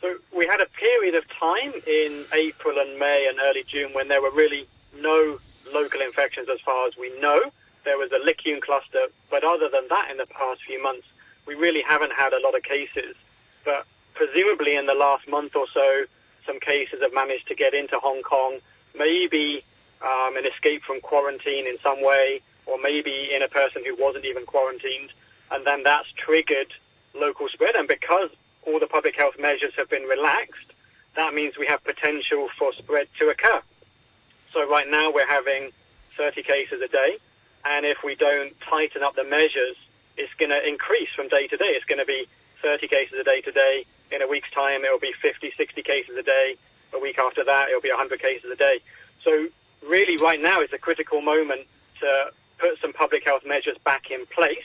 So 0.00 0.16
we 0.36 0.46
had 0.46 0.60
a 0.60 0.66
period 0.66 1.14
of 1.14 1.24
time 1.28 1.72
in 1.86 2.24
April 2.32 2.78
and 2.78 2.98
May 2.98 3.26
and 3.28 3.38
early 3.40 3.64
June 3.64 3.92
when 3.92 4.08
there 4.08 4.22
were 4.22 4.30
really 4.30 4.66
no 5.00 5.38
local 5.72 6.00
infections 6.00 6.48
as 6.52 6.60
far 6.60 6.86
as 6.86 6.96
we 6.96 7.18
know. 7.20 7.40
There 7.84 7.98
was 7.98 8.10
a 8.12 8.18
Licciun 8.18 8.60
cluster, 8.60 9.06
but 9.30 9.44
other 9.44 9.68
than 9.68 9.86
that, 9.88 10.10
in 10.10 10.16
the 10.16 10.26
past 10.26 10.60
few 10.66 10.82
months, 10.82 11.06
we 11.46 11.54
really 11.54 11.82
haven't 11.82 12.12
had 12.12 12.32
a 12.32 12.40
lot 12.42 12.56
of 12.56 12.62
cases. 12.62 13.14
But 13.64 13.86
presumably 14.14 14.76
in 14.76 14.86
the 14.86 14.94
last 14.94 15.28
month 15.28 15.54
or 15.54 15.66
so, 15.72 16.04
some 16.44 16.60
cases 16.60 17.00
have 17.02 17.14
managed 17.14 17.46
to 17.48 17.54
get 17.54 17.74
into 17.74 17.98
Hong 17.98 18.22
Kong, 18.22 18.58
maybe 18.96 19.64
um, 20.02 20.36
an 20.36 20.46
escape 20.46 20.82
from 20.82 21.00
quarantine 21.00 21.66
in 21.66 21.78
some 21.82 22.02
way, 22.02 22.40
or 22.66 22.78
maybe 22.78 23.30
in 23.32 23.42
a 23.42 23.48
person 23.48 23.82
who 23.84 23.96
wasn't 23.96 24.24
even 24.24 24.44
quarantined, 24.44 25.10
and 25.50 25.66
then 25.66 25.82
that's 25.82 26.08
triggered 26.16 26.72
local 27.14 27.48
spread. 27.48 27.74
And 27.76 27.88
because 27.88 28.30
all 28.66 28.80
the 28.80 28.86
public 28.86 29.16
health 29.16 29.38
measures 29.38 29.72
have 29.76 29.88
been 29.88 30.02
relaxed, 30.02 30.72
that 31.14 31.32
means 31.34 31.56
we 31.56 31.66
have 31.66 31.82
potential 31.84 32.48
for 32.58 32.72
spread 32.74 33.08
to 33.18 33.30
occur. 33.30 33.60
So 34.52 34.68
right 34.68 34.88
now 34.88 35.12
we're 35.12 35.26
having 35.26 35.70
30 36.16 36.42
cases 36.42 36.80
a 36.82 36.88
day, 36.88 37.18
and 37.64 37.86
if 37.86 37.98
we 38.04 38.14
don't 38.14 38.58
tighten 38.60 39.02
up 39.02 39.14
the 39.16 39.24
measures, 39.24 39.76
it's 40.16 40.32
going 40.34 40.50
to 40.50 40.66
increase 40.66 41.08
from 41.14 41.28
day 41.28 41.46
to 41.46 41.56
day. 41.56 41.66
It's 41.76 41.84
going 41.84 41.98
to 41.98 42.06
be 42.06 42.26
30 42.62 42.88
cases 42.88 43.18
a 43.20 43.24
day 43.24 43.40
today. 43.40 43.84
In 44.10 44.22
a 44.22 44.26
week's 44.26 44.50
time, 44.50 44.84
it'll 44.84 44.98
be 44.98 45.12
50, 45.20 45.52
60 45.56 45.82
cases 45.82 46.16
a 46.16 46.22
day. 46.22 46.56
A 46.94 46.98
week 46.98 47.18
after 47.18 47.44
that, 47.44 47.68
it'll 47.68 47.80
be 47.80 47.90
100 47.90 48.20
cases 48.20 48.50
a 48.50 48.56
day. 48.56 48.78
So 49.24 49.48
really 49.82 50.16
right 50.16 50.40
now 50.40 50.60
is 50.60 50.72
a 50.72 50.78
critical 50.78 51.20
moment 51.20 51.66
to 52.00 52.30
put 52.58 52.78
some 52.80 52.92
public 52.92 53.24
health 53.24 53.44
measures 53.46 53.76
back 53.84 54.10
in 54.10 54.26
place 54.26 54.58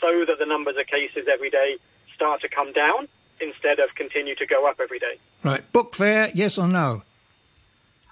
so 0.00 0.24
that 0.24 0.38
the 0.38 0.46
numbers 0.46 0.76
of 0.76 0.86
cases 0.86 1.26
every 1.30 1.50
day 1.50 1.76
start 2.14 2.40
to 2.42 2.48
come 2.48 2.72
down 2.72 3.08
instead 3.40 3.78
of 3.78 3.94
continue 3.94 4.34
to 4.34 4.46
go 4.46 4.66
up 4.66 4.80
every 4.80 4.98
day. 4.98 5.18
Right. 5.42 5.70
Book 5.72 5.94
fair, 5.94 6.30
yes 6.34 6.58
or 6.58 6.68
no? 6.68 7.02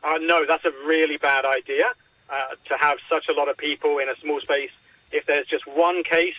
Uh, 0.02 0.18
no, 0.20 0.44
that's 0.46 0.64
a 0.64 0.72
really 0.84 1.16
bad 1.16 1.44
idea 1.44 1.92
uh, 2.28 2.42
to 2.66 2.76
have 2.76 2.98
such 3.08 3.28
a 3.28 3.32
lot 3.32 3.48
of 3.48 3.56
people 3.56 3.98
in 3.98 4.08
a 4.08 4.16
small 4.20 4.40
space. 4.40 4.70
If 5.12 5.26
there's 5.26 5.46
just 5.46 5.66
one 5.66 6.02
case, 6.02 6.34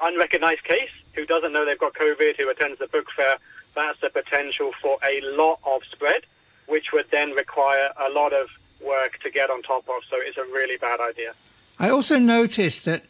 unrecognized 0.00 0.64
case, 0.64 0.90
who 1.14 1.26
doesn't 1.26 1.52
know 1.52 1.64
they've 1.64 1.78
got 1.78 1.94
COVID, 1.94 2.36
who 2.38 2.48
attends 2.48 2.78
the 2.78 2.86
book 2.86 3.06
fair, 3.16 3.38
that's 3.74 4.00
the 4.00 4.10
potential 4.10 4.72
for 4.80 4.98
a 5.04 5.20
lot 5.22 5.58
of 5.66 5.82
spread, 5.90 6.22
which 6.66 6.92
would 6.92 7.06
then 7.10 7.32
require 7.32 7.90
a 7.98 8.10
lot 8.10 8.32
of 8.32 8.48
work 8.84 9.18
to 9.22 9.30
get 9.30 9.50
on 9.50 9.62
top 9.62 9.88
of. 9.88 10.02
So 10.08 10.16
it's 10.20 10.38
a 10.38 10.44
really 10.44 10.76
bad 10.76 11.00
idea. 11.00 11.34
I 11.78 11.90
also 11.90 12.18
noticed 12.18 12.84
that 12.84 13.04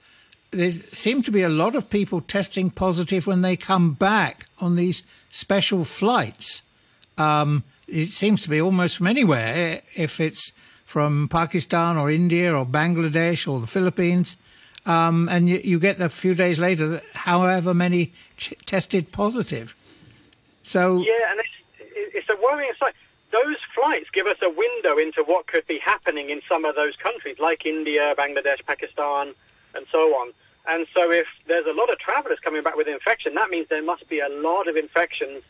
there 0.51 0.71
seem 0.71 1.23
to 1.23 1.31
be 1.31 1.43
a 1.43 1.49
lot 1.49 1.75
of 1.75 1.91
people 1.91 2.21
testing 2.21 2.71
positive 2.71 3.27
when 3.27 3.43
they 3.43 3.57
come 3.57 3.93
back 3.93 4.47
on 4.61 4.77
these 4.77 5.03
special 5.29 5.85
flights. 5.85 6.63
Um, 7.19 7.65
it 7.87 8.07
seems 8.07 8.43
to 8.43 8.49
be 8.49 8.61
almost 8.61 8.99
from 8.99 9.07
anywhere, 9.07 9.83
if 9.95 10.21
it's 10.21 10.53
from 10.85 11.29
Pakistan 11.29 11.97
or 11.97 12.11
India 12.11 12.53
or 12.53 12.67
Bangladesh 12.67 13.47
or 13.51 13.61
the 13.61 13.67
Philippines. 13.67 14.37
Um, 14.87 15.29
and 15.29 15.49
you, 15.49 15.61
you, 15.63 15.79
get 15.79 16.01
a 16.01 16.09
few 16.09 16.35
days 16.35 16.59
later, 16.59 17.01
however 17.15 17.75
many 17.75 18.13
ch- 18.37 18.55
tested 18.67 19.13
positive. 19.13 19.77
So 20.63 20.99
yeah, 20.99 21.31
and 21.31 21.41
it's, 21.41 22.15
it's 22.15 22.29
a 22.29 22.37
worrying 22.43 22.73
sign. 22.81 22.93
Those 23.33 23.57
flights 23.75 24.11
give 24.13 24.27
us 24.27 24.39
a 24.43 24.51
window 24.51 24.99
into 24.99 25.23
what 25.23 25.47
could 25.47 25.67
be 25.67 25.79
happening 25.79 26.31
in 26.31 26.41
some 26.49 26.65
of 26.65 26.75
those 26.75 26.97
countries, 26.97 27.37
like 27.39 27.65
India, 27.65 28.15
Bangladesh, 28.19 28.65
Pakistan, 28.67 29.35
and 29.75 29.87
so 29.93 30.15
on. 30.17 30.33
And 30.69 30.87
so, 30.95 31.11
if 31.11 31.27
there's 31.47 31.67
a 31.67 31.73
lot 31.73 31.91
of 31.91 31.99
travelers 31.99 32.39
coming 32.43 32.63
back 32.63 32.77
with 32.77 32.89
infection, 32.89 33.35
that 33.35 33.51
means 33.51 33.69
there 33.69 33.83
must 33.83 34.09
be 34.09 34.21
a 34.21 34.29
lot 34.29 34.69
of 34.69 34.77
infections 34.77 35.43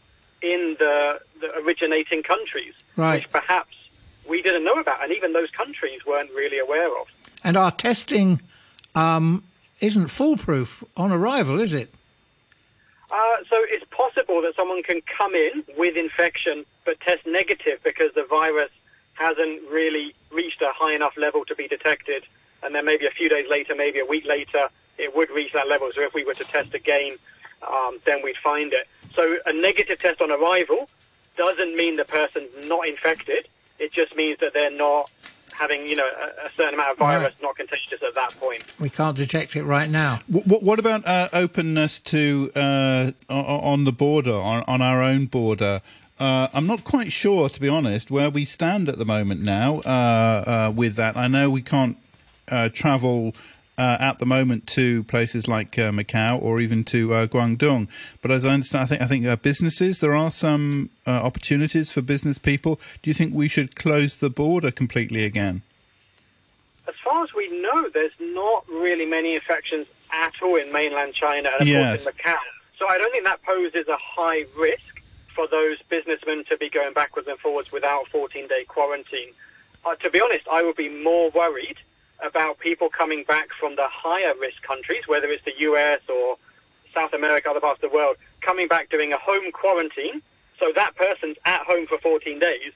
in 0.43 0.76
the, 0.78 1.20
the 1.41 1.55
originating 1.59 2.22
countries, 2.22 2.74
right. 2.97 3.22
which 3.22 3.31
perhaps 3.31 3.76
we 4.28 4.41
didn't 4.43 4.64
know 4.64 4.74
about, 4.74 5.03
and 5.03 5.12
even 5.12 5.33
those 5.33 5.51
countries 5.51 6.05
weren't 6.07 6.31
really 6.31 6.59
aware 6.59 6.89
of. 6.99 7.09
And 7.43 7.57
our 7.57 7.70
testing 7.70 8.41
um, 8.95 9.43
isn't 9.81 10.09
foolproof 10.09 10.85
on 10.97 11.12
arrival, 11.12 11.61
is 11.61 11.74
it? 11.74 11.93
Uh, 13.11 13.37
so 13.49 13.57
it's 13.68 13.85
possible 13.91 14.41
that 14.43 14.55
someone 14.55 14.83
can 14.83 15.01
come 15.03 15.35
in 15.35 15.64
with 15.76 15.97
infection 15.97 16.64
but 16.91 16.99
test 16.99 17.24
negative 17.24 17.78
because 17.84 18.12
the 18.16 18.24
virus 18.24 18.70
hasn't 19.12 19.62
really 19.70 20.12
reached 20.32 20.61
a 20.61 20.72
high 20.74 20.93
enough 20.93 21.16
level 21.16 21.45
to 21.45 21.55
be 21.55 21.68
detected, 21.68 22.24
and 22.64 22.74
then 22.74 22.84
maybe 22.84 23.07
a 23.07 23.12
few 23.12 23.28
days 23.28 23.47
later, 23.49 23.76
maybe 23.76 24.01
a 24.01 24.05
week 24.05 24.26
later, 24.26 24.68
it 24.99 25.14
would 25.14 25.30
reach 25.30 25.53
that 25.53 25.68
level. 25.68 25.88
So 25.95 26.01
if 26.01 26.14
we 26.14 26.24
were 26.24 26.34
to 26.34 26.43
test 26.43 26.74
again, 26.74 27.12
um, 27.62 28.01
then 28.07 28.22
we'd 28.24 28.38
find 28.38 28.72
it. 28.72 28.88
So 29.12 29.36
a 29.47 29.53
negative 29.53 30.01
test 30.01 30.20
on 30.20 30.32
arrival 30.32 30.88
doesn't 31.36 31.76
mean 31.76 31.95
the 31.95 32.05
person's 32.05 32.51
not 32.66 32.88
infected. 32.88 33.47
It 33.78 33.93
just 33.93 34.16
means 34.16 34.38
that 34.41 34.53
they're 34.53 34.68
not 34.72 35.09
having, 35.53 35.86
you 35.86 35.95
know, 35.95 36.07
a, 36.07 36.47
a 36.47 36.51
certain 36.51 36.74
amount 36.74 36.93
of 36.93 36.99
virus 36.99 37.34
right. 37.34 37.43
not 37.43 37.57
contagious 37.57 38.03
at 38.03 38.14
that 38.16 38.34
point. 38.41 38.64
We 38.80 38.91
can't 38.91 39.16
detect 39.16 39.55
it 39.55 39.62
right 39.62 39.88
now. 39.88 40.20
What, 40.26 40.62
what 40.62 40.78
about 40.80 41.07
uh, 41.07 41.28
openness 41.32 42.01
to 42.01 42.51
uh, 42.57 43.12
on 43.28 43.84
the 43.84 43.93
border, 43.93 44.34
on, 44.34 44.64
on 44.66 44.82
our 44.82 45.03
own 45.03 45.26
border? 45.26 45.82
Uh, 46.21 46.49
I'm 46.53 46.66
not 46.66 46.85
quite 46.85 47.11
sure, 47.11 47.49
to 47.49 47.61
be 47.61 47.68
honest, 47.68 48.11
where 48.11 48.29
we 48.29 48.45
stand 48.45 48.91
at 48.91 48.99
the 48.99 49.07
moment 49.07 49.41
now 49.41 49.81
uh, 49.87 50.68
uh, 50.68 50.73
with 50.75 50.97
that. 50.97 51.16
I 51.16 51.29
know 51.29 51.49
we 51.49 51.62
can't 51.62 51.97
uh, 52.51 52.68
travel 52.68 53.35
uh, 53.79 53.97
at 53.99 54.18
the 54.18 54.27
moment 54.27 54.66
to 54.66 55.03
places 55.05 55.49
like 55.49 55.79
uh, 55.79 55.91
Macau 55.91 56.41
or 56.43 56.61
even 56.61 56.85
to 56.85 57.14
uh, 57.14 57.27
Guangdong. 57.27 57.89
But 58.21 58.31
as 58.31 58.45
I 58.45 58.51
understand, 58.51 58.83
I 58.83 58.87
think 58.87 59.01
I 59.01 59.07
think 59.07 59.27
uh, 59.27 59.37
businesses 59.37 60.01
there 60.01 60.14
are 60.14 60.31
some 60.31 60.91
uh, 61.07 61.11
opportunities 61.11 61.91
for 61.91 62.03
business 62.03 62.37
people. 62.37 62.79
Do 63.03 63.09
you 63.09 63.14
think 63.14 63.35
we 63.35 63.49
should 63.49 63.75
close 63.75 64.16
the 64.16 64.29
border 64.29 64.71
completely 64.71 65.25
again? 65.25 65.62
As 66.87 66.95
far 67.03 67.25
as 67.25 67.33
we 67.33 67.49
know, 67.62 67.89
there's 67.89 68.12
not 68.21 68.68
really 68.68 69.07
many 69.07 69.35
infections 69.35 69.87
at 70.12 70.35
all 70.43 70.57
in 70.57 70.71
mainland 70.71 71.14
China 71.14 71.49
and 71.53 71.62
of 71.62 71.68
yes. 71.68 72.05
course 72.05 72.14
in 72.14 72.23
Macau. 72.23 72.39
So 72.79 72.87
I 72.87 72.99
don't 72.99 73.11
think 73.12 73.25
that 73.25 73.43
poses 73.43 73.89
a 73.89 73.97
high 73.97 74.45
risk 74.59 74.99
for 75.41 75.49
those 75.49 75.78
businessmen 75.88 76.45
to 76.45 76.57
be 76.59 76.68
going 76.68 76.93
backwards 76.93 77.26
and 77.26 77.38
forwards 77.38 77.72
without 77.72 78.05
14-day 78.12 78.64
quarantine. 78.68 79.30
Uh, 79.86 79.95
to 79.95 80.11
be 80.11 80.20
honest, 80.20 80.47
I 80.53 80.62
would 80.62 80.76
be 80.76 80.91
more 80.91 81.30
worried 81.30 81.78
about 82.22 82.59
people 82.59 82.91
coming 82.91 83.24
back 83.24 83.49
from 83.59 83.74
the 83.74 83.86
higher 83.88 84.34
risk 84.38 84.61
countries, 84.61 85.05
whether 85.07 85.28
it's 85.28 85.43
the 85.47 85.59
US 85.61 86.01
or 86.11 86.36
South 86.93 87.14
America, 87.14 87.49
other 87.49 87.61
parts 87.61 87.82
of 87.82 87.91
the 87.91 87.97
world, 87.97 88.16
coming 88.43 88.68
back 88.68 88.91
doing 88.91 89.14
a 89.14 89.16
home 89.16 89.51
quarantine. 89.51 90.20
So 90.59 90.72
that 90.74 90.95
person's 90.97 91.38
at 91.47 91.62
home 91.62 91.86
for 91.86 91.97
14 91.97 92.38
days, 92.38 92.72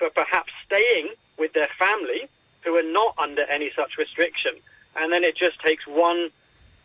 but 0.00 0.14
perhaps 0.14 0.50
staying 0.64 1.10
with 1.38 1.52
their 1.52 1.68
family 1.78 2.30
who 2.64 2.78
are 2.78 2.90
not 2.90 3.14
under 3.18 3.42
any 3.42 3.70
such 3.76 3.98
restriction. 3.98 4.52
And 4.96 5.12
then 5.12 5.22
it 5.22 5.36
just 5.36 5.60
takes 5.60 5.86
one, 5.86 6.30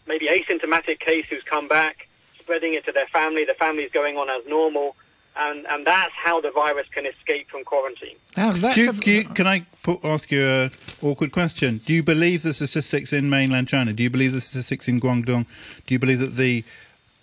maybe 0.05 0.27
asymptomatic 0.27 0.99
case 0.99 1.27
who's 1.29 1.43
come 1.43 1.69
back, 1.69 2.09
spreading 2.37 2.73
it 2.73 2.83
to 2.83 2.91
their 2.91 3.07
family. 3.07 3.45
The 3.45 3.53
family's 3.53 3.91
going 3.91 4.17
on 4.17 4.29
as 4.29 4.45
normal 4.45 4.97
and, 5.35 5.65
and 5.67 5.87
that's 5.87 6.13
how 6.13 6.41
the 6.41 6.51
virus 6.51 6.87
can 6.91 7.05
escape 7.05 7.49
from 7.49 7.63
quarantine. 7.63 8.15
Oh, 8.37 8.53
you, 8.75 8.91
do 8.93 9.11
you, 9.11 9.23
can 9.23 9.47
I 9.47 9.63
put, 9.83 10.03
ask 10.03 10.31
you 10.31 10.45
an 10.45 10.71
awkward 11.01 11.31
question? 11.31 11.79
Do 11.85 11.93
you 11.93 12.03
believe 12.03 12.43
the 12.43 12.53
statistics 12.53 13.13
in 13.13 13.29
mainland 13.29 13.67
China? 13.67 13.93
Do 13.93 14.03
you 14.03 14.09
believe 14.09 14.33
the 14.33 14.41
statistics 14.41 14.87
in 14.87 14.99
Guangdong? 14.99 15.45
Do 15.85 15.93
you 15.93 15.99
believe 15.99 16.19
that 16.19 16.35
the 16.35 16.63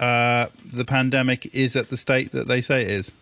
uh, 0.01 0.47
the 0.65 0.85
pandemic 0.85 1.55
is 1.55 1.75
at 1.75 1.89
the 1.89 1.97
state 1.97 2.33
that 2.33 2.47
they 2.47 2.61
say 2.61 2.83
it 2.83 2.91
is? 2.91 3.13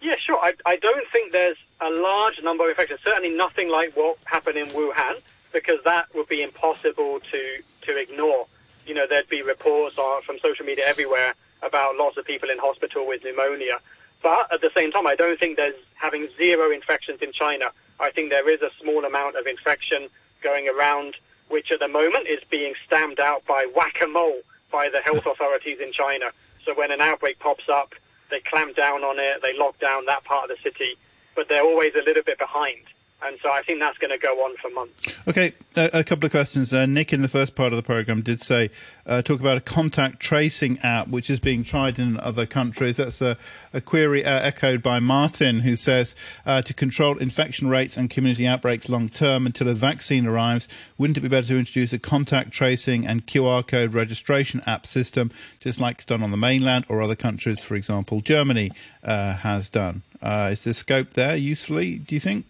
Yeah, 0.00 0.16
sure. 0.16 0.38
I, 0.38 0.54
I 0.64 0.76
don't 0.76 1.06
think 1.12 1.32
there's 1.32 1.58
a 1.80 1.90
large 1.90 2.42
number 2.42 2.64
of 2.64 2.70
infections. 2.70 3.00
Certainly 3.04 3.36
nothing 3.36 3.68
like 3.68 3.96
what 3.96 4.16
happened 4.24 4.56
in 4.56 4.68
Wuhan, 4.68 5.20
because 5.52 5.82
that 5.84 6.06
would 6.14 6.28
be 6.28 6.42
impossible 6.42 7.20
to 7.20 7.62
to 7.82 7.96
ignore. 7.96 8.46
You 8.86 8.94
know, 8.94 9.06
there'd 9.06 9.28
be 9.28 9.42
reports 9.42 9.96
from 10.24 10.38
social 10.40 10.64
media 10.64 10.86
everywhere 10.86 11.34
about 11.62 11.96
lots 11.96 12.16
of 12.16 12.24
people 12.24 12.50
in 12.50 12.58
hospital 12.58 13.06
with 13.06 13.24
pneumonia. 13.24 13.78
But 14.22 14.52
at 14.52 14.60
the 14.60 14.70
same 14.74 14.90
time, 14.90 15.06
I 15.06 15.14
don't 15.14 15.38
think 15.38 15.56
there's 15.56 15.74
having 15.94 16.28
zero 16.36 16.70
infections 16.70 17.20
in 17.22 17.32
China. 17.32 17.70
I 18.00 18.10
think 18.10 18.30
there 18.30 18.48
is 18.48 18.62
a 18.62 18.70
small 18.80 19.04
amount 19.04 19.36
of 19.36 19.46
infection 19.46 20.08
going 20.42 20.68
around, 20.68 21.16
which 21.48 21.70
at 21.72 21.80
the 21.80 21.88
moment 21.88 22.26
is 22.26 22.40
being 22.50 22.74
stamped 22.86 23.20
out 23.20 23.44
by 23.46 23.66
whack-a-mole 23.74 24.40
by 24.70 24.88
the 24.88 25.00
health 25.00 25.26
authorities 25.32 25.78
in 25.80 25.92
China. 25.92 26.30
So 26.64 26.74
when 26.74 26.90
an 26.90 27.00
outbreak 27.00 27.38
pops 27.38 27.68
up, 27.68 27.94
they 28.30 28.40
clamp 28.40 28.76
down 28.76 29.04
on 29.04 29.18
it, 29.18 29.40
they 29.42 29.56
lock 29.56 29.78
down 29.78 30.04
that 30.06 30.24
part 30.24 30.50
of 30.50 30.56
the 30.56 30.62
city, 30.62 30.96
but 31.34 31.48
they're 31.48 31.64
always 31.64 31.94
a 31.94 32.02
little 32.02 32.22
bit 32.22 32.38
behind. 32.38 32.82
And 33.20 33.36
so 33.42 33.50
I 33.50 33.62
think 33.62 33.80
that's 33.80 33.98
going 33.98 34.12
to 34.12 34.18
go 34.18 34.44
on 34.44 34.56
for 34.58 34.70
months. 34.70 35.18
Okay, 35.26 35.52
a, 35.74 35.90
a 36.00 36.04
couple 36.04 36.26
of 36.26 36.30
questions. 36.30 36.72
Uh, 36.72 36.86
Nick, 36.86 37.12
in 37.12 37.20
the 37.20 37.28
first 37.28 37.56
part 37.56 37.72
of 37.72 37.76
the 37.76 37.82
program, 37.82 38.22
did 38.22 38.40
say 38.40 38.70
uh, 39.06 39.22
talk 39.22 39.40
about 39.40 39.56
a 39.56 39.60
contact 39.60 40.20
tracing 40.20 40.78
app 40.84 41.08
which 41.08 41.28
is 41.28 41.40
being 41.40 41.64
tried 41.64 41.98
in 41.98 42.18
other 42.20 42.46
countries. 42.46 42.98
That's 42.98 43.20
a, 43.20 43.36
a 43.74 43.80
query 43.80 44.24
uh, 44.24 44.30
echoed 44.30 44.84
by 44.84 45.00
Martin, 45.00 45.60
who 45.60 45.74
says 45.74 46.14
uh, 46.46 46.62
to 46.62 46.72
control 46.72 47.18
infection 47.18 47.68
rates 47.68 47.96
and 47.96 48.08
community 48.08 48.46
outbreaks 48.46 48.88
long 48.88 49.08
term 49.08 49.46
until 49.46 49.66
a 49.66 49.74
vaccine 49.74 50.24
arrives, 50.24 50.68
wouldn't 50.96 51.16
it 51.16 51.22
be 51.22 51.28
better 51.28 51.48
to 51.48 51.58
introduce 51.58 51.92
a 51.92 51.98
contact 51.98 52.52
tracing 52.52 53.04
and 53.04 53.26
QR 53.26 53.66
code 53.66 53.94
registration 53.94 54.62
app 54.64 54.86
system, 54.86 55.32
just 55.58 55.80
like 55.80 55.96
it's 55.96 56.04
done 56.04 56.22
on 56.22 56.30
the 56.30 56.36
mainland 56.36 56.84
or 56.88 57.02
other 57.02 57.16
countries, 57.16 57.64
for 57.64 57.74
example, 57.74 58.20
Germany 58.20 58.70
uh, 59.02 59.34
has 59.34 59.68
done? 59.68 60.02
Uh, 60.22 60.50
is 60.52 60.64
there 60.64 60.72
scope 60.72 61.14
there 61.14 61.36
usefully, 61.36 61.98
do 61.98 62.14
you 62.14 62.20
think? 62.20 62.46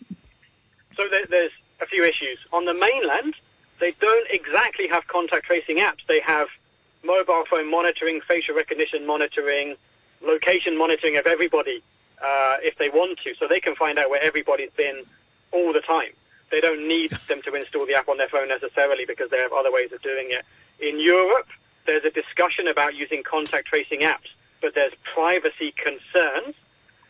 So 0.99 1.09
there, 1.09 1.25
there's 1.27 1.53
a 1.81 1.87
few 1.87 2.05
issues. 2.05 2.39
On 2.53 2.65
the 2.65 2.75
mainland, 2.75 3.35
they 3.79 3.93
don't 3.93 4.27
exactly 4.31 4.89
have 4.89 5.07
contact 5.07 5.47
tracing 5.47 5.77
apps. 5.77 6.05
They 6.07 6.21
have 6.21 6.49
mobile 7.05 7.45
phone 7.49 7.71
monitoring, 7.71 8.21
facial 8.21 8.57
recognition 8.57 9.07
monitoring, 9.07 9.77
location 10.21 10.77
monitoring 10.77 11.17
of 11.17 11.27
everybody 11.27 11.83
uh, 12.21 12.57
if 12.63 12.77
they 12.79 12.89
want 12.89 13.21
to, 13.21 13.35
so 13.37 13.47
they 13.47 13.61
can 13.61 13.77
find 13.77 13.97
out 13.97 14.11
where 14.11 14.21
everybody's 14.21 14.73
been 14.77 15.05
all 15.53 15.73
the 15.73 15.81
time. 15.81 16.11
They 16.51 16.61
don't 16.61 16.89
need 16.89 17.13
them 17.29 17.43
to 17.43 17.55
install 17.55 17.87
the 17.87 17.95
app 17.95 18.09
on 18.09 18.17
their 18.17 18.29
phone 18.29 18.49
necessarily 18.49 19.05
because 19.05 19.31
they 19.31 19.39
have 19.39 19.53
other 19.53 19.73
ways 19.73 19.93
of 19.93 20.03
doing 20.03 20.29
it. 20.31 20.45
In 20.81 20.99
Europe, 20.99 21.47
there's 21.87 22.05
a 22.05 22.11
discussion 22.11 22.67
about 22.67 22.97
using 22.97 23.23
contact 23.23 23.69
tracing 23.69 24.01
apps, 24.01 24.33
but 24.61 24.75
there's 24.75 24.93
privacy 25.15 25.73
concerns, 25.77 26.57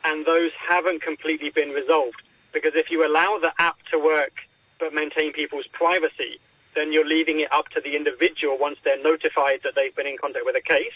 and 0.04 0.26
those 0.26 0.50
haven't 0.68 1.00
completely 1.00 1.48
been 1.48 1.70
resolved. 1.70 2.20
Because 2.52 2.72
if 2.74 2.90
you 2.90 3.06
allow 3.06 3.38
the 3.38 3.52
app 3.58 3.78
to 3.90 3.98
work 3.98 4.32
but 4.78 4.94
maintain 4.94 5.32
people's 5.32 5.66
privacy, 5.72 6.40
then 6.74 6.92
you're 6.92 7.06
leaving 7.06 7.40
it 7.40 7.52
up 7.52 7.68
to 7.70 7.80
the 7.80 7.96
individual 7.96 8.56
once 8.58 8.78
they're 8.84 9.02
notified 9.02 9.60
that 9.64 9.74
they've 9.74 9.94
been 9.94 10.06
in 10.06 10.16
contact 10.16 10.46
with 10.46 10.56
a 10.56 10.60
case 10.60 10.92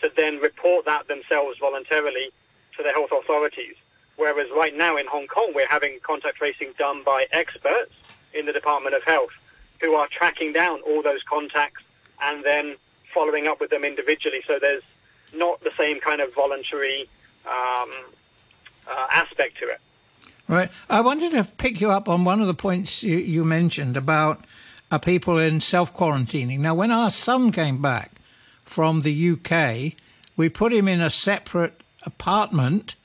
to 0.00 0.10
then 0.16 0.38
report 0.38 0.84
that 0.84 1.08
themselves 1.08 1.58
voluntarily 1.58 2.30
to 2.76 2.82
the 2.82 2.90
health 2.90 3.10
authorities. 3.12 3.74
Whereas 4.16 4.48
right 4.54 4.76
now 4.76 4.96
in 4.96 5.06
Hong 5.06 5.26
Kong, 5.26 5.52
we're 5.54 5.68
having 5.68 5.98
contact 6.02 6.36
tracing 6.36 6.72
done 6.78 7.02
by 7.02 7.26
experts 7.32 7.92
in 8.34 8.46
the 8.46 8.52
Department 8.52 8.94
of 8.94 9.02
Health 9.04 9.30
who 9.80 9.94
are 9.94 10.06
tracking 10.08 10.52
down 10.52 10.80
all 10.82 11.02
those 11.02 11.22
contacts 11.22 11.82
and 12.20 12.44
then 12.44 12.76
following 13.12 13.46
up 13.46 13.60
with 13.60 13.70
them 13.70 13.84
individually. 13.84 14.42
So 14.46 14.58
there's 14.60 14.82
not 15.34 15.60
the 15.62 15.72
same 15.78 16.00
kind 16.00 16.20
of 16.20 16.34
voluntary 16.34 17.08
um, 17.46 17.90
uh, 18.86 19.06
aspect 19.10 19.58
to 19.58 19.68
it. 19.68 19.80
Right. 20.52 20.70
I 20.90 21.00
wanted 21.00 21.32
to 21.32 21.44
pick 21.44 21.80
you 21.80 21.90
up 21.90 22.10
on 22.10 22.24
one 22.24 22.42
of 22.42 22.46
the 22.46 22.52
points 22.52 23.02
you, 23.02 23.16
you 23.16 23.42
mentioned 23.42 23.96
about 23.96 24.44
uh, 24.90 24.98
people 24.98 25.38
in 25.38 25.60
self 25.60 25.94
quarantining. 25.94 26.58
Now, 26.58 26.74
when 26.74 26.90
our 26.90 27.08
son 27.08 27.52
came 27.52 27.80
back 27.80 28.12
from 28.62 29.00
the 29.00 29.30
UK, 29.30 29.94
we 30.36 30.50
put 30.50 30.74
him 30.74 30.88
in 30.88 31.00
a 31.00 31.08
separate 31.08 31.80
apartment, 32.04 32.96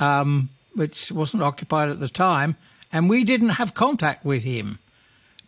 um, 0.00 0.48
which 0.74 1.12
wasn't 1.12 1.44
occupied 1.44 1.88
at 1.88 2.00
the 2.00 2.08
time, 2.08 2.56
and 2.92 3.08
we 3.08 3.22
didn't 3.22 3.50
have 3.50 3.74
contact 3.74 4.24
with 4.24 4.42
him. 4.42 4.80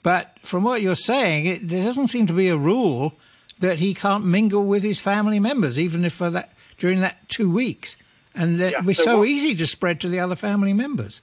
But 0.04 0.36
from 0.42 0.62
what 0.62 0.82
you're 0.82 0.94
saying, 0.94 1.46
it, 1.46 1.68
there 1.68 1.84
doesn't 1.84 2.08
seem 2.08 2.28
to 2.28 2.32
be 2.32 2.46
a 2.46 2.56
rule 2.56 3.14
that 3.58 3.80
he 3.80 3.92
can't 3.92 4.24
mingle 4.24 4.64
with 4.64 4.84
his 4.84 5.00
family 5.00 5.40
members, 5.40 5.80
even 5.80 6.04
if 6.04 6.12
for 6.12 6.30
that 6.30 6.52
during 6.78 7.00
that 7.00 7.28
two 7.28 7.50
weeks, 7.50 7.96
and 8.36 8.60
it 8.60 8.70
yeah, 8.70 8.82
be 8.82 8.94
so, 8.94 9.02
so 9.02 9.24
easy 9.24 9.56
to 9.56 9.66
spread 9.66 10.00
to 10.00 10.08
the 10.08 10.20
other 10.20 10.36
family 10.36 10.72
members. 10.72 11.20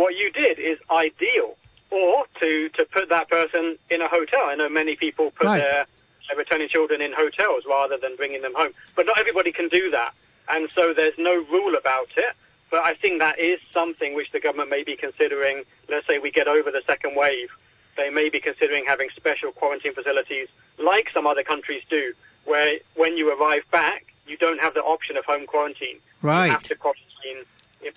What 0.00 0.16
you 0.16 0.32
did 0.32 0.58
is 0.58 0.78
ideal, 0.90 1.56
or 1.90 2.24
to 2.40 2.70
to 2.70 2.86
put 2.86 3.10
that 3.10 3.28
person 3.28 3.76
in 3.90 4.00
a 4.00 4.08
hotel. 4.08 4.40
I 4.44 4.54
know 4.54 4.70
many 4.70 4.96
people 4.96 5.30
put 5.30 5.46
right. 5.46 5.58
their, 5.58 5.84
their 6.26 6.38
returning 6.38 6.68
children 6.68 7.02
in 7.02 7.12
hotels 7.12 7.64
rather 7.68 7.98
than 7.98 8.16
bringing 8.16 8.40
them 8.40 8.54
home, 8.54 8.72
but 8.96 9.04
not 9.04 9.18
everybody 9.18 9.52
can 9.52 9.68
do 9.68 9.90
that, 9.90 10.14
and 10.48 10.70
so 10.70 10.94
there's 10.94 11.18
no 11.18 11.34
rule 11.34 11.74
about 11.76 12.08
it. 12.16 12.34
But 12.70 12.80
I 12.84 12.94
think 12.94 13.18
that 13.18 13.38
is 13.38 13.60
something 13.72 14.14
which 14.14 14.32
the 14.32 14.40
government 14.40 14.70
may 14.70 14.84
be 14.84 14.96
considering. 14.96 15.64
Let's 15.90 16.06
say 16.06 16.18
we 16.18 16.30
get 16.30 16.48
over 16.48 16.70
the 16.70 16.82
second 16.86 17.14
wave, 17.14 17.50
they 17.98 18.08
may 18.08 18.30
be 18.30 18.40
considering 18.40 18.86
having 18.86 19.10
special 19.14 19.52
quarantine 19.52 19.92
facilities 19.92 20.48
like 20.78 21.10
some 21.12 21.26
other 21.26 21.42
countries 21.42 21.82
do, 21.90 22.14
where 22.46 22.78
when 22.94 23.18
you 23.18 23.26
arrive 23.36 23.64
back, 23.70 24.06
you 24.26 24.38
don't 24.38 24.60
have 24.60 24.72
the 24.72 24.80
option 24.80 25.18
of 25.18 25.26
home 25.26 25.46
quarantine. 25.46 25.98
Right. 26.22 26.46
You 26.46 26.52
have 26.52 26.62
to 26.62 26.76
quarantine 26.76 27.44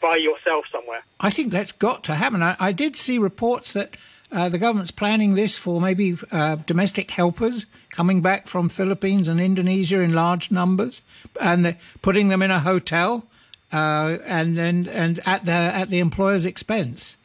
by 0.02 0.16
yourself 0.18 0.66
somewhere. 0.72 1.04
I 1.20 1.30
think 1.30 1.52
that's 1.52 1.72
got 1.72 2.04
to 2.06 2.16
happen. 2.16 2.42
I, 2.44 2.56
I 2.60 2.72
did 2.72 2.96
see 2.96 3.18
reports 3.18 3.74
that 3.74 3.96
uh, 4.32 4.50
the 4.50 4.58
government's 4.58 4.92
planning 4.92 5.36
this 5.36 5.56
for 5.58 5.80
maybe 5.80 6.18
uh, 6.32 6.56
domestic 6.66 7.12
helpers 7.12 7.68
coming 7.92 8.22
back 8.22 8.48
from 8.48 8.70
Philippines 8.70 9.28
and 9.28 9.40
Indonesia 9.40 10.00
in 10.00 10.14
large 10.14 10.50
numbers, 10.50 11.02
and 11.40 11.78
putting 12.02 12.30
them 12.30 12.42
in 12.42 12.50
a 12.50 12.60
hotel, 12.60 13.28
uh, 13.72 14.18
and 14.26 14.58
and 14.58 14.88
and 14.88 15.20
at 15.26 15.46
the 15.46 15.52
at 15.52 15.90
the 15.90 16.00
employer's 16.00 16.46
expense. 16.46 17.16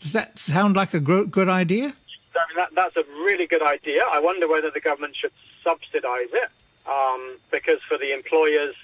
Does 0.00 0.12
that 0.12 0.38
sound 0.38 0.76
like 0.76 0.92
a 0.92 1.00
good 1.00 1.48
idea? 1.48 1.94
I 2.36 2.44
mean, 2.48 2.56
that, 2.56 2.74
that's 2.74 2.96
a 2.96 3.04
really 3.24 3.46
good 3.46 3.62
idea. 3.62 4.04
I 4.10 4.20
wonder 4.20 4.46
whether 4.46 4.70
the 4.70 4.80
government 4.80 5.16
should 5.16 5.32
subsidise 5.62 6.28
it, 6.32 6.50
um, 6.86 7.38
because 7.50 7.80
for 7.88 7.96
the 7.96 8.12
employers, 8.12 8.74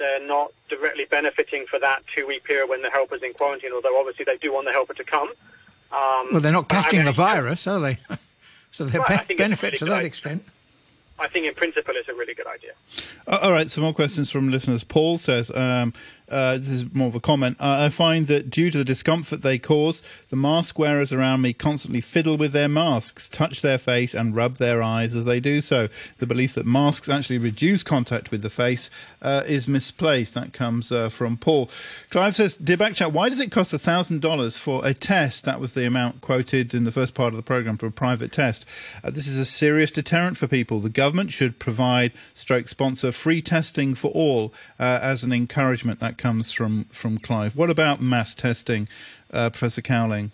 they're 0.00 0.26
not 0.26 0.52
directly 0.68 1.04
benefiting 1.04 1.66
for 1.66 1.78
that 1.78 2.02
two-week 2.16 2.42
period 2.42 2.68
when 2.68 2.82
the 2.82 2.90
helper's 2.90 3.22
in 3.22 3.32
quarantine. 3.34 3.70
Although 3.72 4.00
obviously 4.00 4.24
they 4.24 4.38
do 4.38 4.52
want 4.52 4.66
the 4.66 4.72
helper 4.72 4.94
to 4.94 5.04
come. 5.04 5.28
Um, 5.92 6.28
well, 6.32 6.40
they're 6.40 6.50
not 6.50 6.68
catching 6.68 7.00
I 7.00 7.02
mean, 7.02 7.06
the 7.06 7.12
virus, 7.12 7.66
are 7.66 7.78
they? 7.78 7.98
so 8.72 8.86
they 8.86 8.98
well, 8.98 9.24
be- 9.28 9.34
benefit 9.34 9.66
really 9.66 9.78
to 9.78 9.84
that 9.84 10.04
extent. 10.04 10.42
I 11.18 11.28
think 11.28 11.44
in 11.44 11.54
principle 11.54 11.94
it's 11.96 12.08
a 12.08 12.14
really 12.14 12.34
good 12.34 12.46
idea. 12.46 12.72
Uh, 13.26 13.40
all 13.42 13.52
right, 13.52 13.70
some 13.70 13.84
more 13.84 13.92
questions 13.92 14.30
from 14.30 14.50
listeners. 14.50 14.82
Paul 14.84 15.18
says, 15.18 15.54
um, 15.54 15.92
uh, 16.30 16.56
this 16.56 16.70
is 16.70 16.94
more 16.94 17.08
of 17.08 17.14
a 17.14 17.20
comment. 17.20 17.56
Uh, 17.60 17.84
I 17.86 17.88
find 17.88 18.26
that 18.28 18.50
due 18.50 18.70
to 18.70 18.78
the 18.78 18.84
discomfort 18.84 19.42
they 19.42 19.58
cause, 19.58 20.02
the 20.28 20.36
mask 20.36 20.78
wearers 20.78 21.12
around 21.12 21.42
me 21.42 21.52
constantly 21.52 22.00
fiddle 22.00 22.36
with 22.36 22.52
their 22.52 22.68
masks, 22.68 23.28
touch 23.28 23.60
their 23.62 23.78
face, 23.78 24.14
and 24.14 24.36
rub 24.36 24.56
their 24.56 24.82
eyes 24.82 25.14
as 25.14 25.24
they 25.24 25.40
do 25.40 25.60
so. 25.60 25.88
The 26.18 26.26
belief 26.26 26.54
that 26.54 26.66
masks 26.66 27.08
actually 27.08 27.38
reduce 27.38 27.82
contact 27.82 28.30
with 28.30 28.42
the 28.42 28.50
face 28.50 28.90
uh, 29.22 29.42
is 29.46 29.68
misplaced. 29.68 30.34
That 30.34 30.52
comes 30.52 30.92
uh, 30.92 31.08
from 31.08 31.36
Paul. 31.36 31.70
Clive 32.10 32.36
says, 32.36 32.54
Dear 32.54 32.76
Backchat, 32.76 33.12
why 33.12 33.28
does 33.28 33.40
it 33.40 33.50
cost 33.50 33.72
$1,000 33.72 34.58
for 34.58 34.86
a 34.86 34.94
test? 34.94 35.44
That 35.44 35.60
was 35.60 35.72
the 35.72 35.86
amount 35.86 36.20
quoted 36.20 36.74
in 36.74 36.84
the 36.84 36.92
first 36.92 37.14
part 37.14 37.32
of 37.32 37.36
the 37.36 37.42
programme 37.42 37.76
for 37.76 37.86
a 37.86 37.92
private 37.92 38.32
test. 38.32 38.64
Uh, 39.02 39.10
this 39.10 39.26
is 39.26 39.38
a 39.38 39.44
serious 39.44 39.90
deterrent 39.90 40.36
for 40.36 40.46
people. 40.46 40.80
The 40.80 40.88
government 40.88 41.32
should 41.32 41.58
provide, 41.58 42.12
stroke 42.34 42.68
sponsor, 42.68 43.12
free 43.12 43.42
testing 43.42 43.94
for 43.94 44.10
all 44.12 44.52
uh, 44.78 44.98
as 45.02 45.24
an 45.24 45.32
encouragement. 45.32 46.00
That 46.00 46.18
comes 46.20 46.52
from, 46.52 46.84
from 46.84 47.18
Clive. 47.18 47.56
What 47.56 47.70
about 47.70 48.00
mass 48.00 48.34
testing, 48.34 48.86
uh, 49.32 49.50
Professor 49.50 49.82
Cowling? 49.82 50.30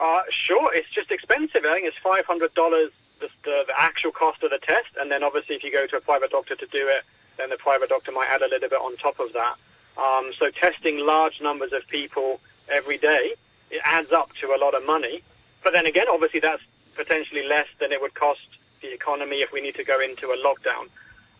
Uh, 0.00 0.22
sure, 0.30 0.74
it's 0.74 0.88
just 0.90 1.10
expensive. 1.10 1.64
I 1.64 1.74
think 1.74 1.86
it's 1.86 1.98
five 1.98 2.24
hundred 2.24 2.54
dollars 2.54 2.90
the, 3.20 3.28
the, 3.44 3.64
actual 3.76 4.10
cost 4.10 4.42
of 4.42 4.50
the 4.50 4.58
test, 4.58 4.88
and 5.00 5.10
then 5.10 5.22
obviously 5.22 5.54
if 5.54 5.62
you 5.62 5.70
go 5.70 5.86
to 5.86 5.96
a 5.96 6.00
private 6.00 6.30
doctor 6.30 6.56
to 6.56 6.66
do 6.66 6.88
it, 6.88 7.04
then 7.36 7.50
the 7.50 7.56
private 7.56 7.88
doctor 7.88 8.10
might 8.10 8.28
add 8.28 8.42
a 8.42 8.48
little 8.48 8.68
bit 8.68 8.80
on 8.80 8.96
top 8.96 9.20
of 9.20 9.32
that. 9.32 9.56
Um, 9.96 10.32
so 10.38 10.50
testing 10.50 10.98
large 11.06 11.40
numbers 11.40 11.72
of 11.72 11.86
people 11.88 12.40
every 12.68 12.98
day, 12.98 13.34
it 13.70 13.80
adds 13.84 14.10
up 14.12 14.30
to 14.40 14.48
a 14.48 14.58
lot 14.58 14.74
of 14.74 14.84
money. 14.84 15.22
But 15.62 15.72
then 15.72 15.86
again, 15.86 16.06
obviously 16.10 16.40
that's 16.40 16.62
potentially 16.96 17.46
less 17.46 17.68
than 17.78 17.92
it 17.92 18.00
would 18.00 18.14
cost 18.14 18.40
the 18.80 18.92
economy 18.92 19.36
if 19.36 19.52
we 19.52 19.60
need 19.60 19.76
to 19.76 19.84
go 19.84 20.00
into 20.00 20.28
a 20.30 20.36
lockdown. 20.36 20.88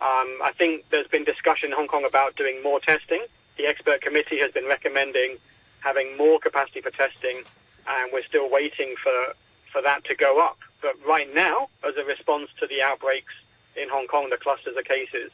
Um, 0.03 0.39
I 0.43 0.51
think 0.59 0.85
there's 0.91 1.07
been 1.07 1.23
discussion 1.23 1.71
in 1.71 1.77
Hong 1.77 1.87
Kong 1.87 2.05
about 2.05 2.35
doing 2.35 2.61
more 2.61 2.81
testing. 2.81 3.25
The 3.57 3.67
expert 3.67 4.01
committee 4.01 4.39
has 4.41 4.51
been 4.51 4.67
recommending 4.67 5.39
having 5.79 6.17
more 6.17 6.41
capacity 6.41 6.81
for 6.81 6.91
testing, 6.91 7.43
and 7.89 8.11
we're 8.13 8.25
still 8.25 8.51
waiting 8.51 8.95
for, 9.03 9.35
for 9.73 9.81
that 9.83 10.05
to 10.07 10.15
go 10.17 10.41
up. 10.41 10.59
But 10.81 10.95
right 11.07 11.33
now, 11.33 11.69
as 11.87 11.95
a 11.97 12.05
response 12.05 12.51
to 12.59 12.67
the 12.67 12.83
outbreaks 12.83 13.33
in 13.77 13.89
Hong 13.89 14.09
Kong, 14.09 14.31
the 14.31 14.37
clusters 14.37 14.77
of 14.77 14.85
cases, 14.85 15.31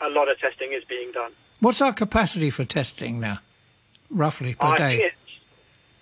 a 0.00 0.08
lot 0.08 0.30
of 0.30 0.38
testing 0.40 0.72
is 0.72 0.82
being 0.84 1.12
done. 1.12 1.32
What's 1.60 1.80
our 1.80 1.92
capacity 1.92 2.50
for 2.50 2.64
testing 2.64 3.20
now, 3.20 3.38
roughly 4.10 4.54
per 4.54 4.66
I 4.66 4.76
day? 4.76 4.96
It, 5.02 5.14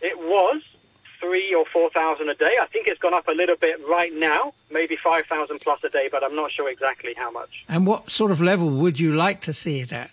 it 0.01 0.19
was 0.19 0.63
three 1.21 1.55
or 1.55 1.65
four 1.73 1.91
thousand 1.91 2.29
a 2.29 2.35
day. 2.35 2.57
I 2.61 2.67
think 2.67 2.87
it's 2.87 3.01
gone 3.01 3.15
up 3.15 3.29
a 3.29 3.33
little 3.33 3.57
bit 3.57 3.77
right 3.89 4.15
now, 4.15 4.55
maybe 4.71 4.97
five 4.97 5.27
thousand 5.27 5.61
plus 5.61 5.83
a 5.85 5.89
day, 5.89 6.09
but 6.11 6.23
I'm 6.23 6.35
not 6.35 6.51
sure 6.51 6.71
exactly 6.71 7.15
how 7.17 7.31
much. 7.31 7.65
And 7.69 7.87
what 7.87 8.11
sort 8.11 8.31
of 8.31 8.41
level 8.41 8.71
would 8.71 8.99
you 8.99 9.15
like 9.15 9.41
to 9.43 9.53
see 9.53 9.81
it 9.81 9.93
at? 9.93 10.11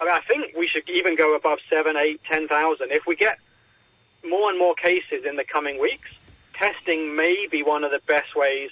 I 0.00 0.04
mean, 0.04 0.14
I 0.14 0.20
think 0.20 0.56
we 0.56 0.66
should 0.66 0.88
even 0.88 1.16
go 1.16 1.36
above 1.36 1.58
seven, 1.70 1.96
eight, 1.96 2.22
ten 2.22 2.48
thousand. 2.48 2.90
If 2.90 3.06
we 3.06 3.14
get 3.16 3.38
more 4.28 4.50
and 4.50 4.58
more 4.58 4.74
cases 4.74 5.24
in 5.24 5.36
the 5.36 5.44
coming 5.44 5.80
weeks, 5.80 6.10
testing 6.54 7.14
may 7.14 7.46
be 7.50 7.62
one 7.62 7.84
of 7.84 7.90
the 7.90 8.00
best 8.06 8.34
ways 8.34 8.70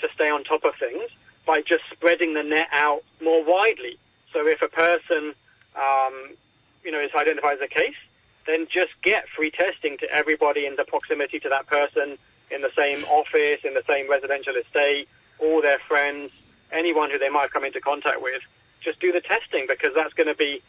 to 0.00 0.08
stay 0.14 0.30
on 0.30 0.44
top 0.44 0.64
of 0.64 0.74
things 0.76 1.10
by 1.46 1.60
just 1.60 1.84
spreading 1.92 2.34
the 2.34 2.42
net 2.42 2.68
out 2.72 3.02
more 3.22 3.44
widely. 3.44 3.98
So 4.32 4.46
if 4.46 4.62
a 4.62 4.68
person, 4.68 5.34
um, 5.76 6.30
you 6.84 6.90
know, 6.90 7.00
is 7.00 7.10
identified 7.14 7.58
as 7.58 7.62
a 7.62 7.68
case, 7.68 7.96
then 8.46 8.66
just 8.68 8.92
get 9.02 9.28
free 9.28 9.50
testing 9.50 9.98
to 9.98 10.10
everybody 10.10 10.66
in 10.66 10.76
the 10.76 10.84
proximity 10.84 11.38
to 11.40 11.48
that 11.48 11.66
person, 11.66 12.18
in 12.50 12.60
the 12.60 12.70
same 12.76 13.04
office, 13.04 13.60
in 13.64 13.74
the 13.74 13.82
same 13.86 14.10
residential 14.10 14.54
estate, 14.56 15.08
all 15.38 15.62
their 15.62 15.78
friends, 15.88 16.30
anyone 16.70 17.10
who 17.10 17.18
they 17.18 17.28
might 17.28 17.42
have 17.42 17.52
come 17.52 17.64
into 17.64 17.80
contact 17.80 18.22
with. 18.22 18.42
Just 18.80 19.00
do 19.00 19.12
the 19.12 19.20
testing 19.20 19.66
because 19.68 19.94
that's 19.94 20.12
going 20.14 20.26
to 20.26 20.34
be 20.34 20.62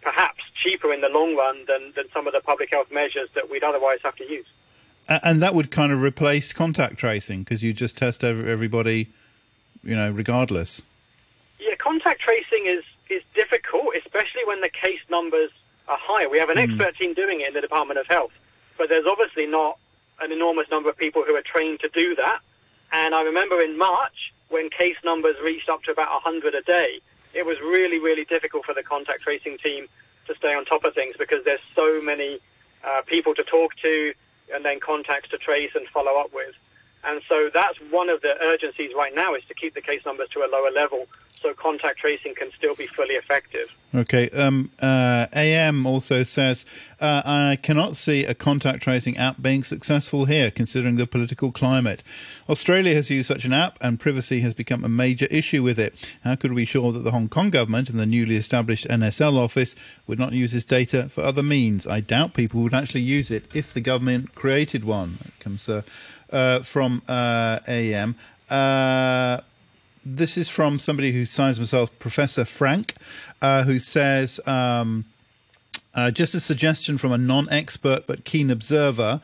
perhaps 0.00 0.42
cheaper 0.54 0.92
in 0.92 1.00
the 1.00 1.08
long 1.08 1.36
run 1.36 1.64
than, 1.66 1.92
than 1.94 2.04
some 2.12 2.26
of 2.26 2.32
the 2.32 2.40
public 2.40 2.70
health 2.70 2.90
measures 2.90 3.28
that 3.34 3.50
we'd 3.50 3.62
otherwise 3.62 3.98
have 4.02 4.16
to 4.16 4.24
use. 4.24 4.46
And 5.08 5.42
that 5.42 5.54
would 5.54 5.70
kind 5.70 5.92
of 5.92 6.02
replace 6.02 6.52
contact 6.52 6.96
tracing 6.96 7.42
because 7.42 7.62
you 7.62 7.72
just 7.72 7.96
test 7.96 8.22
everybody, 8.24 9.08
you 9.82 9.96
know, 9.96 10.10
regardless. 10.10 10.82
Yeah, 11.58 11.74
contact 11.76 12.20
tracing 12.20 12.66
is, 12.66 12.84
is 13.10 13.22
difficult, 13.34 13.96
especially 13.96 14.44
when 14.46 14.60
the 14.60 14.68
case 14.68 15.00
numbers 15.10 15.50
are 15.92 15.98
higher. 16.00 16.28
We 16.28 16.38
have 16.38 16.48
an 16.48 16.56
mm. 16.56 16.64
expert 16.64 16.96
team 16.96 17.14
doing 17.14 17.40
it 17.40 17.48
in 17.48 17.54
the 17.54 17.60
Department 17.60 18.00
of 18.00 18.06
Health. 18.06 18.32
but 18.78 18.88
there's 18.88 19.06
obviously 19.06 19.46
not 19.46 19.78
an 20.20 20.32
enormous 20.32 20.68
number 20.70 20.88
of 20.88 20.96
people 20.96 21.22
who 21.24 21.34
are 21.34 21.42
trained 21.42 21.80
to 21.80 21.88
do 21.88 22.14
that. 22.16 22.40
And 22.92 23.14
I 23.14 23.22
remember 23.22 23.60
in 23.60 23.76
March, 23.76 24.32
when 24.48 24.70
case 24.70 24.96
numbers 25.04 25.36
reached 25.42 25.68
up 25.68 25.82
to 25.84 25.90
about 25.90 26.10
100 26.24 26.54
a 26.54 26.62
day, 26.62 27.00
it 27.34 27.46
was 27.46 27.60
really, 27.60 27.98
really 27.98 28.24
difficult 28.24 28.64
for 28.64 28.74
the 28.74 28.82
contact 28.82 29.22
tracing 29.22 29.58
team 29.58 29.88
to 30.26 30.34
stay 30.34 30.54
on 30.54 30.64
top 30.64 30.84
of 30.84 30.94
things 30.94 31.14
because 31.18 31.44
there's 31.44 31.60
so 31.74 32.00
many 32.00 32.40
uh, 32.84 33.02
people 33.06 33.34
to 33.34 33.42
talk 33.42 33.74
to 33.76 34.14
and 34.54 34.64
then 34.64 34.80
contacts 34.80 35.30
to 35.30 35.38
trace 35.38 35.72
and 35.74 35.86
follow 35.88 36.18
up 36.20 36.32
with. 36.32 36.54
And 37.04 37.20
so 37.28 37.50
that's 37.52 37.78
one 37.90 38.08
of 38.08 38.22
the 38.22 38.40
urgencies 38.42 38.92
right 38.96 39.14
now 39.14 39.34
is 39.34 39.42
to 39.48 39.54
keep 39.54 39.74
the 39.74 39.80
case 39.80 40.02
numbers 40.04 40.28
to 40.30 40.40
a 40.40 40.48
lower 40.50 40.70
level 40.70 41.06
so 41.42 41.52
contact 41.54 41.98
tracing 41.98 42.34
can 42.34 42.50
still 42.56 42.74
be 42.74 42.86
fully 42.86 43.14
effective. 43.14 43.66
Okay. 43.94 44.30
Um, 44.30 44.70
uh, 44.80 45.26
AM 45.34 45.84
also 45.84 46.22
says, 46.22 46.64
uh, 47.00 47.22
I 47.24 47.58
cannot 47.62 47.96
see 47.96 48.24
a 48.24 48.34
contact 48.34 48.82
tracing 48.82 49.18
app 49.18 49.42
being 49.42 49.62
successful 49.62 50.24
here, 50.24 50.50
considering 50.50 50.96
the 50.96 51.06
political 51.06 51.52
climate. 51.52 52.02
Australia 52.48 52.94
has 52.94 53.10
used 53.10 53.28
such 53.28 53.44
an 53.44 53.52
app, 53.52 53.76
and 53.82 54.00
privacy 54.00 54.40
has 54.40 54.54
become 54.54 54.84
a 54.84 54.88
major 54.88 55.26
issue 55.30 55.62
with 55.62 55.78
it. 55.78 56.14
How 56.24 56.36
could 56.36 56.52
we 56.52 56.62
be 56.62 56.66
sure 56.66 56.92
that 56.92 57.00
the 57.00 57.10
Hong 57.10 57.28
Kong 57.28 57.50
government 57.50 57.90
and 57.90 58.00
the 58.00 58.06
newly 58.06 58.36
established 58.36 58.88
NSL 58.88 59.36
office 59.36 59.74
would 60.06 60.18
not 60.18 60.32
use 60.32 60.52
this 60.52 60.64
data 60.64 61.08
for 61.08 61.22
other 61.22 61.42
means? 61.42 61.86
I 61.86 62.00
doubt 62.00 62.34
people 62.34 62.62
would 62.62 62.74
actually 62.74 63.02
use 63.02 63.30
it 63.30 63.44
if 63.54 63.74
the 63.74 63.80
government 63.80 64.34
created 64.34 64.84
one. 64.84 65.18
That 65.22 65.38
comes 65.40 65.68
uh, 65.68 65.82
uh, 66.30 66.60
from 66.60 67.02
uh, 67.08 67.58
AM. 67.68 68.16
This 70.04 70.36
is 70.36 70.48
from 70.48 70.80
somebody 70.80 71.12
who 71.12 71.24
signs 71.24 71.58
himself 71.58 71.96
Professor 72.00 72.44
Frank, 72.44 72.94
uh, 73.40 73.62
who 73.62 73.78
says, 73.78 74.40
um, 74.46 75.04
uh, 75.94 76.10
just 76.10 76.34
a 76.34 76.40
suggestion 76.40 76.98
from 76.98 77.12
a 77.12 77.18
non 77.18 77.48
expert 77.50 78.06
but 78.08 78.24
keen 78.24 78.50
observer 78.50 79.20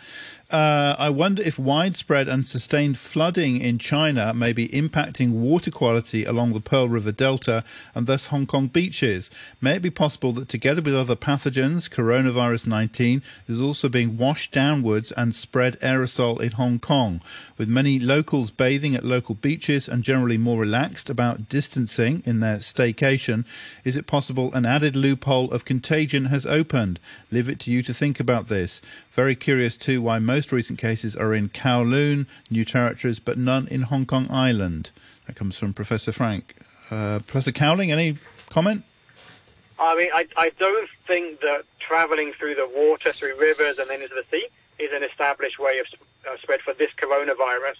uh, 0.51 0.97
I 0.99 1.11
wonder 1.11 1.43
if 1.43 1.59
widespread 1.59 2.27
and 2.27 2.47
sustained 2.47 2.97
flooding 2.97 3.61
in 3.61 3.79
China 3.79 4.33
may 4.33 4.55
be 4.55 4.69
impacting 4.69 5.33
water 5.33 5.71
quality 5.71 6.25
along 6.25 6.55
the 6.55 6.61
Pearl 6.61 6.89
River 6.89 7.13
Delta 7.13 7.63
and 7.95 8.07
thus 8.07 8.29
Hong 8.29 8.47
Kong 8.47 8.69
beaches. 8.69 9.31
May 9.61 9.77
it 9.77 9.83
be 9.83 9.91
possible 9.91 10.33
that 10.33 10.49
together 10.49 10.81
with 10.81 10.95
other 10.95 11.17
pathogens, 11.17 11.91
coronavirus 11.91 12.67
19 12.67 13.23
is 13.47 13.61
also 13.61 13.91
being 13.91 14.17
washed 14.17 14.51
downwards 14.51 15.13
and 15.13 15.35
spread 15.35 15.79
aerosol 15.81 16.41
in 16.41 16.53
Hong 16.53 16.79
Kong, 16.79 17.21
with 17.59 17.69
many 17.69 17.99
locals 17.99 18.51
bathing 18.51 18.95
at 18.95 19.05
local 19.05 19.35
beaches 19.35 19.87
and 19.87 20.03
generally 20.03 20.39
more 20.39 20.59
relaxed 20.59 21.11
about 21.11 21.51
distancing 21.51 22.23
in 22.25 22.41
their 22.41 22.57
staycation? 22.57 23.45
Is 23.85 23.99
it 23.99 24.07
possible 24.07 24.55
an 24.55 24.65
added 24.65 24.97
loophole 24.97 25.53
of 25.53 25.67
contagion 25.67 26.27
has 26.27 26.47
opened? 26.47 26.99
Leave 27.31 27.51
it 27.51 27.61
to 27.61 27.71
you 27.71 27.83
to 27.83 27.93
think 27.93 28.19
about 28.19 28.49
this. 28.49 28.81
Very 29.19 29.35
curious 29.35 29.77
too 29.77 30.01
why 30.01 30.21
most 30.21 30.53
recent 30.53 30.79
cases 30.79 31.17
are 31.17 31.35
in 31.35 31.49
Kowloon, 31.49 32.29
New 32.53 32.65
Territories, 32.65 33.19
but 33.19 33.37
none 33.37 33.67
in 33.67 33.83
Hong 33.83 34.07
Kong 34.07 34.31
Island. 34.31 34.93
That 35.27 35.35
comes 35.35 35.59
from 35.59 35.75
Professor 35.75 36.13
Frank. 36.13 36.55
Uh, 36.89 37.19
Professor 37.27 37.51
Cowling, 37.51 37.91
any 37.91 38.17
comment? 38.49 38.85
I 39.77 39.97
mean, 39.97 40.11
I, 40.15 40.29
I 40.37 40.51
don't 40.51 40.89
think 41.09 41.41
that 41.41 41.65
travelling 41.81 42.33
through 42.39 42.55
the 42.55 42.71
water, 42.73 43.13
through 43.13 43.37
rivers, 43.41 43.81
and 43.81 43.91
then 43.91 44.03
into 44.03 44.15
the 44.15 44.23
sea 44.31 44.47
is 44.79 44.93
an 44.93 45.03
established 45.03 45.59
way 45.59 45.81
of 45.81 45.87
uh, 46.25 46.37
spread 46.41 46.61
for 46.61 46.73
this 46.75 46.91
coronavirus. 46.97 47.75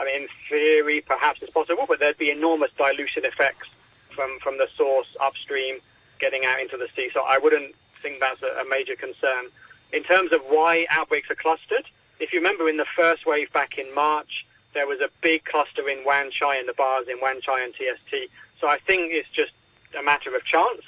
I 0.00 0.06
mean, 0.06 0.22
in 0.22 0.28
theory, 0.48 1.02
perhaps 1.02 1.40
it's 1.40 1.52
possible, 1.52 1.84
but 1.86 2.00
there'd 2.00 2.18
be 2.18 2.32
enormous 2.32 2.72
dilution 2.76 3.24
effects 3.24 3.68
from, 4.10 4.40
from 4.40 4.58
the 4.58 4.66
source 4.76 5.16
upstream 5.20 5.78
getting 6.18 6.44
out 6.44 6.58
into 6.58 6.76
the 6.76 6.88
sea. 6.96 7.10
So 7.14 7.20
I 7.20 7.38
wouldn't 7.38 7.76
think 8.02 8.18
that's 8.18 8.42
a, 8.42 8.62
a 8.62 8.68
major 8.68 8.96
concern. 8.96 9.50
In 9.92 10.02
terms 10.04 10.32
of 10.32 10.40
why 10.42 10.86
outbreaks 10.90 11.30
are 11.30 11.36
clustered, 11.36 11.84
if 12.20 12.32
you 12.32 12.38
remember 12.38 12.68
in 12.68 12.76
the 12.76 12.86
first 12.96 13.26
wave 13.26 13.52
back 13.52 13.78
in 13.78 13.92
March, 13.94 14.46
there 14.74 14.86
was 14.86 15.00
a 15.00 15.08
big 15.20 15.44
cluster 15.44 15.88
in 15.88 16.04
Wan 16.04 16.30
Chai 16.30 16.56
and 16.56 16.68
the 16.68 16.74
bars 16.74 17.06
in 17.08 17.20
Wan 17.20 17.40
Chai 17.40 17.60
and 17.62 17.74
TST. 17.74 18.30
So 18.60 18.68
I 18.68 18.78
think 18.78 19.12
it's 19.12 19.28
just 19.30 19.52
a 19.98 20.02
matter 20.02 20.34
of 20.36 20.44
chance. 20.44 20.82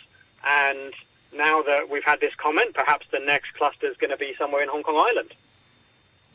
And 0.44 0.92
now 1.34 1.62
that 1.62 1.88
we've 1.90 2.04
had 2.04 2.20
this 2.20 2.34
comment, 2.36 2.74
perhaps 2.74 3.06
the 3.10 3.18
next 3.18 3.54
cluster 3.54 3.86
is 3.86 3.96
going 3.96 4.10
to 4.10 4.16
be 4.16 4.34
somewhere 4.38 4.62
in 4.62 4.68
Hong 4.68 4.82
Kong 4.82 4.96
Island. 4.96 5.34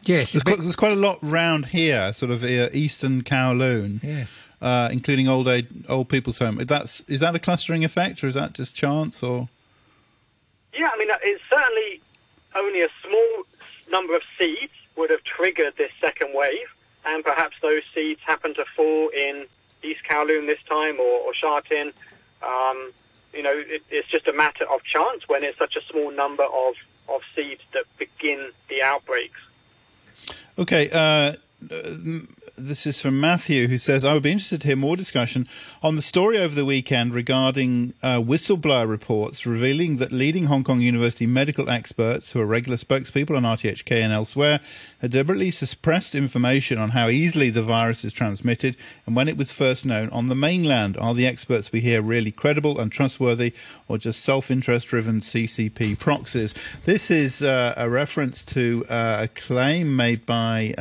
Yes, 0.04 0.32
there's 0.32 0.44
quite, 0.44 0.60
there's 0.60 0.76
quite, 0.76 0.92
a 0.92 0.96
lot 0.96 1.20
round 1.22 1.68
here, 1.68 2.14
sort 2.14 2.32
of 2.32 2.44
uh, 2.44 2.70
eastern 2.72 3.24
Kowloon. 3.24 4.02
Yes, 4.04 4.40
uh, 4.62 4.90
including 4.92 5.28
old 5.28 5.48
age, 5.48 5.68
old 5.90 6.08
people's 6.08 6.40
home. 6.40 6.58
That's 6.58 7.02
is 7.02 7.20
that 7.22 7.36
a 7.36 7.40
clustering 7.40 7.84
effect, 7.84 8.24
or 8.24 8.28
is 8.28 8.36
that 8.36 8.54
just 8.54 8.76
chance, 8.76 9.22
or? 9.22 9.50
Yeah, 10.74 10.92
I 10.94 10.98
mean, 10.98 11.10
it's 11.24 11.42
certainly 11.50 12.02
only 12.56 12.82
a 12.82 12.90
small 13.04 13.44
number 13.90 14.16
of 14.16 14.22
seeds 14.38 14.74
would 14.96 15.10
have 15.10 15.24
triggered 15.24 15.76
this 15.78 15.92
second 16.00 16.34
wave, 16.34 16.68
and 17.06 17.24
perhaps 17.24 17.56
those 17.62 17.84
seeds 17.94 18.22
happen 18.26 18.54
to 18.56 18.66
fall 18.76 19.10
in 19.10 19.46
East 19.84 20.02
Kowloon 20.10 20.48
this 20.48 20.62
time 20.68 21.00
or, 21.00 21.22
or 21.22 21.34
Sha 21.34 21.62
Tin. 21.62 21.94
Um, 22.42 22.92
you 23.34 23.44
know, 23.44 23.54
it, 23.56 23.84
it's 23.90 24.08
just 24.08 24.28
a 24.28 24.34
matter 24.34 24.66
of 24.66 24.84
chance 24.84 25.28
when 25.28 25.44
it's 25.44 25.58
such 25.58 25.76
a 25.76 25.82
small 25.92 26.12
number 26.12 26.44
of, 26.44 26.74
of 27.08 27.22
seeds 27.36 27.62
that 27.74 27.86
begin 27.98 28.52
the 28.70 28.82
outbreaks. 28.82 29.40
Okay, 30.58 30.90
uh, 30.92 31.36
this 32.58 32.88
is 32.88 33.00
from 33.00 33.20
Matthew, 33.20 33.68
who 33.68 33.78
says, 33.78 34.04
I 34.04 34.14
would 34.14 34.24
be 34.24 34.32
interested 34.32 34.62
to 34.62 34.68
hear 34.68 34.76
more 34.76 34.98
discussion 34.98 35.48
on 35.84 35.96
the 35.96 36.02
story 36.02 36.40
over 36.40 36.56
the 36.56 36.66
weekend 36.66 37.14
regarding 37.14 37.94
uh, 38.02 38.18
whistleblower 38.18 38.90
reports 38.90 39.46
revealing 39.46 39.98
that 39.98 40.12
leading 40.12 40.46
Hong 40.46 40.64
Kong 40.64 40.82
University 40.82 41.28
medical 41.28 41.70
experts, 41.70 42.32
who 42.32 42.42
are 42.42 42.48
regular 42.48 42.78
spokespeople 42.78 43.38
on 43.38 43.44
RTHK 43.44 43.98
and 43.98 44.12
elsewhere, 44.12 44.60
had 45.02 45.12
deliberately 45.12 45.52
suppressed 45.52 46.16
information 46.16 46.80
on 46.80 46.90
how 46.90 47.10
easily 47.10 47.52
the 47.52 47.62
virus 47.62 48.04
is 48.04 48.12
transmitted 48.12 48.76
and 49.06 49.16
when 49.16 49.28
it 49.28 49.38
was 49.38 49.52
first 49.52 49.86
known 49.86 50.10
on 50.10 50.26
the 50.26 50.36
mainland. 50.36 50.98
Are 50.98 51.14
the 51.14 51.28
experts 51.28 51.72
we 51.72 51.82
hear 51.82 52.02
really 52.02 52.32
credible 52.32 52.80
and 52.80 52.92
trustworthy, 52.92 53.54
or 53.88 54.00
just 54.00 54.24
self 54.24 54.50
interest 54.50 54.88
driven 54.88 55.20
CCP 55.20 56.00
proxies? 56.00 56.56
This 56.86 57.12
is 57.12 57.44
uh, 57.44 57.76
a 57.78 57.88
reference 57.88 58.44
to 58.46 58.84
uh, 58.90 59.18
a 59.22 59.28
claim 59.28 59.96
made 59.96 60.26
by 60.26 60.74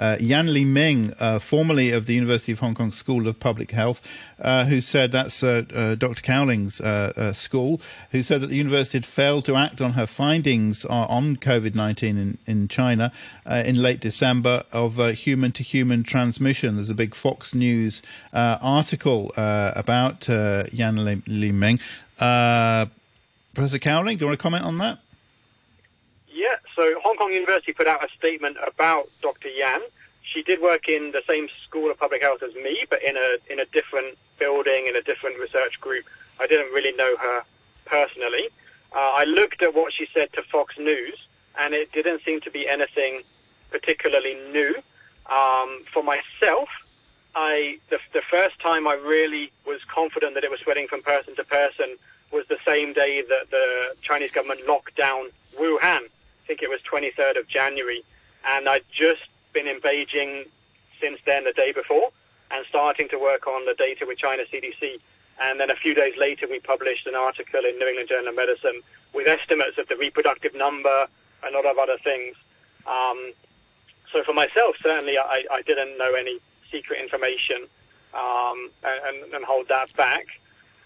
uh, 0.00 0.16
Yan 0.18 0.48
Limeng, 0.48 1.14
uh, 1.20 1.38
formerly 1.38 1.90
of 1.90 2.06
the 2.06 2.14
University 2.14 2.52
of 2.52 2.60
Hong 2.60 2.74
Kong 2.74 2.90
School 2.90 3.28
of 3.28 3.38
Public 3.38 3.70
Health, 3.70 4.00
uh, 4.40 4.64
who 4.64 4.80
said 4.80 5.12
that's 5.12 5.44
uh, 5.44 5.64
uh, 5.74 5.94
Dr. 5.94 6.22
Cowling's 6.22 6.80
uh, 6.80 7.32
school, 7.34 7.80
who 8.10 8.22
said 8.22 8.40
that 8.40 8.46
the 8.46 8.56
university 8.56 8.96
had 8.96 9.06
failed 9.06 9.44
to 9.44 9.56
act 9.56 9.82
on 9.82 9.92
her 9.92 10.06
findings 10.06 10.86
on 10.86 11.36
COVID 11.36 11.74
19 11.74 12.16
in, 12.16 12.38
in 12.46 12.66
China 12.68 13.12
in 13.46 13.80
late 13.80 14.00
December 14.00 14.64
of 14.72 14.96
human 15.10 15.52
to 15.52 15.62
human 15.62 16.02
transmission. 16.02 16.76
There's 16.76 16.90
a 16.90 16.94
big 16.94 17.14
Fox 17.14 17.54
News 17.54 18.02
article 18.32 19.32
about 19.36 20.28
Yan 20.28 21.04
Li, 21.04 21.22
Li 21.26 21.52
Ming. 21.52 21.78
Professor 22.18 23.78
Cowling, 23.78 24.16
do 24.16 24.24
you 24.24 24.28
want 24.28 24.38
to 24.38 24.42
comment 24.42 24.64
on 24.64 24.78
that? 24.78 24.98
Yeah, 26.32 26.56
so 26.76 26.94
Hong 27.02 27.16
Kong 27.16 27.32
University 27.32 27.72
put 27.72 27.88
out 27.88 28.04
a 28.04 28.08
statement 28.16 28.56
about 28.64 29.08
Dr. 29.20 29.48
Yan. 29.48 29.80
She 30.22 30.42
did 30.42 30.62
work 30.62 30.88
in 30.88 31.10
the 31.10 31.22
same 31.28 31.48
school 31.66 31.90
of 31.90 31.98
public 31.98 32.22
health 32.22 32.42
as 32.42 32.54
me, 32.54 32.84
but 32.88 33.02
in 33.02 33.16
a 33.16 33.38
in 33.52 33.58
a 33.58 33.64
different 33.66 34.16
building, 34.38 34.86
in 34.86 34.94
a 34.94 35.02
different 35.02 35.40
research 35.40 35.80
group. 35.80 36.04
I 36.38 36.46
didn't 36.46 36.72
really 36.72 36.92
know 36.92 37.16
her 37.16 37.42
personally. 37.84 38.48
Uh, 38.94 38.98
I 38.98 39.24
looked 39.24 39.62
at 39.62 39.74
what 39.74 39.92
she 39.92 40.06
said 40.14 40.32
to 40.34 40.42
Fox 40.42 40.78
News, 40.78 41.18
and 41.58 41.74
it 41.74 41.90
didn't 41.92 42.22
seem 42.24 42.40
to 42.42 42.50
be 42.50 42.68
anything 42.68 43.22
particularly 43.70 44.34
new. 44.52 44.76
Um, 45.26 45.84
for 45.92 46.02
myself, 46.02 46.68
I 47.34 47.78
the, 47.88 47.98
the 48.12 48.22
first 48.30 48.58
time 48.60 48.86
I 48.86 48.94
really 48.94 49.50
was 49.66 49.80
confident 49.88 50.34
that 50.34 50.44
it 50.44 50.50
was 50.50 50.60
spreading 50.60 50.86
from 50.86 51.02
person 51.02 51.34
to 51.36 51.44
person 51.44 51.96
was 52.32 52.46
the 52.48 52.58
same 52.64 52.92
day 52.92 53.22
that 53.28 53.50
the 53.50 53.96
Chinese 54.00 54.30
government 54.30 54.64
locked 54.68 54.94
down 54.96 55.30
Wuhan 55.58 56.02
think 56.50 56.62
it 56.62 56.68
was 56.68 56.80
23rd 56.82 57.38
of 57.38 57.46
January, 57.46 58.02
and 58.44 58.68
I'd 58.68 58.82
just 58.90 59.22
been 59.52 59.68
in 59.68 59.80
Beijing 59.80 60.48
since 61.00 61.20
then, 61.24 61.44
the 61.44 61.52
day 61.52 61.70
before, 61.70 62.10
and 62.50 62.66
starting 62.68 63.08
to 63.10 63.18
work 63.20 63.46
on 63.46 63.64
the 63.66 63.74
data 63.74 64.04
with 64.04 64.18
China 64.18 64.42
CDC. 64.52 64.96
And 65.40 65.60
then 65.60 65.70
a 65.70 65.76
few 65.76 65.94
days 65.94 66.14
later, 66.18 66.48
we 66.50 66.58
published 66.58 67.06
an 67.06 67.14
article 67.14 67.60
in 67.60 67.78
New 67.78 67.86
England 67.86 68.08
Journal 68.08 68.30
of 68.30 68.34
Medicine 68.34 68.80
with 69.14 69.28
estimates 69.28 69.78
of 69.78 69.86
the 69.86 69.96
reproductive 69.96 70.52
number 70.56 71.06
and 71.44 71.54
a 71.54 71.56
lot 71.56 71.66
of 71.66 71.78
other 71.78 71.98
things. 72.02 72.34
Um, 72.84 73.32
so 74.12 74.24
for 74.24 74.34
myself, 74.34 74.74
certainly, 74.82 75.16
I, 75.16 75.44
I, 75.52 75.62
didn't 75.62 75.96
know 75.98 76.14
any 76.14 76.40
secret 76.68 77.00
information 77.00 77.68
um, 78.12 78.70
and, 78.82 79.32
and, 79.32 79.44
hold 79.44 79.68
that 79.68 79.94
back. 79.94 80.26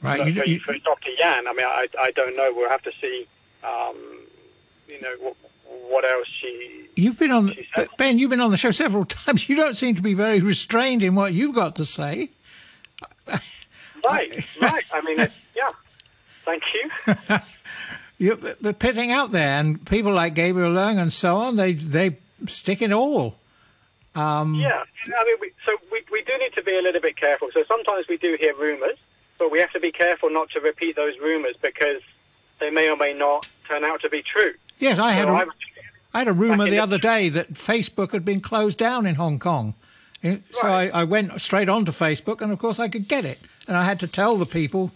Right. 0.03 0.37
For, 0.37 0.45
you, 0.45 0.61
for, 0.61 0.77
Dr. 0.77 1.13
Yan, 1.19 1.49
I 1.49 1.55
mean, 1.55 1.65
I, 1.65 1.89
I 1.99 2.11
don't 2.11 2.37
know. 2.37 2.53
We'll 2.55 2.69
have 2.69 2.83
to 2.83 2.93
see, 3.01 3.27
um, 3.65 3.97
you 4.89 5.01
know, 5.01 5.15
what, 5.21 5.37
what 5.89 6.05
else 6.05 6.27
she. 6.41 6.89
You've 6.97 7.19
been 7.19 7.33
on 7.33 7.55
Ben. 7.97 8.19
You've 8.19 8.31
been 8.31 8.41
on 8.41 8.51
the 8.51 8.57
show 8.57 8.71
several 8.71 9.05
times. 9.07 9.49
You 9.49 9.57
don't 9.57 9.75
seem 9.75 9.95
to 9.97 10.03
be 10.03 10.15
very 10.15 10.41
restrained 10.41 11.03
in 11.03 11.15
what 11.15 11.33
you've 11.33 11.55
got 11.55 11.77
to 11.77 11.85
say. 11.85 12.31
Right, 14.07 14.61
right. 14.61 14.85
I 14.93 15.01
mean, 15.01 15.17
yeah. 15.17 15.71
Thank 16.45 16.63
you. 16.75 17.39
you're 18.19 18.73
pitting 18.75 19.11
out 19.11 19.33
there, 19.33 19.59
and 19.59 19.85
people 19.87 20.13
like 20.13 20.35
Gabriel 20.35 20.73
Leung 20.73 21.01
and 21.01 21.11
so 21.11 21.39
on, 21.39 21.57
they 21.57 21.73
they 21.73 22.19
stick 22.47 22.83
it 22.83 22.93
all. 22.93 23.37
Um, 24.15 24.55
yeah, 24.55 24.83
I 25.07 25.25
mean, 25.25 25.37
we, 25.41 25.53
so 25.67 25.77
we, 25.91 26.03
we 26.13 26.23
do 26.23 26.37
need 26.39 26.53
to 26.53 26.63
be 26.63 26.77
a 26.77 26.83
little 26.83 27.01
bit 27.01 27.17
careful. 27.17 27.49
So 27.53 27.65
sometimes 27.67 28.07
we 28.09 28.17
do 28.17 28.37
hear 28.39 28.55
rumours, 28.55 28.97
but 29.39 29.51
we 29.51 29.59
have 29.59 29.73
to 29.73 29.81
be 29.81 29.91
careful 29.91 30.31
not 30.31 30.51
to 30.51 30.61
repeat 30.61 30.95
those 30.95 31.19
rumours 31.19 31.57
because 31.61 32.01
they 32.61 32.71
may 32.71 32.89
or 32.89 32.97
may 32.97 33.13
not 33.13 33.49
turn 33.67 33.83
out 33.83 34.03
to 34.03 34.09
be 34.09 34.23
true. 34.23 34.55
Yes, 34.79 34.99
I 34.99 35.13
had 35.13 35.27
so 35.27 35.35
a, 35.35 35.39
I 35.39 35.45
had 36.19 36.29
a 36.29 36.33
rumour 36.33 36.69
the 36.69 36.79
other 36.79 36.99
day 36.99 37.29
that 37.29 37.55
Facebook 37.55 38.13
had 38.13 38.25
been 38.25 38.41
closed 38.41 38.79
down 38.79 39.07
in 39.07 39.17
Hong 39.17 39.39
Kong. 39.39 39.75
So 40.23 40.69
right. 40.69 40.91
I, 40.95 41.01
I, 41.01 41.05
went 41.05 41.39
straight 41.41 41.69
onto 41.69 41.93
Facebook, 41.93 42.41
and 42.41 42.51
of 42.51 42.59
course 42.59 42.79
I 42.81 42.89
could 42.89 43.09
get 43.09 43.27
it, 43.27 43.39
and 43.69 43.77
I 43.77 43.85
had 43.85 44.01
to 44.01 44.07
tell 44.07 44.37
the 44.37 44.47
people, 44.47 44.91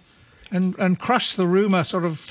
and 0.51 0.75
and 0.79 0.99
crush 0.99 1.35
the 1.35 1.47
rumor 1.47 1.85
sort 1.85 2.07
of 2.07 2.27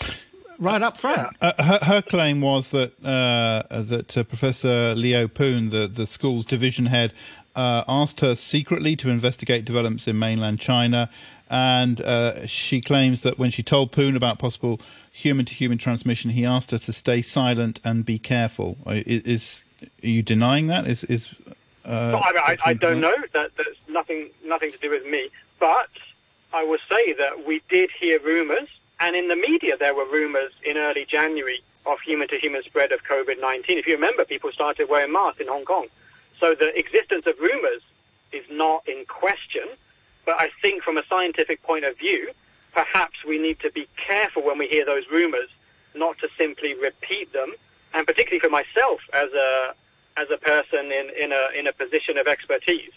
right 0.58 0.82
up 0.82 0.98
front. 0.98 1.36
Uh, 1.40 1.64
her, 1.64 1.80
her, 1.84 2.02
claim 2.02 2.42
was 2.42 2.72
that 2.72 2.94
uh, 3.04 3.62
that 3.70 4.18
uh, 4.18 4.24
Professor 4.24 4.96
Leo 4.96 5.28
Poon, 5.28 5.70
the 5.70 5.88
the 5.88 6.08
school's 6.08 6.44
division 6.44 6.88
head, 6.88 7.14
uh, 7.56 7.84
asked 7.88 8.22
her 8.22 8.36
secretly 8.36 8.96
to 8.96 9.10
investigate 9.10 9.66
developments 9.66 10.08
in 10.08 10.18
mainland 10.18 10.60
China, 10.60 11.10
and 11.50 12.02
uh, 12.02 12.46
she 12.46 12.82
claims 12.82 13.22
that 13.22 13.38
when 13.40 13.52
she 13.52 13.64
told 13.64 13.92
Poon 13.92 14.16
about 14.16 14.40
possible 14.40 14.80
human-to-human 15.12 15.78
transmission, 15.78 16.32
he 16.32 16.46
asked 16.46 16.72
her 16.72 16.78
to 16.78 16.94
stay 16.94 17.22
silent 17.22 17.80
and 17.84 18.06
be 18.06 18.20
careful. 18.20 18.78
Uh, 18.86 19.02
is, 19.06 19.22
is 19.22 19.64
are 20.04 20.08
you 20.08 20.24
denying 20.24 20.68
that? 20.68 20.88
Is 20.88 21.04
is 21.06 21.34
uh, 21.86 22.12
no, 22.12 22.18
I, 22.18 22.34
I, 22.36 22.58
I, 22.66 22.74
don't 22.74 23.00
know. 23.00 23.16
That 23.34 23.52
that's 23.56 23.78
nothing 23.88 24.30
nothing 24.46 24.72
to 24.72 24.78
do 24.78 24.90
with 24.90 25.06
me. 25.06 25.30
But 25.60 25.90
I 26.54 26.64
will 26.64 26.80
say 26.90 27.14
that 27.14 27.46
we 27.46 27.62
did 27.70 27.90
hear 27.92 28.20
rumours, 28.20 28.68
and 29.00 29.16
in 29.16 29.28
the 29.28 29.36
media 29.36 29.78
there 29.78 29.96
were 29.96 30.06
rumours 30.06 30.52
in 30.64 30.78
early 30.78 31.06
January 31.06 31.62
of 31.86 32.00
human-to-human 32.02 32.64
spread 32.64 32.92
of 32.92 33.02
COVID-19. 33.06 33.64
If 33.70 33.88
you 33.88 33.96
remember, 33.96 34.26
people 34.26 34.52
started 34.52 34.90
wearing 34.90 35.14
masks 35.14 35.40
in 35.40 35.48
Hong 35.48 35.64
Kong. 35.64 35.88
So 36.40 36.54
the 36.54 36.78
existence 36.78 37.26
of 37.26 37.40
rumours 37.40 37.82
is 38.34 38.44
not 38.52 38.88
in 38.88 39.06
question. 39.06 39.64
But 40.28 40.36
I 40.40 40.50
think 40.62 40.84
from 40.84 40.98
a 40.98 41.04
scientific 41.10 41.64
point 41.64 41.86
of 41.86 41.98
view, 41.98 42.32
perhaps 42.74 43.24
we 43.26 43.40
need 43.40 43.60
to 43.62 43.72
be 43.72 43.88
careful 43.96 44.44
when 44.44 44.58
we 44.60 44.68
hear 44.68 44.86
those 44.86 45.06
rumours, 45.10 45.50
not 45.96 46.20
to 46.20 46.28
simply 46.38 46.76
repeat 46.76 47.32
them. 47.32 47.54
And 47.94 48.06
particularly 48.06 48.42
for 48.42 48.50
myself 48.50 49.00
as 49.14 49.32
a 49.32 49.74
as 50.18 50.28
a 50.32 50.38
person 50.38 50.92
in, 50.92 51.12
in, 51.18 51.32
a, 51.32 51.50
in 51.58 51.68
a 51.68 51.72
position 51.72 52.18
of 52.18 52.28
expertise. 52.28 52.92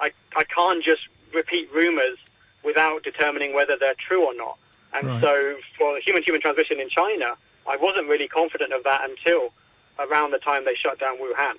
I, 0.00 0.12
I 0.36 0.44
can't 0.44 0.82
just 0.82 1.02
repeat 1.34 1.68
rumors 1.74 2.16
without 2.64 3.02
determining 3.02 3.54
whether 3.54 3.76
they're 3.76 3.94
true 3.98 4.24
or 4.24 4.34
not. 4.34 4.56
And 4.94 5.06
right. 5.06 5.20
so 5.20 5.56
for 5.76 5.98
human-human 5.98 6.40
transmission 6.40 6.80
in 6.80 6.88
China, 6.88 7.34
I 7.68 7.76
wasn't 7.76 8.08
really 8.08 8.28
confident 8.28 8.72
of 8.72 8.84
that 8.84 9.02
until 9.08 9.52
around 9.98 10.30
the 10.30 10.38
time 10.38 10.64
they 10.64 10.74
shut 10.74 11.00
down 11.00 11.18
Wuhan. 11.18 11.56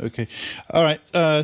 Okay. 0.00 0.26
All 0.72 0.82
right. 0.82 1.00
Uh, 1.14 1.42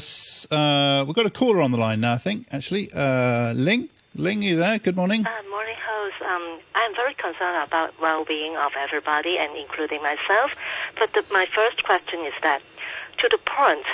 uh, 0.50 1.04
we've 1.06 1.14
got 1.14 1.26
a 1.26 1.30
caller 1.30 1.60
on 1.62 1.70
the 1.70 1.78
line 1.78 2.00
now, 2.00 2.14
I 2.14 2.18
think, 2.18 2.46
actually. 2.50 2.90
Uh, 2.92 3.52
Ling? 3.52 3.88
Ling, 4.16 4.42
you 4.42 4.56
there? 4.56 4.78
Good 4.78 4.96
morning. 4.96 5.24
Uh, 5.24 5.30
morning, 5.48 5.76
host. 5.80 6.16
Um, 6.22 6.58
I'm 6.74 6.94
very 6.96 7.14
concerned 7.14 7.62
about 7.62 7.94
well-being 8.00 8.56
of 8.56 8.72
everybody, 8.76 9.38
and 9.38 9.56
including 9.56 10.02
myself. 10.02 10.56
But 10.98 11.12
the, 11.12 11.24
my 11.32 11.46
first 11.46 11.84
question 11.84 12.20
is 12.26 12.34
that, 12.42 12.60
to 13.18 13.28
the 13.30 13.38
point, 13.38 13.86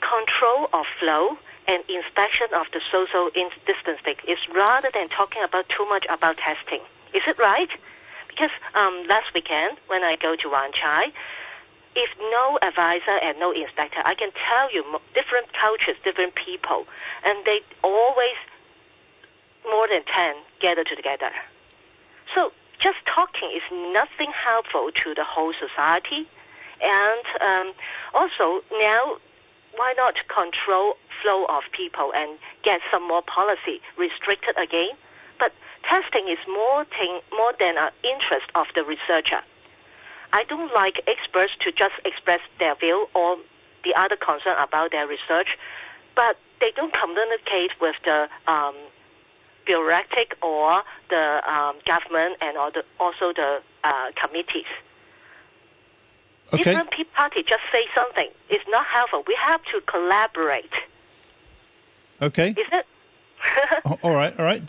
control 0.00 0.68
of 0.72 0.86
flow 0.98 1.38
and 1.68 1.84
inspection 1.88 2.48
of 2.52 2.66
the 2.72 2.80
social 2.90 3.30
distancing 3.64 4.16
is 4.26 4.38
rather 4.52 4.90
than 4.92 5.08
talking 5.08 5.42
about 5.44 5.68
too 5.68 5.86
much 5.88 6.04
about 6.10 6.36
testing. 6.36 6.80
Is 7.14 7.22
it 7.28 7.38
right? 7.38 7.70
Because 8.26 8.50
um, 8.74 9.04
last 9.08 9.32
weekend 9.34 9.76
when 9.86 10.02
I 10.02 10.16
go 10.16 10.34
to 10.34 10.50
Wan 10.50 10.72
Chai, 10.72 11.12
if 11.96 12.10
no 12.18 12.58
advisor 12.62 13.18
and 13.22 13.38
no 13.38 13.52
inspector, 13.52 14.00
I 14.04 14.14
can 14.14 14.30
tell 14.32 14.72
you 14.72 14.84
different 15.14 15.52
cultures, 15.52 15.96
different 16.04 16.34
people, 16.34 16.84
and 17.24 17.44
they 17.44 17.60
always 17.82 18.36
more 19.64 19.88
than 19.88 20.02
10 20.04 20.36
gather 20.60 20.84
together. 20.84 21.30
So 22.34 22.52
just 22.78 22.98
talking 23.06 23.50
is 23.50 23.62
nothing 23.92 24.32
helpful 24.32 24.90
to 24.92 25.14
the 25.14 25.24
whole 25.24 25.52
society. 25.52 26.26
And 26.82 27.24
um, 27.42 27.72
also 28.14 28.62
now, 28.72 29.16
why 29.76 29.94
not 29.96 30.26
control 30.28 30.96
flow 31.22 31.44
of 31.46 31.64
people 31.72 32.12
and 32.14 32.38
get 32.62 32.80
some 32.90 33.06
more 33.06 33.22
policy 33.22 33.80
restricted 33.98 34.56
again? 34.56 34.90
But 35.38 35.52
testing 35.82 36.28
is 36.28 36.38
more, 36.48 36.84
thing, 36.86 37.20
more 37.32 37.52
than 37.58 37.76
an 37.76 37.90
interest 38.02 38.46
of 38.54 38.66
the 38.74 38.84
researcher. 38.84 39.40
I 40.32 40.44
don't 40.44 40.72
like 40.72 41.02
experts 41.06 41.54
to 41.60 41.72
just 41.72 41.94
express 42.04 42.40
their 42.58 42.74
view 42.74 43.08
or 43.14 43.36
the 43.84 43.94
other 43.94 44.16
concern 44.16 44.56
about 44.58 44.90
their 44.92 45.06
research, 45.06 45.58
but 46.14 46.36
they 46.60 46.72
don't 46.72 46.92
communicate 46.92 47.72
with 47.80 47.96
the 48.04 48.28
um, 48.46 48.74
bureaucratic 49.66 50.36
or 50.42 50.82
the 51.08 51.40
um, 51.50 51.76
government 51.86 52.36
and 52.40 52.56
the, 52.74 52.84
also 52.98 53.32
the 53.32 53.62
uh, 53.84 54.10
committees. 54.14 54.66
Okay. 56.52 56.64
Different 56.64 56.90
parties 57.14 57.44
just 57.46 57.62
say 57.72 57.86
something. 57.94 58.28
It's 58.48 58.64
not 58.68 58.86
helpful. 58.86 59.22
We 59.26 59.34
have 59.36 59.62
to 59.66 59.80
collaborate. 59.82 60.72
Okay. 62.20 62.50
Is 62.50 62.66
it? 62.72 62.86
all 64.02 64.12
right, 64.12 64.38
all 64.38 64.44
right. 64.44 64.62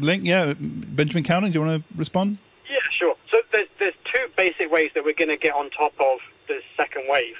Ling, 0.00 0.24
yeah. 0.26 0.54
Benjamin 0.58 1.22
Cowling, 1.22 1.52
do 1.52 1.60
you 1.60 1.64
want 1.64 1.82
to 1.82 1.98
respond? 1.98 2.38
Yeah, 2.68 2.78
sure. 2.90 3.14
So 3.30 3.38
there's, 3.52 3.68
there's 3.78 3.94
two 4.04 4.26
basic 4.36 4.70
ways 4.70 4.90
that 4.94 5.04
we're 5.04 5.14
going 5.14 5.30
to 5.30 5.36
get 5.36 5.54
on 5.54 5.70
top 5.70 5.92
of 6.00 6.18
the 6.48 6.60
second 6.76 7.04
wave. 7.08 7.36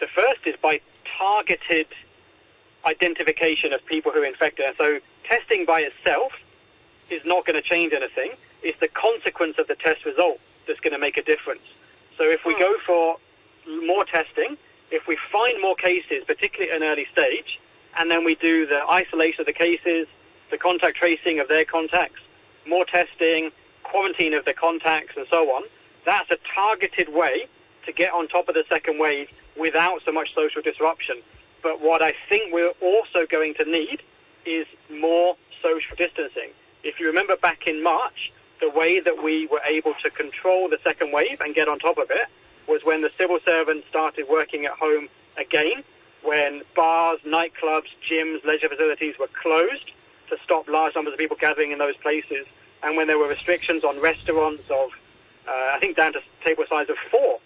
The 0.00 0.06
first 0.06 0.40
is 0.46 0.56
by 0.60 0.80
targeted 1.18 1.86
identification 2.84 3.72
of 3.72 3.84
people 3.86 4.12
who 4.12 4.22
are 4.22 4.24
infected. 4.24 4.66
So 4.78 4.98
testing 5.24 5.64
by 5.64 5.80
itself 5.80 6.32
is 7.10 7.22
not 7.24 7.46
going 7.46 7.60
to 7.60 7.62
change 7.62 7.92
anything. 7.92 8.32
It's 8.62 8.78
the 8.80 8.88
consequence 8.88 9.58
of 9.58 9.68
the 9.68 9.74
test 9.74 10.04
result 10.04 10.40
that's 10.66 10.80
going 10.80 10.92
to 10.92 10.98
make 10.98 11.16
a 11.16 11.22
difference. 11.22 11.62
So 12.16 12.24
if 12.24 12.44
we 12.44 12.54
hmm. 12.54 12.60
go 12.60 12.76
for 12.86 13.16
more 13.86 14.04
testing, 14.04 14.56
if 14.90 15.06
we 15.06 15.16
find 15.30 15.60
more 15.60 15.76
cases, 15.76 16.24
particularly 16.26 16.70
at 16.70 16.82
an 16.82 16.82
early 16.82 17.06
stage, 17.12 17.60
and 17.98 18.10
then 18.10 18.24
we 18.24 18.34
do 18.36 18.66
the 18.66 18.82
isolation 18.88 19.40
of 19.40 19.46
the 19.46 19.52
cases, 19.52 20.06
the 20.50 20.58
contact 20.58 20.96
tracing 20.96 21.40
of 21.40 21.48
their 21.48 21.64
contacts, 21.64 22.20
more 22.66 22.84
testing, 22.84 23.50
quarantine 23.82 24.34
of 24.34 24.44
the 24.44 24.54
contacts, 24.54 25.16
and 25.16 25.26
so 25.28 25.50
on, 25.50 25.64
that's 26.04 26.30
a 26.30 26.38
targeted 26.54 27.12
way 27.12 27.46
to 27.86 27.92
get 27.92 28.12
on 28.12 28.28
top 28.28 28.48
of 28.48 28.54
the 28.54 28.64
second 28.68 28.98
wave 28.98 29.28
without 29.58 30.02
so 30.04 30.12
much 30.12 30.34
social 30.34 30.62
disruption. 30.62 31.20
But 31.62 31.80
what 31.80 32.02
I 32.02 32.14
think 32.28 32.52
we're 32.52 32.72
also 32.80 33.26
going 33.26 33.54
to 33.54 33.64
need 33.64 34.02
is 34.44 34.66
more 34.90 35.36
social 35.62 35.96
distancing. 35.96 36.50
If 36.82 36.98
you 36.98 37.06
remember 37.06 37.36
back 37.36 37.66
in 37.66 37.82
March, 37.82 38.32
the 38.60 38.70
way 38.70 39.00
that 39.00 39.22
we 39.22 39.46
were 39.46 39.60
able 39.64 39.94
to 40.02 40.10
control 40.10 40.68
the 40.68 40.78
second 40.82 41.12
wave 41.12 41.40
and 41.40 41.54
get 41.54 41.68
on 41.68 41.78
top 41.78 41.98
of 41.98 42.10
it 42.10 42.26
was 42.68 42.82
when 42.84 43.02
the 43.02 43.10
civil 43.18 43.38
servants 43.44 43.86
started 43.88 44.26
working 44.28 44.66
at 44.66 44.72
home 44.72 45.08
again, 45.36 45.82
when 46.22 46.62
bars, 46.76 47.18
nightclubs, 47.26 47.88
gyms, 48.08 48.44
leisure 48.44 48.68
facilities 48.68 49.18
were 49.18 49.28
closed 49.42 49.90
to 50.28 50.36
stop 50.44 50.68
large 50.68 50.94
numbers 50.94 51.12
of 51.12 51.18
people 51.18 51.36
gathering 51.38 51.72
in 51.72 51.78
those 51.78 51.96
places, 51.96 52.46
and 52.82 52.96
when 52.96 53.06
there 53.06 53.18
were 53.18 53.28
restrictions 53.28 53.84
on 53.84 54.00
restaurants 54.00 54.64
of, 54.70 54.90
uh, 55.48 55.74
I 55.74 55.78
think, 55.80 55.96
down 55.96 56.12
to 56.14 56.20
table 56.44 56.64
size 56.68 56.88
of 56.88 56.96
four, 57.10 57.38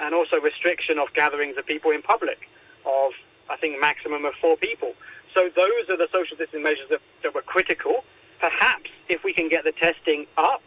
and 0.00 0.14
also 0.14 0.40
restriction 0.40 0.98
of 0.98 1.12
gatherings 1.14 1.56
of 1.56 1.66
people 1.66 1.90
in 1.90 2.02
public 2.02 2.48
of, 2.84 3.12
I 3.48 3.56
think, 3.56 3.80
maximum 3.80 4.24
of 4.24 4.34
four 4.40 4.56
people. 4.56 4.94
So 5.32 5.50
those 5.54 5.88
are 5.88 5.96
the 5.96 6.08
social 6.12 6.36
distancing 6.36 6.62
measures 6.62 6.88
that, 6.90 7.00
that 7.22 7.34
were 7.34 7.42
critical 7.42 8.04
perhaps 8.44 8.90
if 9.08 9.24
we 9.24 9.32
can 9.32 9.48
get 9.48 9.64
the 9.64 9.72
testing 9.72 10.26
up, 10.36 10.62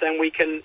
then 0.00 0.20
we 0.20 0.30
can 0.30 0.62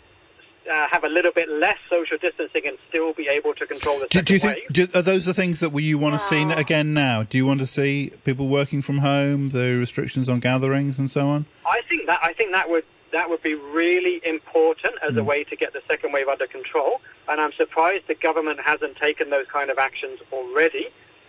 uh, 0.69 0.87
have 0.87 1.03
a 1.03 1.09
little 1.09 1.31
bit 1.31 1.49
less 1.49 1.77
social 1.89 2.17
distancing 2.17 2.63
and 2.65 2.77
still 2.89 3.13
be 3.13 3.27
able 3.27 3.53
to 3.53 3.65
control 3.65 3.99
the 3.99 4.07
do, 4.07 4.21
do 4.21 4.33
you 4.33 4.39
think 4.39 4.59
do, 4.71 4.87
are 4.93 5.01
those 5.01 5.25
the 5.25 5.33
things 5.33 5.59
that 5.59 5.73
you 5.79 5.97
want 5.97 6.15
to 6.15 6.19
see 6.19 6.43
again 6.43 6.93
now? 6.93 7.23
Do 7.23 7.37
you 7.37 7.45
want 7.45 7.59
to 7.59 7.67
see 7.67 8.11
people 8.23 8.47
working 8.47 8.81
from 8.81 8.99
home, 8.99 9.49
the 9.49 9.75
restrictions 9.75 10.29
on 10.29 10.39
gatherings 10.39 10.99
and 10.99 11.09
so 11.09 11.27
on? 11.29 11.45
I 11.65 11.81
think 11.89 12.05
that 12.07 12.19
I 12.21 12.33
think 12.33 12.51
that 12.51 12.69
would 12.69 12.83
that 13.11 13.29
would 13.29 13.41
be 13.41 13.55
really 13.55 14.21
important 14.25 14.95
as 15.01 15.13
mm. 15.13 15.19
a 15.19 15.23
way 15.23 15.43
to 15.45 15.55
get 15.55 15.73
the 15.73 15.81
second 15.87 16.11
wave 16.11 16.27
under 16.27 16.47
control. 16.47 17.01
And 17.27 17.39
I'm 17.39 17.53
surprised 17.53 18.03
the 18.07 18.15
government 18.15 18.59
hasn't 18.59 18.97
taken 18.97 19.29
those 19.29 19.45
kind 19.47 19.69
of 19.69 19.77
actions 19.77 20.19
already, 20.31 20.87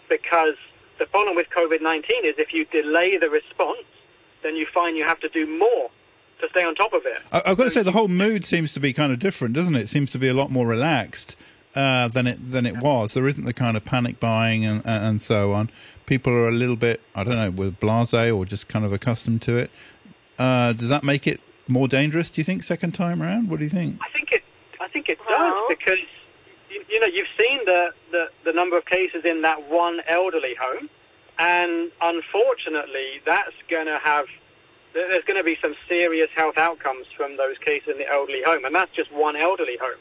because 0.09 0.55
the 0.99 1.07
problem 1.07 1.37
with 1.37 1.49
COVID-19 1.51 2.25
is 2.25 2.35
if 2.39 2.53
you 2.53 2.65
delay 2.67 3.17
the 3.17 3.31
response, 3.31 3.85
then 4.43 4.57
you 4.57 4.67
find 4.67 4.97
you 4.97 5.05
have 5.05 5.21
to 5.21 5.29
do 5.29 5.47
more 5.59 5.91
to 6.41 6.49
stay 6.51 6.65
on 6.65 6.75
top 6.75 6.93
of 6.93 7.05
it. 7.05 7.21
I, 7.33 7.43
have 7.49 7.59
got 7.59 7.65
to 7.65 7.71
say, 7.71 7.83
the 7.83 7.93
whole 7.93 8.09
mood 8.09 8.45
seems 8.45 8.73
to 8.73 8.81
be 8.81 8.93
kind 8.93 9.13
of 9.13 9.19
different, 9.19 9.55
doesn't 9.55 9.75
it? 9.75 9.83
It 9.83 9.89
seems 9.89 10.11
to 10.13 10.19
be 10.19 10.29
a 10.29 10.35
lot 10.35 10.51
more 10.51 10.67
relaxed 10.67 11.37
uh, 11.75 12.09
than 12.09 12.27
it 12.27 12.39
than 12.51 12.67
it 12.67 12.75
yeah. 12.75 12.81
was. 12.81 13.15
There 13.15 13.29
isn't 13.29 13.45
the 13.45 13.53
kind 13.53 13.77
of 13.77 13.85
panic 13.85 14.19
buying 14.21 14.65
and 14.65 14.83
and 14.85 15.23
so 15.23 15.53
on. 15.53 15.71
People 16.07 16.33
are 16.33 16.49
a 16.49 16.53
little 16.53 16.77
bit, 16.77 17.01
I 17.15 17.25
don't 17.25 17.37
know, 17.37 17.51
with 17.51 17.79
blasé 17.81 18.35
or 18.37 18.45
just 18.45 18.69
kind 18.69 18.85
of 18.85 18.93
accustomed 18.93 19.43
to 19.43 19.57
it. 19.57 19.71
Uh, 20.39 20.73
does 20.73 20.89
that 20.89 21.05
make 21.05 21.27
it 21.27 21.41
more 21.69 21.89
dangerous? 21.89 22.31
Do 22.31 22.41
you 22.41 22.45
think 22.45 22.63
second 22.63 22.93
time 22.93 23.23
around? 23.23 23.49
What 23.49 23.59
do 23.59 23.65
you 23.65 23.71
think? 23.71 24.01
I 24.01 24.11
think 24.11 24.33
it. 24.33 24.43
I 24.81 24.89
think 24.89 25.09
it 25.09 25.19
does 25.29 25.55
because 25.69 25.99
you, 26.71 26.83
you 26.89 27.01
know 27.01 27.07
you've 27.07 27.29
seen 27.39 27.61
the, 27.65 27.93
the 28.11 28.31
the 28.45 28.53
number 28.53 28.77
of 28.77 28.85
cases 28.87 29.25
in 29.25 29.43
that 29.43 29.69
one 29.71 30.01
elderly 30.09 30.55
home, 30.55 30.89
and 31.39 31.91
unfortunately, 32.01 33.21
that's 33.25 33.55
going 33.69 33.87
to 33.87 33.99
have 33.99 34.27
there's 34.95 35.25
going 35.25 35.39
to 35.39 35.45
be 35.45 35.59
some 35.61 35.75
serious 35.89 36.29
health 36.35 36.57
outcomes 36.57 37.07
from 37.17 37.37
those 37.37 37.57
cases 37.59 37.89
in 37.91 37.99
the 37.99 38.09
elderly 38.11 38.43
home, 38.43 38.65
and 38.65 38.75
that's 38.75 38.93
just 38.95 39.13
one 39.13 39.37
elderly 39.37 39.77
home. 39.81 39.99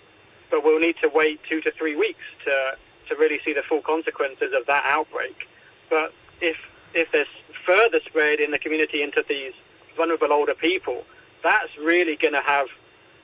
But 0.49 0.63
we'll 0.63 0.79
need 0.79 0.95
to 1.01 1.09
wait 1.09 1.39
two 1.49 1.61
to 1.61 1.71
three 1.71 1.95
weeks 1.95 2.23
to 2.45 2.77
to 3.09 3.15
really 3.15 3.39
see 3.45 3.53
the 3.53 3.63
full 3.63 3.81
consequences 3.81 4.51
of 4.57 4.65
that 4.67 4.83
outbreak. 4.85 5.47
But 5.89 6.13
if 6.41 6.57
if 6.93 7.11
there's 7.11 7.27
further 7.65 7.99
spread 8.05 8.39
in 8.39 8.51
the 8.51 8.59
community 8.59 9.03
into 9.03 9.23
these 9.27 9.53
vulnerable 9.95 10.31
older 10.31 10.53
people, 10.53 11.03
that's 11.43 11.75
really 11.77 12.15
going 12.15 12.33
to 12.33 12.41
have 12.41 12.67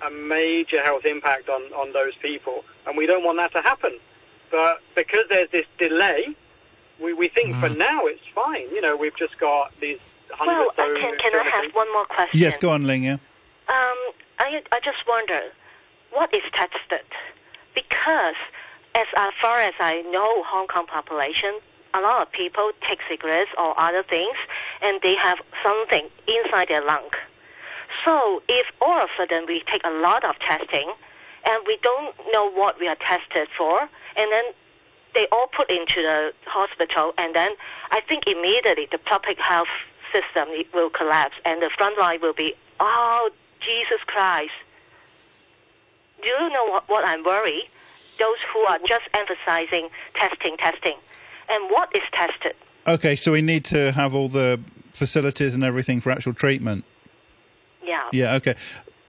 a 0.05 0.11
major 0.11 0.83
health 0.83 1.05
impact 1.05 1.49
on, 1.49 1.61
on 1.73 1.93
those 1.93 2.13
people. 2.21 2.65
And 2.85 2.97
we 2.97 3.05
don't 3.05 3.23
want 3.23 3.37
that 3.37 3.53
to 3.53 3.61
happen. 3.61 3.97
But 4.51 4.81
because 4.95 5.25
there's 5.29 5.49
this 5.51 5.65
delay, 5.77 6.35
we, 7.01 7.13
we 7.13 7.29
think 7.29 7.55
mm. 7.55 7.59
for 7.59 7.69
now 7.69 8.05
it's 8.05 8.21
fine. 8.35 8.69
You 8.69 8.81
know, 8.81 8.95
we've 8.95 9.15
just 9.15 9.37
got 9.39 9.71
these 9.79 9.99
well, 10.39 10.69
uh, 10.77 10.99
can, 10.99 11.17
can 11.17 11.35
I 11.35 11.43
have 11.43 11.73
one 11.73 11.91
more 11.93 12.05
question? 12.05 12.39
Yes, 12.39 12.57
go 12.57 12.71
on, 12.71 12.85
Ling. 12.85 13.03
Yeah. 13.03 13.13
Um, 13.67 13.97
I, 14.39 14.61
I 14.71 14.79
just 14.81 15.07
wonder, 15.07 15.41
what 16.11 16.33
is 16.33 16.43
tested? 16.53 17.05
Because 17.75 18.35
as 18.95 19.07
far 19.41 19.59
as 19.61 19.73
I 19.79 20.01
know, 20.01 20.43
Hong 20.43 20.67
Kong 20.67 20.85
population, 20.85 21.59
a 21.93 22.01
lot 22.01 22.21
of 22.21 22.31
people 22.31 22.71
take 22.81 22.99
cigarettes 23.07 23.51
or 23.57 23.79
other 23.79 24.03
things, 24.03 24.35
and 24.81 24.99
they 25.01 25.15
have 25.15 25.39
something 25.63 26.09
inside 26.27 26.69
their 26.69 26.83
lung. 26.83 27.09
So 28.03 28.41
if 28.47 28.67
all 28.81 28.99
of 28.99 29.09
a 29.09 29.17
sudden 29.17 29.45
we 29.47 29.61
take 29.61 29.81
a 29.83 29.91
lot 29.91 30.23
of 30.23 30.37
testing, 30.39 30.91
and 31.45 31.63
we 31.67 31.77
don't 31.81 32.15
know 32.31 32.49
what 32.51 32.79
we 32.79 32.87
are 32.87 32.95
tested 32.95 33.47
for, 33.57 33.81
and 34.15 34.31
then 34.31 34.45
they 35.13 35.27
all 35.31 35.47
put 35.47 35.69
into 35.69 36.01
the 36.01 36.33
hospital, 36.45 37.13
and 37.17 37.35
then 37.35 37.51
I 37.91 38.01
think 38.01 38.27
immediately 38.27 38.87
the 38.91 38.97
public 38.97 39.39
health 39.39 39.67
system 40.13 40.47
will 40.73 40.89
collapse, 40.89 41.35
and 41.43 41.61
the 41.61 41.69
front 41.69 41.97
line 41.97 42.21
will 42.21 42.33
be, 42.33 42.53
oh, 42.79 43.29
Jesus 43.59 43.99
Christ. 44.05 44.53
Do 46.21 46.29
you 46.29 46.49
know 46.49 46.65
what, 46.69 46.87
what 46.87 47.03
I'm 47.03 47.23
worried? 47.23 47.67
Those 48.19 48.37
who 48.53 48.59
are 48.59 48.79
just 48.87 49.05
emphasizing 49.13 49.89
testing, 50.13 50.55
testing. 50.57 50.95
And 51.49 51.69
what 51.69 51.93
is 51.93 52.03
tested? 52.13 52.55
Okay, 52.87 53.15
so 53.15 53.31
we 53.31 53.41
need 53.41 53.65
to 53.65 53.91
have 53.91 54.15
all 54.15 54.29
the 54.29 54.59
facilities 54.93 55.55
and 55.55 55.63
everything 55.63 55.99
for 55.99 56.11
actual 56.11 56.33
treatment. 56.33 56.85
Yeah. 57.83 58.07
Yeah, 58.13 58.35
okay. 58.35 58.55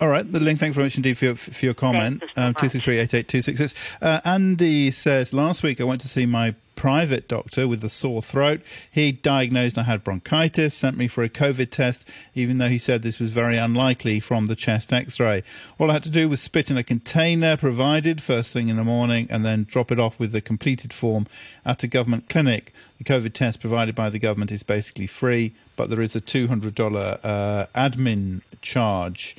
All 0.00 0.08
right, 0.08 0.30
the 0.30 0.40
Ling. 0.40 0.56
Thanks 0.56 0.74
very 0.74 0.86
much 0.86 0.96
indeed 0.96 1.16
for 1.16 1.26
your, 1.26 1.36
for 1.36 1.64
your 1.64 1.74
comment. 1.74 2.24
Um, 2.36 2.54
two 2.54 2.68
three 2.68 2.80
three 2.80 2.98
eight 2.98 3.14
eight 3.14 3.28
two 3.28 3.42
six 3.42 3.58
six. 3.58 3.74
Uh, 4.02 4.20
Andy 4.24 4.90
says 4.90 5.32
last 5.32 5.62
week 5.62 5.80
I 5.80 5.84
went 5.84 6.00
to 6.00 6.08
see 6.08 6.26
my 6.26 6.54
private 6.84 7.26
doctor 7.28 7.66
with 7.66 7.82
a 7.82 7.88
sore 7.88 8.20
throat. 8.20 8.60
He 8.90 9.10
diagnosed 9.10 9.78
I 9.78 9.84
had 9.84 10.04
bronchitis, 10.04 10.74
sent 10.74 10.98
me 10.98 11.08
for 11.08 11.24
a 11.24 11.30
COVID 11.30 11.70
test, 11.70 12.06
even 12.34 12.58
though 12.58 12.68
he 12.68 12.76
said 12.76 13.00
this 13.00 13.18
was 13.18 13.30
very 13.30 13.56
unlikely 13.56 14.20
from 14.20 14.44
the 14.44 14.54
chest 14.54 14.92
x 14.92 15.18
ray. 15.18 15.42
All 15.78 15.88
I 15.88 15.94
had 15.94 16.02
to 16.02 16.10
do 16.10 16.28
was 16.28 16.42
spit 16.42 16.70
in 16.70 16.76
a 16.76 16.82
container 16.82 17.56
provided 17.56 18.22
first 18.22 18.52
thing 18.52 18.68
in 18.68 18.76
the 18.76 18.84
morning 18.84 19.26
and 19.30 19.46
then 19.46 19.64
drop 19.64 19.90
it 19.90 19.98
off 19.98 20.18
with 20.18 20.32
the 20.32 20.42
completed 20.42 20.92
form 20.92 21.26
at 21.64 21.82
a 21.82 21.86
government 21.86 22.28
clinic. 22.28 22.70
The 22.98 23.04
COVID 23.04 23.32
test 23.32 23.62
provided 23.62 23.94
by 23.94 24.10
the 24.10 24.18
government 24.18 24.52
is 24.52 24.62
basically 24.62 25.06
free, 25.06 25.54
but 25.76 25.88
there 25.88 26.02
is 26.02 26.14
a 26.14 26.20
$200 26.20 27.18
uh, 27.24 27.66
admin 27.74 28.42
charge. 28.60 29.36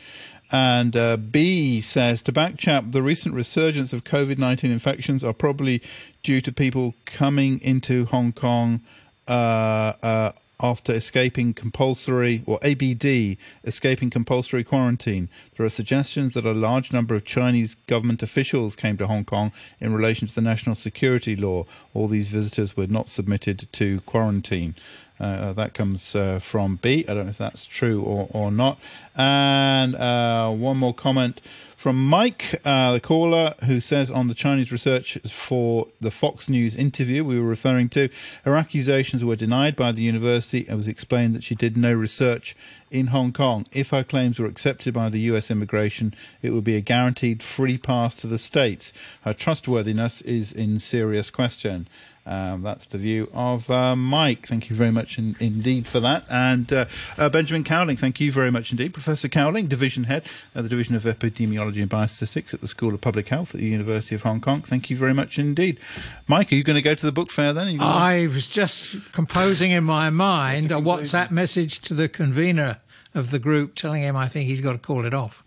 And 0.51 0.95
uh, 0.95 1.17
B 1.17 1.54
says 1.81 2.21
to 2.23 2.31
Backchat, 2.31 2.91
the 2.91 3.01
recent 3.01 3.35
resurgence 3.35 3.93
of 3.93 4.03
COVID 4.03 4.37
19 4.37 4.71
infections 4.71 5.23
are 5.23 5.33
probably 5.33 5.81
due 6.23 6.41
to 6.41 6.51
people 6.51 6.95
coming 7.05 7.59
into 7.61 8.05
Hong 8.05 8.31
Kong 8.31 8.81
uh, 9.27 9.93
uh, 10.01 10.31
after 10.59 10.93
escaping 10.93 11.53
compulsory, 11.53 12.41
or 12.45 12.59
ABD, 12.63 13.37
escaping 13.63 14.09
compulsory 14.09 14.63
quarantine. 14.63 15.29
There 15.55 15.65
are 15.65 15.69
suggestions 15.69 16.33
that 16.33 16.45
a 16.45 16.53
large 16.53 16.93
number 16.93 17.15
of 17.15 17.25
Chinese 17.25 17.75
government 17.87 18.23
officials 18.23 18.75
came 18.75 18.97
to 18.97 19.07
Hong 19.07 19.25
Kong 19.25 19.51
in 19.79 19.93
relation 19.93 20.27
to 20.27 20.35
the 20.35 20.41
national 20.41 20.75
security 20.75 21.35
law. 21.35 21.65
All 21.93 22.07
these 22.07 22.29
visitors 22.29 22.77
were 22.77 22.87
not 22.87 23.09
submitted 23.09 23.67
to 23.73 23.99
quarantine. 24.01 24.75
Uh, 25.19 25.53
that 25.53 25.73
comes 25.73 26.15
uh, 26.15 26.39
from 26.39 26.77
B. 26.77 27.05
I 27.07 27.13
don't 27.13 27.25
know 27.25 27.29
if 27.29 27.37
that's 27.37 27.65
true 27.65 28.01
or, 28.01 28.27
or 28.31 28.51
not. 28.51 28.77
And 29.15 29.95
uh, 29.95 30.51
one 30.51 30.77
more 30.77 30.93
comment 30.93 31.41
from 31.85 32.03
Mike, 32.03 32.59
uh, 32.65 32.93
the 32.93 32.99
caller, 32.99 33.53
who 33.65 33.79
says 33.79 34.09
on 34.09 34.25
the 34.25 34.33
Chinese 34.33 34.71
research 34.71 35.19
for 35.29 35.87
the 36.01 36.09
Fox 36.09 36.49
News 36.49 36.75
interview 36.75 37.23
we 37.23 37.39
were 37.39 37.47
referring 37.47 37.89
to, 37.89 38.09
her 38.43 38.57
accusations 38.57 39.23
were 39.23 39.35
denied 39.35 39.75
by 39.75 39.91
the 39.91 40.01
university. 40.01 40.65
It 40.67 40.73
was 40.73 40.87
explained 40.87 41.35
that 41.35 41.43
she 41.43 41.53
did 41.53 41.77
no 41.77 41.93
research 41.93 42.55
in 42.89 43.07
Hong 43.07 43.31
Kong. 43.31 43.65
If 43.71 43.91
her 43.91 44.03
claims 44.03 44.39
were 44.39 44.47
accepted 44.47 44.95
by 44.95 45.09
the 45.09 45.19
US 45.31 45.51
immigration, 45.51 46.15
it 46.41 46.53
would 46.53 46.63
be 46.63 46.75
a 46.75 46.81
guaranteed 46.81 47.43
free 47.43 47.77
pass 47.77 48.15
to 48.15 48.27
the 48.27 48.39
States. 48.39 48.91
Her 49.21 49.33
trustworthiness 49.33 50.21
is 50.21 50.51
in 50.51 50.79
serious 50.79 51.29
question. 51.29 51.87
Um, 52.27 52.63
that's 52.63 52.85
the 52.85 52.97
view 52.97 53.29
of 53.33 53.69
uh, 53.69 53.95
Mike. 53.95 54.47
Thank 54.47 54.69
you 54.69 54.75
very 54.75 54.91
much 54.91 55.19
in, 55.19 55.35
indeed 55.39 55.85
for 55.85 55.99
that. 55.99 56.25
And 56.29 56.71
uh, 56.73 56.85
uh, 57.17 57.29
Benjamin 57.29 57.63
Cowling, 57.63 57.97
thank 57.97 58.19
you 58.19 58.31
very 58.31 58.49
much 58.49 58.71
indeed. 58.71 58.93
Professor 58.93 59.27
Cowling, 59.27 59.67
Division 59.67 60.05
Head 60.05 60.23
of 60.55 60.63
the 60.63 60.69
Division 60.69 60.95
of 60.95 61.03
Epidemiology 61.03 61.81
and 61.81 61.89
Biostatistics 61.89 62.53
at 62.53 62.61
the 62.61 62.67
School 62.67 62.95
of 62.95 63.01
Public 63.01 63.27
Health 63.27 63.53
at 63.53 63.61
the 63.61 63.67
University 63.67 64.15
of 64.15 64.23
Hong 64.23 64.41
Kong. 64.41 64.61
Thank 64.61 64.89
you 64.89 64.97
very 64.97 65.13
much 65.13 65.37
indeed. 65.37 65.79
Mike, 66.27 66.51
are 66.51 66.55
you 66.55 66.63
going 66.63 66.75
to 66.75 66.81
go 66.81 66.95
to 66.95 67.05
the 67.05 67.11
book 67.11 67.29
fair 67.29 67.53
then? 67.53 67.79
I 67.79 68.27
was 68.27 68.47
just 68.47 69.11
composing 69.11 69.71
in 69.71 69.83
my 69.83 70.09
mind 70.25 70.71
a 70.71 70.75
WhatsApp 70.75 71.29
message 71.29 71.81
to 71.81 71.93
the 71.93 72.09
convener 72.09 72.77
of 73.13 73.29
the 73.31 73.39
group 73.39 73.75
telling 73.75 74.01
him 74.01 74.15
I 74.15 74.27
think 74.27 74.47
he's 74.47 74.61
got 74.61 74.73
to 74.73 74.79
call 74.79 75.05
it 75.05 75.13
off. 75.13 75.43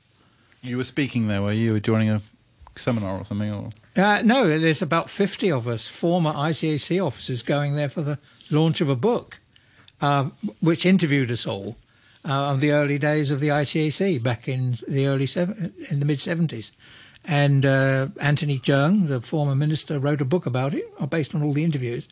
You 0.62 0.76
were 0.76 0.84
speaking 0.84 1.28
there, 1.28 1.42
were 1.42 1.52
you? 1.52 1.66
You 1.66 1.72
were 1.74 1.80
joining 1.80 2.10
a 2.10 2.20
seminar 2.76 3.18
or 3.18 3.24
something? 3.24 3.52
Or? 3.52 3.70
Uh, 3.98 4.22
no, 4.22 4.58
there's 4.58 4.80
about 4.80 5.10
50 5.10 5.50
of 5.50 5.66
us, 5.66 5.88
former 5.88 6.30
ICAC 6.32 7.04
officers, 7.04 7.42
going 7.42 7.74
there 7.74 7.88
for 7.88 8.00
the 8.00 8.20
launch 8.48 8.80
of 8.80 8.88
a 8.88 8.94
book, 8.94 9.40
uh, 10.00 10.30
which 10.60 10.86
interviewed 10.86 11.32
us 11.32 11.48
all 11.48 11.76
uh, 12.24 12.50
on 12.50 12.60
the 12.60 12.70
early 12.70 12.96
days 12.96 13.32
of 13.32 13.40
the 13.40 13.48
ICAC 13.48 14.22
back 14.22 14.46
in 14.46 14.76
the 14.86 15.08
early 15.08 15.26
seven, 15.26 15.74
in 15.90 15.98
the 15.98 16.06
mid 16.06 16.18
70s. 16.18 16.70
And 17.24 17.66
uh, 17.66 18.08
Anthony 18.20 18.60
Cheung, 18.60 19.08
the 19.08 19.20
former 19.20 19.56
minister, 19.56 19.98
wrote 19.98 20.20
a 20.20 20.24
book 20.24 20.46
about 20.46 20.74
it, 20.74 20.84
uh, 21.00 21.06
based 21.06 21.34
on 21.34 21.42
all 21.42 21.52
the 21.52 21.64
interviews. 21.64 22.06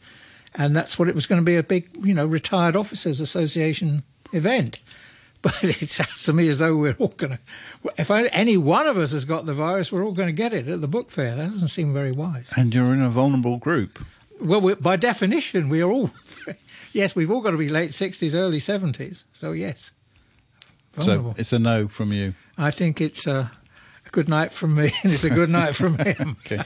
And 0.57 0.75
that's 0.75 0.99
what 0.99 1.09
it 1.09 1.15
was 1.15 1.27
going 1.27 1.41
to 1.41 1.45
be 1.45 1.57
a 1.57 1.63
big, 1.63 1.89
you 2.05 2.15
know, 2.15 2.27
retired 2.27 2.75
officers 2.75 3.21
association 3.21 4.03
event. 4.33 4.81
But 5.61 5.63
it 5.81 5.89
sounds 5.89 6.25
to 6.25 6.33
me 6.33 6.49
as 6.49 6.59
though 6.59 6.77
we're 6.77 6.97
all 6.99 7.09
going 7.09 7.35
to, 7.35 7.39
if 7.99 8.11
any 8.11 8.57
one 8.57 8.89
of 8.89 8.97
us 8.97 9.13
has 9.13 9.25
got 9.25 9.47
the 9.47 9.55
virus, 9.55 9.93
we're 9.93 10.05
all 10.05 10.13
going 10.13 10.29
to 10.29 10.33
get 10.33 10.53
it 10.53 10.67
at 10.67 10.81
the 10.81 10.89
book 10.89 11.09
fair. 11.09 11.37
That 11.37 11.51
doesn't 11.51 11.69
seem 11.69 11.93
very 11.93 12.11
wise. 12.11 12.53
And 12.57 12.75
you're 12.75 12.93
in 12.93 13.01
a 13.01 13.09
vulnerable 13.09 13.57
group. 13.57 14.05
Well, 14.41 14.75
by 14.75 14.97
definition, 14.97 15.69
we 15.69 15.83
are 15.83 15.91
all, 15.91 16.11
yes, 16.93 17.15
we've 17.15 17.31
all 17.31 17.43
got 17.43 17.53
to 17.53 17.57
be 17.57 17.69
late 17.69 17.91
60s, 17.91 18.35
early 18.35 18.59
70s. 18.59 19.23
So, 19.33 19.53
yes. 19.53 19.93
Vulnerable. 20.95 21.35
So 21.35 21.41
it's 21.41 21.53
a 21.53 21.61
no 21.61 21.87
from 21.87 22.13
you. 22.13 22.35
I 22.59 22.73
think 22.73 23.01
it's 23.01 23.29
a 23.29 23.53
good 24.13 24.29
night 24.29 24.53
from 24.53 24.75
me, 24.75 24.91
and 25.03 25.13
it's 25.13 25.25
a 25.25 25.31
good 25.31 25.51
night 25.51 25.75
from 25.75 25.99
him. 26.05 26.37
okay. 26.45 26.59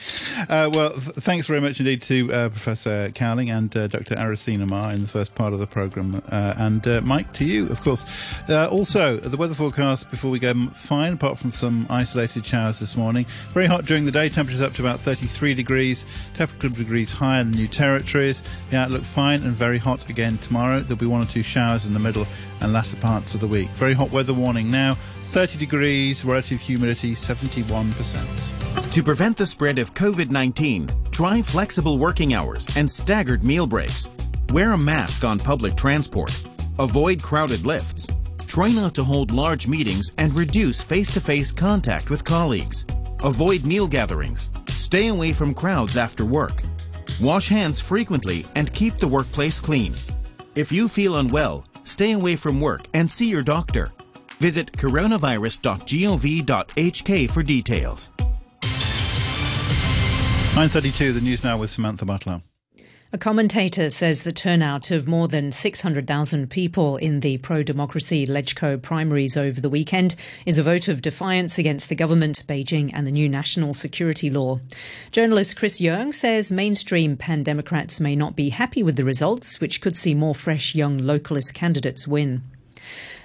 Uh, 0.49 0.69
well, 0.73 0.91
th- 0.91 1.15
thanks 1.17 1.47
very 1.47 1.61
much 1.61 1.79
indeed 1.79 2.01
to 2.03 2.31
uh, 2.33 2.49
Professor 2.49 3.11
Cowling 3.13 3.49
and 3.49 3.75
uh, 3.75 3.87
Dr. 3.87 4.15
Arisina 4.15 4.67
Ma 4.67 4.89
in 4.89 5.01
the 5.01 5.07
first 5.07 5.35
part 5.35 5.53
of 5.53 5.59
the 5.59 5.67
programme. 5.67 6.21
Uh, 6.29 6.53
and 6.57 6.87
uh, 6.87 7.01
Mike, 7.01 7.33
to 7.33 7.45
you, 7.45 7.67
of 7.69 7.81
course. 7.81 8.05
Uh, 8.49 8.67
also, 8.69 9.17
the 9.17 9.37
weather 9.37 9.53
forecast 9.55 10.09
before 10.11 10.31
we 10.31 10.39
go, 10.39 10.53
fine, 10.73 11.13
apart 11.13 11.37
from 11.37 11.51
some 11.51 11.85
isolated 11.89 12.45
showers 12.45 12.79
this 12.79 12.95
morning. 12.95 13.25
Very 13.53 13.65
hot 13.67 13.85
during 13.85 14.05
the 14.05 14.11
day, 14.11 14.29
temperatures 14.29 14.61
up 14.61 14.73
to 14.73 14.81
about 14.81 14.99
33 14.99 15.53
degrees, 15.53 16.05
temperature 16.33 16.69
degrees 16.69 17.11
higher 17.11 17.43
than 17.43 17.51
the 17.51 17.57
new 17.57 17.67
territories. 17.67 18.43
The 18.69 18.77
outlook 18.77 19.03
fine 19.03 19.43
and 19.43 19.51
very 19.51 19.77
hot 19.77 20.09
again 20.09 20.37
tomorrow. 20.39 20.79
There'll 20.79 20.95
be 20.97 21.05
one 21.05 21.21
or 21.21 21.25
two 21.25 21.43
showers 21.43 21.85
in 21.85 21.93
the 21.93 21.99
middle 21.99 22.25
and 22.61 22.73
latter 22.73 22.95
parts 22.97 23.33
of 23.33 23.39
the 23.41 23.47
week. 23.47 23.69
Very 23.71 23.93
hot 23.93 24.11
weather 24.11 24.33
warning 24.33 24.69
now. 24.71 24.97
30 25.31 25.57
degrees, 25.57 26.25
relative 26.25 26.59
humidity 26.59 27.15
71%. 27.15 28.91
To 28.91 29.01
prevent 29.01 29.37
the 29.37 29.45
spread 29.45 29.79
of 29.79 29.93
COVID 29.93 30.29
19, 30.29 30.89
try 31.11 31.41
flexible 31.41 31.97
working 31.97 32.33
hours 32.33 32.67
and 32.75 32.91
staggered 32.91 33.41
meal 33.41 33.65
breaks. 33.65 34.09
Wear 34.51 34.73
a 34.73 34.77
mask 34.77 35.23
on 35.23 35.39
public 35.39 35.77
transport. 35.77 36.37
Avoid 36.79 37.23
crowded 37.23 37.65
lifts. 37.65 38.07
Try 38.45 38.71
not 38.71 38.93
to 38.95 39.05
hold 39.05 39.31
large 39.31 39.69
meetings 39.69 40.11
and 40.17 40.33
reduce 40.33 40.81
face 40.81 41.09
to 41.13 41.21
face 41.21 41.49
contact 41.49 42.09
with 42.09 42.25
colleagues. 42.25 42.85
Avoid 43.23 43.63
meal 43.63 43.87
gatherings. 43.87 44.51
Stay 44.67 45.07
away 45.07 45.31
from 45.31 45.53
crowds 45.53 45.95
after 45.95 46.25
work. 46.25 46.61
Wash 47.21 47.47
hands 47.47 47.79
frequently 47.79 48.45
and 48.55 48.73
keep 48.73 48.97
the 48.97 49.07
workplace 49.07 49.61
clean. 49.61 49.93
If 50.55 50.73
you 50.73 50.89
feel 50.89 51.19
unwell, 51.19 51.63
stay 51.83 52.11
away 52.11 52.35
from 52.35 52.59
work 52.59 52.81
and 52.93 53.09
see 53.09 53.29
your 53.29 53.43
doctor. 53.43 53.93
Visit 54.41 54.71
coronavirus.gov.hk 54.71 57.29
for 57.29 57.43
details. 57.43 58.11
9.32, 60.55 61.13
the 61.13 61.21
news 61.21 61.43
now 61.43 61.59
with 61.59 61.69
Samantha 61.69 62.05
Butler. 62.05 62.41
A 63.13 63.19
commentator 63.19 63.91
says 63.91 64.23
the 64.23 64.31
turnout 64.31 64.89
of 64.89 65.07
more 65.07 65.27
than 65.27 65.51
600,000 65.51 66.49
people 66.49 66.97
in 66.97 67.19
the 67.19 67.37
pro 67.37 67.61
democracy 67.61 68.25
LegCo 68.25 68.81
primaries 68.81 69.37
over 69.37 69.61
the 69.61 69.69
weekend 69.69 70.15
is 70.47 70.57
a 70.57 70.63
vote 70.63 70.87
of 70.87 71.03
defiance 71.03 71.59
against 71.59 71.89
the 71.89 71.95
government, 71.95 72.43
Beijing, 72.47 72.89
and 72.95 73.05
the 73.05 73.11
new 73.11 73.29
national 73.29 73.75
security 73.75 74.31
law. 74.31 74.59
Journalist 75.11 75.55
Chris 75.55 75.79
Yeung 75.79 76.11
says 76.11 76.51
mainstream 76.51 77.15
pan 77.15 77.43
Democrats 77.43 77.99
may 77.99 78.15
not 78.15 78.35
be 78.35 78.49
happy 78.49 78.81
with 78.81 78.95
the 78.95 79.05
results, 79.05 79.61
which 79.61 79.81
could 79.81 79.95
see 79.95 80.15
more 80.15 80.33
fresh 80.33 80.73
young 80.73 80.97
localist 80.97 81.53
candidates 81.53 82.07
win. 82.07 82.41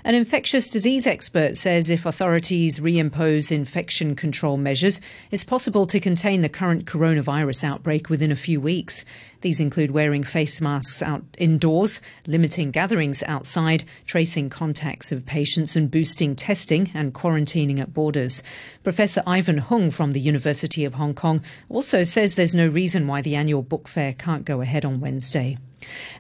An 0.07 0.15
infectious 0.15 0.71
disease 0.71 1.05
expert 1.05 1.57
says 1.57 1.91
if 1.91 2.07
authorities 2.07 2.79
reimpose 2.79 3.51
infection 3.51 4.15
control 4.15 4.57
measures, 4.57 5.01
it's 5.33 5.43
possible 5.43 5.85
to 5.87 5.99
contain 5.99 6.43
the 6.43 6.49
current 6.49 6.85
coronavirus 6.85 7.65
outbreak 7.65 8.09
within 8.09 8.31
a 8.31 8.37
few 8.37 8.61
weeks. 8.61 9.05
These 9.41 9.59
include 9.59 9.91
wearing 9.91 10.23
face 10.23 10.61
masks 10.61 11.03
out 11.03 11.25
indoors, 11.39 12.01
limiting 12.25 12.71
gatherings 12.71 13.25
outside, 13.25 13.83
tracing 14.07 14.49
contacts 14.49 15.11
of 15.11 15.27
patients 15.27 15.75
and 15.75 15.91
boosting 15.91 16.37
testing 16.37 16.93
and 16.95 17.13
quarantining 17.13 17.81
at 17.81 17.93
borders. 17.93 18.45
Professor 18.85 19.25
Ivan 19.27 19.59
Hung 19.59 19.91
from 19.91 20.13
the 20.13 20.21
University 20.21 20.85
of 20.85 20.95
Hong 20.95 21.15
Kong 21.15 21.43
also 21.69 22.05
says 22.05 22.37
there's 22.37 22.55
no 22.55 22.69
reason 22.69 23.09
why 23.09 23.23
the 23.23 23.35
annual 23.35 23.63
book 23.63 23.89
fair 23.89 24.13
can't 24.13 24.45
go 24.45 24.61
ahead 24.61 24.85
on 24.85 25.01
Wednesday. 25.01 25.59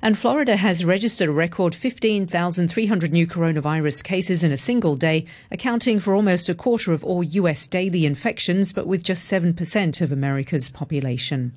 And 0.02 0.18
Florida 0.18 0.56
has 0.56 0.84
registered 0.84 1.28
a 1.28 1.32
record 1.32 1.74
15,300 1.74 3.12
new 3.12 3.26
coronavirus 3.26 4.04
cases 4.04 4.42
in 4.42 4.52
a 4.52 4.56
single 4.56 4.96
day, 4.96 5.26
accounting 5.50 6.00
for 6.00 6.14
almost 6.14 6.48
a 6.48 6.54
quarter 6.54 6.92
of 6.92 7.04
all 7.04 7.22
US 7.22 7.66
daily 7.66 8.04
infections, 8.04 8.72
but 8.72 8.86
with 8.86 9.02
just 9.02 9.30
7% 9.30 10.00
of 10.00 10.12
America's 10.12 10.68
population. 10.68 11.52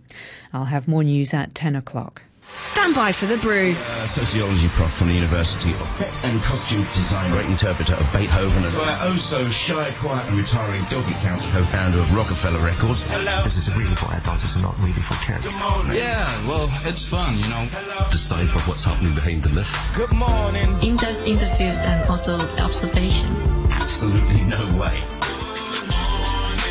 I'll 0.53 0.66
have 0.66 0.88
more 0.88 1.03
news 1.03 1.34
at 1.34 1.53
10 1.53 1.76
o'clock. 1.76 2.24
Stand 2.62 2.93
by 2.93 3.12
for 3.12 3.26
the 3.26 3.38
brew. 3.38 3.74
Uh, 3.78 4.06
sociology 4.06 4.68
prof 4.70 4.93
from 4.93 5.08
the 5.08 5.14
university. 5.14 5.72
of 5.72 5.80
Set 5.80 6.26
and 6.26 6.41
costume 6.43 6.84
designer, 6.93 7.36
great 7.36 7.45
interpreter 7.47 7.93
of 7.93 8.12
Beethoven. 8.14 8.64
And 8.64 8.76
by 8.76 8.97
oh 9.02 9.16
so 9.16 9.47
shy, 9.50 9.91
quiet 10.00 10.28
and 10.28 10.38
retiring 10.38 10.84
doggy 10.89 11.14
council 11.16 11.52
co-founder 11.54 12.00
of 12.00 12.16
Rockefeller 12.16 12.60
Records. 12.60 13.04
Hello. 13.04 13.43
This 13.43 13.58
is 13.58 13.68
a 13.70 13.78
really 13.78 13.95
for 13.95 14.14
adults, 14.14 14.43
it's 14.43 14.58
not 14.58 14.78
really 14.80 14.93
for 14.93 15.16
kids. 15.24 15.58
Yeah, 15.95 16.28
well, 16.47 16.70
it's 16.84 17.08
fun, 17.08 17.38
you 17.38 17.47
know. 17.47 17.68
Decipher 18.12 18.60
what's 18.70 18.84
happening 18.84 19.16
behind 19.16 19.43
the 19.43 19.50
myth. 19.50 19.74
Good 19.95 20.12
morning. 20.12 20.70
In-depth 20.82 21.26
interviews 21.26 21.80
and 21.86 22.10
also 22.10 22.39
observations. 22.58 23.66
Absolutely 23.72 24.41
no 24.41 24.60
way. 24.78 25.02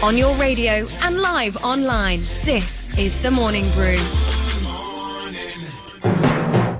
On 0.04 0.16
your 0.16 0.34
radio 0.36 0.86
and 1.02 1.20
live 1.20 1.56
online, 1.64 2.20
this 2.44 2.96
is 2.96 3.20
The 3.20 3.30
Morning 3.30 3.64
Brew. 3.74 3.98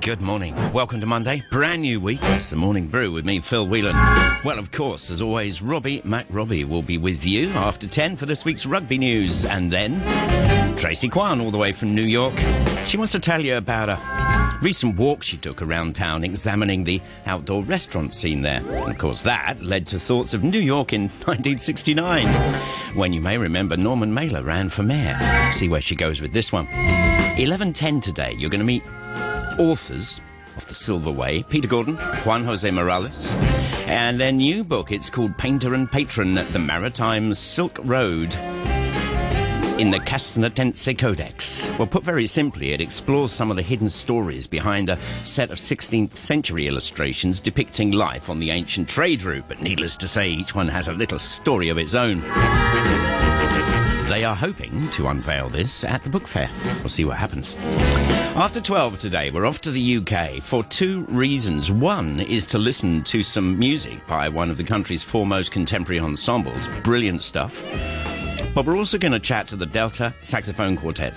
Good 0.09 0.23
morning. 0.23 0.55
Welcome 0.73 1.03
to 1.03 1.07
Monday. 1.07 1.45
Brand 1.51 1.83
new 1.83 2.01
week. 2.01 2.21
It's 2.23 2.49
the 2.49 2.57
morning 2.57 2.87
brew 2.87 3.13
with 3.13 3.27
me, 3.27 3.41
Phil 3.41 3.69
Whelan. 3.69 3.95
Well, 4.43 4.59
of 4.59 4.73
course, 4.73 5.11
as 5.11 5.21
always, 5.21 5.61
Robbie 5.61 6.01
McRobbie 6.01 6.67
will 6.67 6.81
be 6.81 6.97
with 6.97 7.27
you 7.27 7.51
after 7.51 7.87
10 7.87 8.17
for 8.17 8.25
this 8.25 8.43
week's 8.43 8.65
rugby 8.65 8.97
news. 8.97 9.45
And 9.45 9.71
then 9.71 10.01
Tracy 10.79 11.11
Kwan, 11.11 11.43
all 11.43 11.51
the 11.51 11.59
way 11.59 11.73
from 11.73 11.95
New 11.95 12.05
York. 12.05 12.33
She 12.87 12.97
wants 12.97 13.13
to 13.13 13.21
tell 13.21 13.45
you 13.45 13.59
about 13.59 13.91
a 13.91 14.59
recent 14.63 14.97
walk 14.97 15.23
she 15.23 15.37
took 15.37 15.61
around 15.61 15.95
town 15.95 16.25
examining 16.25 16.85
the 16.85 17.03
outdoor 17.27 17.63
restaurant 17.65 18.15
scene 18.15 18.41
there. 18.41 18.63
And 18.67 18.91
of 18.91 18.97
course, 18.97 19.25
that 19.25 19.63
led 19.63 19.87
to 19.89 20.01
thoughts 20.01 20.33
of 20.33 20.43
New 20.43 20.59
York 20.59 20.95
in 20.95 21.03
1969, 21.27 22.27
when 22.97 23.13
you 23.13 23.21
may 23.21 23.37
remember 23.37 23.77
Norman 23.77 24.15
Mailer 24.15 24.43
ran 24.43 24.71
for 24.71 24.83
mayor. 24.83 25.19
See 25.53 25.69
where 25.69 25.83
she 25.83 25.95
goes 25.95 26.23
with 26.23 26.33
this 26.33 26.51
one. 26.51 26.67
11.10 26.67 28.01
today, 28.01 28.35
you're 28.39 28.49
going 28.49 28.59
to 28.61 28.65
meet 28.65 28.83
authors 29.59 30.21
of 30.57 30.67
The 30.67 30.75
Silver 30.75 31.11
Way, 31.11 31.43
Peter 31.45 31.69
Gordon, 31.69 31.97
Juan 32.25 32.45
Jose 32.45 32.71
Morales, 32.71 33.35
and 33.87 34.21
their 34.21 34.33
new 34.33 34.65
book, 34.65 34.91
it's 34.91 35.11
called 35.11 35.37
Painter 35.37 35.75
and 35.75 35.91
Patron, 35.91 36.35
The 36.35 36.59
Maritime 36.59 37.35
Silk 37.35 37.79
Road 37.83 38.37
in 39.79 39.91
the 39.91 40.01
Casanatense 40.01 40.99
Codex. 40.99 41.71
Well, 41.79 41.87
put 41.87 42.03
very 42.03 42.27
simply, 42.27 42.73
it 42.73 42.81
explores 42.81 43.31
some 43.31 43.51
of 43.51 43.57
the 43.57 43.63
hidden 43.63 43.89
stories 43.89 44.47
behind 44.47 44.91
a 44.91 44.99
set 45.23 45.53
of 45.53 45.59
16th 45.59 46.15
century 46.15 46.67
illustrations 46.67 47.39
depicting 47.39 47.93
life 47.93 48.29
on 48.29 48.41
the 48.41 48.51
ancient 48.51 48.89
trade 48.89 49.23
route, 49.23 49.45
but 49.47 49.63
needless 49.63 49.95
to 49.97 50.09
say, 50.09 50.29
each 50.29 50.55
one 50.55 50.67
has 50.67 50.89
a 50.89 50.93
little 50.93 51.19
story 51.19 51.69
of 51.69 51.79
its 51.79 51.95
own. 51.95 52.21
They 54.09 54.25
are 54.25 54.35
hoping 54.35 54.89
to 54.91 55.07
unveil 55.09 55.49
this 55.49 55.85
at 55.85 56.03
the 56.03 56.11
book 56.11 56.27
fair. 56.27 56.51
We'll 56.81 56.89
see 56.89 57.05
what 57.05 57.19
happens. 57.19 57.55
After 58.35 58.61
12 58.61 58.99
today, 58.99 59.31
we're 59.31 59.47
off 59.47 59.61
to 59.61 59.71
the 59.71 59.99
UK 59.99 60.43
for 60.43 60.65
two 60.65 61.05
reasons. 61.05 61.71
One 61.71 62.19
is 62.19 62.47
to 62.49 62.59
listen 62.59 63.05
to 63.05 63.23
some 63.23 63.57
music 63.57 64.05
by 64.09 64.29
one 64.29 64.51
of 64.51 64.57
the 64.57 64.65
country's 64.65 65.05
foremost 65.05 65.53
contemporary 65.53 66.01
ensembles. 66.01 66.69
Brilliant 66.83 67.23
stuff. 67.23 68.18
But 68.55 68.67
we're 68.67 68.77
also 68.77 68.99
going 68.99 69.13
to 69.13 69.21
chat 69.21 69.49
to 69.49 69.57
the 69.57 69.67
Delta 69.67 70.13
Saxophone 70.23 70.77
Quartet. 70.77 71.15